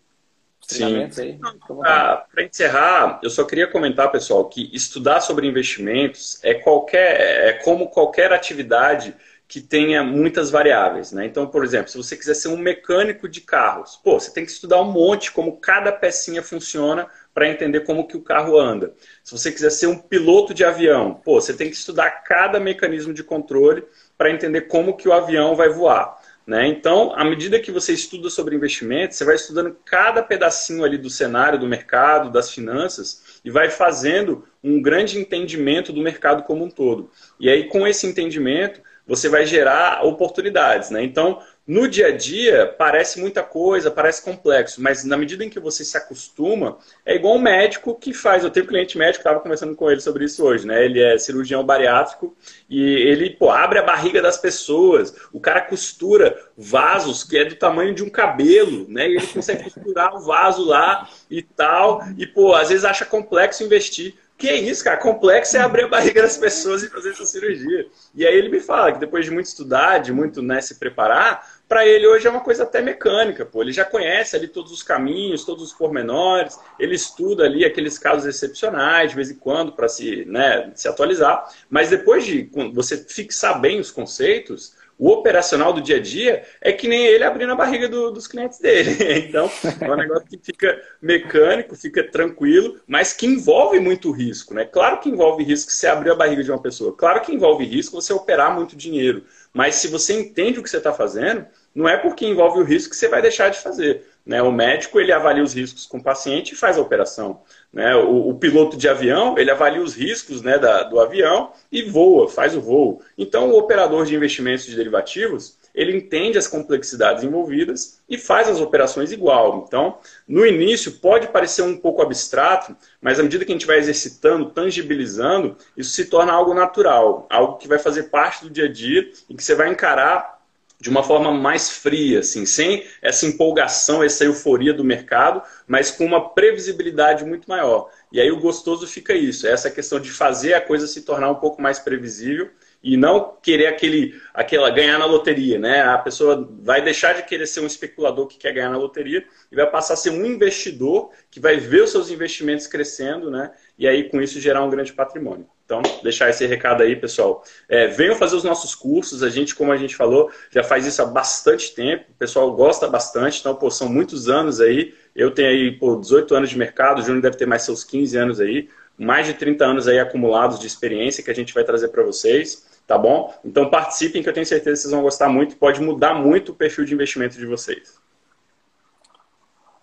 treinamentos 0.67 1.17
Sim. 1.17 1.39
aí. 1.43 1.59
Para 1.67 2.43
encerrar, 2.43 3.19
eu 3.23 3.29
só 3.29 3.43
queria 3.43 3.67
comentar, 3.67 4.11
pessoal, 4.11 4.47
que 4.47 4.69
estudar 4.73 5.21
sobre 5.21 5.47
investimentos 5.47 6.39
é 6.43 6.53
qualquer 6.53 7.49
é 7.49 7.53
como 7.53 7.89
qualquer 7.89 8.31
atividade 8.31 9.15
que 9.51 9.59
tenha 9.59 10.01
muitas 10.01 10.49
variáveis, 10.49 11.11
né? 11.11 11.25
Então, 11.25 11.45
por 11.45 11.65
exemplo, 11.65 11.89
se 11.89 11.97
você 11.97 12.15
quiser 12.15 12.35
ser 12.35 12.47
um 12.47 12.55
mecânico 12.55 13.27
de 13.27 13.41
carros, 13.41 13.99
pô, 14.01 14.17
você 14.17 14.31
tem 14.31 14.45
que 14.45 14.51
estudar 14.51 14.81
um 14.81 14.89
monte 14.89 15.29
como 15.29 15.57
cada 15.57 15.91
pecinha 15.91 16.41
funciona 16.41 17.05
para 17.33 17.49
entender 17.49 17.81
como 17.81 18.07
que 18.07 18.15
o 18.15 18.21
carro 18.21 18.57
anda. 18.57 18.93
Se 19.21 19.37
você 19.37 19.51
quiser 19.51 19.69
ser 19.71 19.87
um 19.87 19.97
piloto 19.97 20.53
de 20.53 20.63
avião, 20.63 21.15
pô, 21.15 21.41
você 21.41 21.53
tem 21.53 21.69
que 21.69 21.75
estudar 21.75 22.23
cada 22.23 22.61
mecanismo 22.61 23.13
de 23.13 23.25
controle 23.25 23.83
para 24.17 24.31
entender 24.31 24.61
como 24.61 24.95
que 24.95 25.09
o 25.09 25.13
avião 25.13 25.53
vai 25.53 25.67
voar. 25.67 26.20
Né? 26.45 26.67
Então, 26.67 27.13
à 27.15 27.23
medida 27.23 27.59
que 27.59 27.71
você 27.71 27.93
estuda 27.93 28.29
sobre 28.29 28.55
investimentos, 28.55 29.17
você 29.17 29.23
vai 29.25 29.35
estudando 29.35 29.75
cada 29.85 30.23
pedacinho 30.23 30.83
ali 30.83 30.97
do 30.97 31.09
cenário, 31.09 31.59
do 31.59 31.67
mercado, 31.67 32.31
das 32.31 32.51
finanças, 32.51 33.39
e 33.45 33.51
vai 33.51 33.69
fazendo 33.69 34.45
um 34.63 34.81
grande 34.81 35.17
entendimento 35.17 35.93
do 35.93 36.01
mercado 36.01 36.43
como 36.43 36.65
um 36.65 36.69
todo. 36.69 37.09
E 37.39 37.49
aí, 37.49 37.67
com 37.67 37.87
esse 37.87 38.07
entendimento, 38.07 38.81
você 39.05 39.29
vai 39.29 39.45
gerar 39.45 40.05
oportunidades. 40.05 40.89
Né? 40.89 41.03
Então, 41.03 41.41
no 41.67 41.87
dia 41.87 42.07
a 42.07 42.11
dia, 42.11 42.73
parece 42.77 43.19
muita 43.19 43.43
coisa, 43.43 43.91
parece 43.91 44.23
complexo, 44.23 44.81
mas 44.81 45.03
na 45.05 45.15
medida 45.15 45.45
em 45.45 45.49
que 45.49 45.59
você 45.59 45.85
se 45.85 45.95
acostuma, 45.95 46.79
é 47.05 47.15
igual 47.15 47.35
um 47.35 47.41
médico 47.41 47.95
que 47.95 48.13
faz. 48.13 48.43
Eu 48.43 48.49
tenho 48.49 48.65
um 48.65 48.69
cliente 48.69 48.97
médico, 48.97 49.19
estava 49.19 49.39
conversando 49.39 49.75
com 49.75 49.89
ele 49.89 50.01
sobre 50.01 50.25
isso 50.25 50.43
hoje, 50.43 50.65
né? 50.65 50.83
Ele 50.83 50.99
é 50.99 51.17
cirurgião 51.17 51.63
bariátrico 51.63 52.35
e 52.67 52.81
ele 52.81 53.29
pô, 53.29 53.51
abre 53.51 53.77
a 53.79 53.83
barriga 53.83 54.21
das 54.21 54.37
pessoas. 54.37 55.13
O 55.31 55.39
cara 55.39 55.61
costura 55.61 56.35
vasos 56.57 57.23
que 57.23 57.37
é 57.37 57.45
do 57.45 57.55
tamanho 57.55 57.93
de 57.93 58.03
um 58.03 58.09
cabelo, 58.09 58.87
né? 58.89 59.07
E 59.07 59.15
ele 59.17 59.27
consegue 59.27 59.63
costurar 59.63 60.15
o 60.15 60.19
vaso 60.19 60.65
lá 60.65 61.07
e 61.29 61.43
tal. 61.43 62.01
E, 62.17 62.25
pô, 62.25 62.55
às 62.55 62.69
vezes 62.69 62.83
acha 62.83 63.05
complexo 63.05 63.63
investir. 63.63 64.15
Que 64.41 64.49
é 64.49 64.55
isso, 64.55 64.83
cara? 64.83 64.97
Complexo 64.97 65.55
é 65.55 65.59
abrir 65.59 65.83
a 65.83 65.87
barriga 65.87 66.23
das 66.23 66.35
pessoas 66.35 66.81
e 66.81 66.89
fazer 66.89 67.11
essa 67.11 67.27
cirurgia. 67.27 67.85
E 68.15 68.25
aí 68.25 68.35
ele 68.35 68.49
me 68.49 68.59
fala 68.59 68.91
que 68.91 68.97
depois 68.97 69.23
de 69.23 69.29
muito 69.29 69.45
estudar, 69.45 69.99
de 69.99 70.11
muito 70.11 70.41
né, 70.41 70.59
se 70.59 70.79
preparar, 70.79 71.47
para 71.69 71.85
ele 71.85 72.07
hoje 72.07 72.25
é 72.25 72.31
uma 72.31 72.39
coisa 72.39 72.63
até 72.63 72.81
mecânica, 72.81 73.45
pô. 73.45 73.61
Ele 73.61 73.71
já 73.71 73.85
conhece 73.85 74.35
ali 74.35 74.47
todos 74.47 74.71
os 74.71 74.81
caminhos, 74.81 75.45
todos 75.45 75.65
os 75.65 75.73
pormenores, 75.73 76.59
ele 76.79 76.95
estuda 76.95 77.43
ali 77.43 77.63
aqueles 77.63 77.99
casos 77.99 78.25
excepcionais 78.25 79.11
de 79.11 79.15
vez 79.15 79.29
em 79.29 79.35
quando 79.35 79.73
para 79.73 79.87
se, 79.87 80.25
né, 80.25 80.71
se 80.73 80.87
atualizar. 80.87 81.47
Mas 81.69 81.91
depois 81.91 82.25
de 82.25 82.49
você 82.73 82.97
fixar 82.97 83.61
bem 83.61 83.79
os 83.79 83.91
conceitos, 83.91 84.73
o 85.01 85.09
operacional 85.09 85.73
do 85.73 85.81
dia 85.81 85.95
a 85.95 85.99
dia 85.99 86.43
é 86.61 86.71
que 86.71 86.87
nem 86.87 87.07
ele 87.07 87.23
abrindo 87.23 87.51
a 87.51 87.55
barriga 87.55 87.89
do, 87.89 88.11
dos 88.11 88.27
clientes 88.27 88.59
dele. 88.59 88.91
Então, 89.31 89.49
é 89.79 89.91
um 89.91 89.95
negócio 89.95 90.27
que 90.27 90.37
fica 90.37 90.79
mecânico, 91.01 91.75
fica 91.75 92.03
tranquilo, 92.03 92.79
mas 92.85 93.11
que 93.11 93.25
envolve 93.25 93.79
muito 93.79 94.11
risco. 94.11 94.53
Né? 94.53 94.63
Claro 94.63 94.99
que 94.99 95.09
envolve 95.09 95.43
risco 95.43 95.71
você 95.71 95.87
abrir 95.87 96.11
a 96.11 96.15
barriga 96.15 96.43
de 96.43 96.51
uma 96.51 96.61
pessoa. 96.61 96.95
Claro 96.95 97.21
que 97.21 97.33
envolve 97.33 97.65
risco 97.65 97.99
você 97.99 98.13
operar 98.13 98.53
muito 98.53 98.75
dinheiro. 98.75 99.23
Mas 99.51 99.75
se 99.75 99.87
você 99.87 100.13
entende 100.13 100.59
o 100.59 100.63
que 100.63 100.69
você 100.69 100.77
está 100.77 100.93
fazendo, 100.93 101.47
não 101.73 101.89
é 101.89 101.97
porque 101.97 102.27
envolve 102.27 102.59
o 102.59 102.63
risco 102.63 102.91
que 102.91 102.95
você 102.95 103.07
vai 103.07 103.23
deixar 103.23 103.49
de 103.49 103.59
fazer. 103.59 104.05
Né? 104.25 104.41
O 104.41 104.51
médico 104.51 104.99
ele 104.99 105.11
avalia 105.11 105.43
os 105.43 105.53
riscos 105.53 105.85
com 105.85 105.97
o 105.97 106.03
paciente 106.03 106.53
e 106.53 106.55
faz 106.55 106.77
a 106.77 106.81
operação. 106.81 107.41
Né? 107.73 107.95
O, 107.95 108.29
o, 108.29 108.35
piloto 108.35 108.77
de 108.77 108.87
avião 108.87 109.37
ele 109.37 109.49
avalia 109.49 109.81
os 109.81 109.95
riscos 109.95 110.41
né, 110.41 110.59
da, 110.59 110.83
do 110.83 110.99
avião 110.99 111.51
e 111.71 111.83
voa, 111.83 112.29
faz 112.29 112.55
o 112.55 112.61
voo. 112.61 113.01
Então 113.17 113.49
o 113.49 113.57
operador 113.57 114.05
de 114.05 114.15
investimentos 114.15 114.65
de 114.65 114.75
derivativos 114.75 115.59
ele 115.73 115.95
entende 115.95 116.37
as 116.37 116.47
complexidades 116.47 117.23
envolvidas 117.23 118.01
e 118.09 118.17
faz 118.17 118.49
as 118.49 118.59
operações 118.59 119.11
igual. 119.11 119.63
Então, 119.65 119.97
no 120.27 120.45
início 120.45 120.91
pode 120.93 121.27
parecer 121.27 121.61
um 121.61 121.77
pouco 121.77 122.01
abstrato, 122.01 122.75
mas 123.01 123.19
à 123.19 123.23
medida 123.23 123.45
que 123.45 123.51
a 123.51 123.55
gente 123.55 123.65
vai 123.65 123.77
exercitando, 123.77 124.49
tangibilizando, 124.49 125.55
isso 125.75 125.91
se 125.91 126.05
torna 126.05 126.33
algo 126.33 126.53
natural, 126.53 127.25
algo 127.29 127.57
que 127.57 127.67
vai 127.67 127.79
fazer 127.79 128.03
parte 128.03 128.43
do 128.43 128.49
dia 128.49 128.65
a 128.65 128.71
dia 128.71 129.09
e 129.29 129.33
que 129.33 129.43
você 129.43 129.55
vai 129.55 129.69
encarar 129.69 130.40
de 130.81 130.89
uma 130.89 131.03
forma 131.03 131.31
mais 131.31 131.69
fria, 131.69 132.21
assim, 132.21 132.43
sem 132.43 132.83
essa 133.03 133.27
empolgação, 133.27 134.03
essa 134.03 134.25
euforia 134.25 134.73
do 134.73 134.83
mercado, 134.83 135.43
mas 135.67 135.91
com 135.91 136.03
uma 136.03 136.33
previsibilidade 136.33 137.23
muito 137.23 137.47
maior. 137.47 137.91
E 138.11 138.19
aí 138.19 138.31
o 138.31 138.39
gostoso 138.39 138.87
fica 138.87 139.13
isso, 139.13 139.47
essa 139.47 139.69
questão 139.69 139.99
de 139.99 140.09
fazer 140.09 140.55
a 140.55 140.59
coisa 140.59 140.87
se 140.87 141.03
tornar 141.03 141.29
um 141.29 141.35
pouco 141.35 141.61
mais 141.61 141.77
previsível 141.77 142.49
e 142.83 142.97
não 142.97 143.37
querer 143.43 143.67
aquele, 143.67 144.19
aquela 144.33 144.71
ganhar 144.71 144.97
na 144.97 145.05
loteria, 145.05 145.59
né? 145.59 145.83
A 145.83 145.99
pessoa 145.99 146.49
vai 146.63 146.81
deixar 146.81 147.13
de 147.13 147.23
querer 147.23 147.45
ser 147.45 147.59
um 147.59 147.67
especulador 147.67 148.25
que 148.25 148.39
quer 148.39 148.51
ganhar 148.51 148.71
na 148.71 148.77
loteria 148.77 149.23
e 149.51 149.55
vai 149.55 149.69
passar 149.69 149.93
a 149.93 149.97
ser 149.97 150.09
um 150.09 150.25
investidor 150.25 151.11
que 151.29 151.39
vai 151.39 151.57
ver 151.57 151.83
os 151.83 151.91
seus 151.91 152.09
investimentos 152.09 152.65
crescendo, 152.65 153.29
né? 153.29 153.51
E 153.77 153.87
aí 153.87 154.09
com 154.09 154.19
isso 154.19 154.39
gerar 154.39 154.63
um 154.63 154.69
grande 154.71 154.93
patrimônio. 154.93 155.47
Então, 155.71 155.81
deixar 156.03 156.29
esse 156.29 156.45
recado 156.45 156.83
aí, 156.83 156.97
pessoal. 156.97 157.45
É, 157.69 157.87
venham 157.87 158.13
fazer 158.15 158.35
os 158.35 158.43
nossos 158.43 158.75
cursos. 158.75 159.23
A 159.23 159.29
gente, 159.29 159.55
como 159.55 159.71
a 159.71 159.77
gente 159.77 159.95
falou, 159.95 160.29
já 160.49 160.61
faz 160.61 160.85
isso 160.85 161.01
há 161.01 161.05
bastante 161.05 161.73
tempo. 161.73 162.11
O 162.11 162.15
pessoal 162.15 162.51
gosta 162.53 162.89
bastante. 162.89 163.39
Então, 163.39 163.55
pô, 163.55 163.71
são 163.71 163.87
muitos 163.87 164.27
anos 164.27 164.59
aí. 164.59 164.93
Eu 165.15 165.31
tenho 165.31 165.47
aí, 165.47 165.71
pô, 165.71 165.95
18 165.95 166.35
anos 166.35 166.49
de 166.49 166.57
mercado. 166.57 166.99
O 166.99 167.01
Júnior 167.01 167.21
deve 167.21 167.37
ter 167.37 167.45
mais 167.45 167.61
seus 167.61 167.85
15 167.85 168.17
anos 168.17 168.41
aí. 168.41 168.67
Mais 168.97 169.25
de 169.25 169.33
30 169.33 169.63
anos 169.63 169.87
aí 169.87 169.97
acumulados 169.97 170.59
de 170.59 170.67
experiência 170.67 171.23
que 171.23 171.31
a 171.31 171.35
gente 171.35 171.53
vai 171.53 171.63
trazer 171.63 171.87
para 171.87 172.03
vocês. 172.03 172.81
Tá 172.85 172.97
bom? 172.97 173.33
Então, 173.45 173.69
participem 173.69 174.21
que 174.21 174.27
eu 174.27 174.33
tenho 174.33 174.45
certeza 174.45 174.75
que 174.75 174.81
vocês 174.81 174.91
vão 174.91 175.03
gostar 175.03 175.29
muito. 175.29 175.55
Pode 175.55 175.81
mudar 175.81 176.13
muito 176.13 176.51
o 176.51 176.55
perfil 176.55 176.83
de 176.83 176.93
investimento 176.93 177.37
de 177.37 177.45
vocês. 177.45 177.97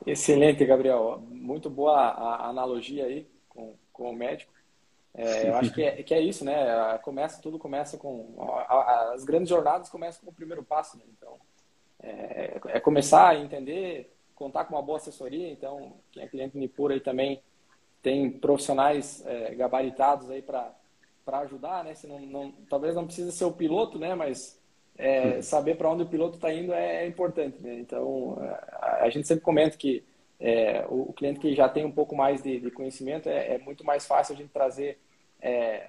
Excelente, 0.06 0.62
Gabriel. 0.66 1.22
Muito 1.30 1.70
boa 1.70 1.96
a 1.98 2.50
analogia 2.50 3.06
aí 3.06 3.26
com, 3.48 3.74
com 3.90 4.10
o 4.10 4.14
médico. 4.14 4.57
É, 5.18 5.48
eu 5.48 5.56
acho 5.56 5.74
que 5.74 5.82
é, 5.82 6.02
que 6.02 6.14
é 6.14 6.20
isso, 6.20 6.44
né? 6.44 6.96
Começa, 7.02 7.42
tudo 7.42 7.58
começa 7.58 7.98
com. 7.98 8.36
As 9.12 9.24
grandes 9.24 9.48
jornadas 9.48 9.88
começam 9.88 10.24
com 10.24 10.30
o 10.30 10.34
primeiro 10.34 10.62
passo, 10.62 10.96
né? 10.96 11.02
Então, 11.16 11.36
é, 12.00 12.60
é, 12.68 12.80
começar 12.80 13.30
a 13.30 13.36
entender, 13.36 14.14
contar 14.36 14.64
com 14.64 14.76
uma 14.76 14.82
boa 14.82 14.98
assessoria. 14.98 15.50
Então, 15.50 15.94
quem 16.12 16.22
é 16.22 16.28
cliente 16.28 16.56
Nipur 16.56 16.92
aí 16.92 17.00
também 17.00 17.42
tem 18.00 18.30
profissionais 18.30 19.26
é, 19.26 19.56
gabaritados 19.56 20.30
aí 20.30 20.40
para 20.40 20.72
ajudar, 21.42 21.82
né? 21.82 21.94
Se 21.94 22.06
não, 22.06 22.20
não, 22.20 22.52
talvez 22.70 22.94
não 22.94 23.04
precise 23.04 23.32
ser 23.32 23.44
o 23.44 23.52
piloto, 23.52 23.98
né? 23.98 24.14
Mas 24.14 24.56
é, 24.96 25.42
saber 25.42 25.76
para 25.76 25.90
onde 25.90 26.04
o 26.04 26.08
piloto 26.08 26.36
está 26.36 26.52
indo 26.52 26.72
é, 26.72 27.02
é, 27.02 27.06
importante, 27.08 27.60
né? 27.60 27.74
Então, 27.80 28.38
a, 28.80 29.04
a 29.04 29.10
gente 29.10 29.26
sempre 29.26 29.42
comenta 29.42 29.76
que 29.76 30.04
é, 30.40 30.84
o, 30.88 31.10
o, 31.10 31.12
cliente 31.12 31.40
que 31.40 31.54
já 31.54 31.68
tem 31.68 31.84
um 31.84 31.90
pouco 31.90 32.14
mais 32.14 32.40
de, 32.42 32.60
de 32.60 32.70
conhecimento 32.70 33.28
é, 33.28 33.54
é, 33.54 33.58
muito 33.58 33.84
mais 33.84 34.06
fácil 34.06 34.34
a 34.34 34.38
gente 34.38 34.50
trazer 34.50 34.98
é, 35.40 35.86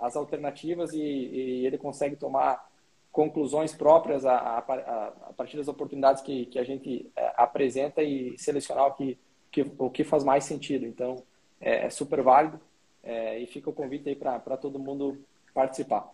as 0.00 0.16
alternativas 0.16 0.92
e, 0.92 1.00
e, 1.00 1.66
ele 1.66 1.78
consegue 1.78 2.16
tomar 2.16 2.70
conclusões 3.10 3.74
próprias 3.74 4.24
a, 4.24 4.36
a, 4.36 4.58
a 4.58 5.32
partir 5.36 5.56
das 5.56 5.68
oportunidades 5.68 6.22
que, 6.22 6.46
que 6.46 6.58
a 6.58 6.64
gente 6.64 7.10
é, 7.16 7.32
apresenta 7.36 8.02
e 8.02 8.36
selecionar 8.38 8.86
o 8.86 8.92
que, 8.94 9.18
que, 9.50 9.66
o 9.78 9.90
que 9.90 10.04
faz 10.04 10.24
mais 10.24 10.44
sentido. 10.44 10.86
Então, 10.86 11.22
é, 11.60 11.86
é 11.86 11.90
super 11.90 12.22
válido 12.22 12.60
é, 13.02 13.38
e 13.38 13.46
fica 13.46 13.70
o 13.70 13.72
convite 13.72 14.08
aí 14.08 14.16
para 14.16 14.56
todo 14.56 14.78
mundo 14.78 15.18
participar. 15.54 16.10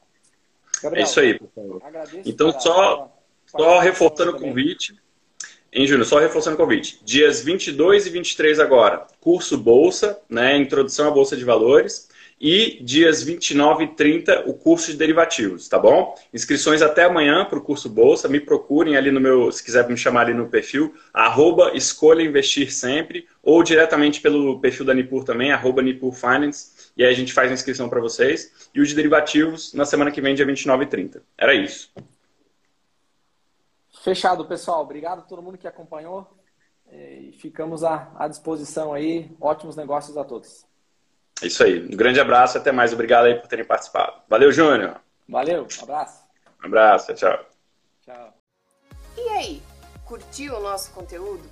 Gabriel, 0.83 1.05
é 1.05 1.09
isso 1.09 1.20
aí, 1.20 1.39
pessoal. 1.39 1.81
Então, 2.24 2.61
só, 2.61 3.12
só 3.47 3.79
reforçando 3.79 4.33
o 4.33 4.39
convite. 4.41 4.95
Em 5.70 5.87
Júnior, 5.87 6.07
só 6.07 6.18
reforçando 6.18 6.55
o 6.55 6.59
convite. 6.59 6.99
Dias 7.05 7.43
22 7.43 8.07
e 8.07 8.11
23 8.11 8.59
agora, 8.59 9.07
curso 9.20 9.59
Bolsa, 9.59 10.18
né, 10.29 10.57
Introdução 10.57 11.09
à 11.09 11.11
Bolsa 11.11 11.37
de 11.37 11.45
Valores 11.45 12.09
e 12.41 12.82
dias 12.82 13.22
29 13.22 13.84
e 13.84 13.89
30 13.89 14.45
o 14.49 14.55
curso 14.55 14.93
de 14.93 14.97
derivativos, 14.97 15.68
tá 15.68 15.78
bom? 15.78 16.14
Inscrições 16.32 16.82
até 16.82 17.05
amanhã 17.05 17.45
para 17.45 17.59
o 17.59 17.62
curso 17.62 17.89
Bolsa, 17.89 18.28
me 18.28 18.41
procurem 18.41 18.97
ali 18.97 19.11
no 19.11 19.20
meu, 19.20 19.51
se 19.51 19.64
quiser 19.64 19.89
me 19.89 19.97
chamar 19.97 20.22
ali 20.22 20.34
no 20.34 20.49
perfil, 20.49 20.95
arroba 21.12 21.72
escolha 21.74 22.22
investir 22.22 22.72
sempre, 22.72 23.26
ou 23.43 23.62
diretamente 23.62 24.20
pelo 24.20 24.61
perfil 24.61 24.86
da 24.86 24.95
Nipur 24.95 25.24
também, 25.24 25.53
arroba 25.53 25.82
Nipur 25.82 26.12
Finance, 26.12 26.93
e 26.97 27.05
aí 27.05 27.11
a 27.11 27.16
gente 27.16 27.32
faz 27.32 27.51
a 27.51 27.55
inscrição 27.55 27.89
para 27.89 28.01
vocês. 28.01 28.68
E 28.74 28.80
o 28.80 28.86
de 28.86 28.95
derivativos 28.95 29.72
na 29.72 29.84
semana 29.84 30.11
que 30.11 30.20
vem, 30.20 30.34
dia 30.34 30.45
29 30.45 30.84
e 30.84 30.86
30. 30.86 31.22
Era 31.36 31.55
isso. 31.55 31.93
Fechado, 34.03 34.45
pessoal. 34.47 34.82
Obrigado 34.82 35.20
a 35.20 35.22
todo 35.22 35.43
mundo 35.43 35.59
que 35.59 35.68
acompanhou. 35.68 36.26
E 36.91 37.32
ficamos 37.39 37.84
à, 37.84 38.11
à 38.16 38.26
disposição 38.26 38.93
aí. 38.93 39.30
Ótimos 39.41 39.76
negócios 39.76 40.16
a 40.16 40.24
todos. 40.24 40.67
É 41.43 41.47
isso 41.47 41.62
aí. 41.62 41.84
Um 41.84 41.97
grande 41.97 42.20
abraço, 42.20 42.59
até 42.59 42.72
mais. 42.72 42.93
Obrigado 42.93 43.26
aí 43.26 43.34
por 43.34 43.47
terem 43.47 43.64
participado. 43.64 44.14
Valeu, 44.28 44.53
Júnior. 44.53 44.97
Valeu, 45.28 45.66
um 45.78 45.82
abraço. 45.82 46.24
Um 46.62 46.66
abraço, 46.66 47.14
tchau. 47.14 47.39
Tchau. 48.05 48.34
E 49.16 49.28
aí, 49.30 49.62
curtiu 50.05 50.57
o 50.57 50.61
nosso 50.61 50.91
conteúdo? 50.93 51.49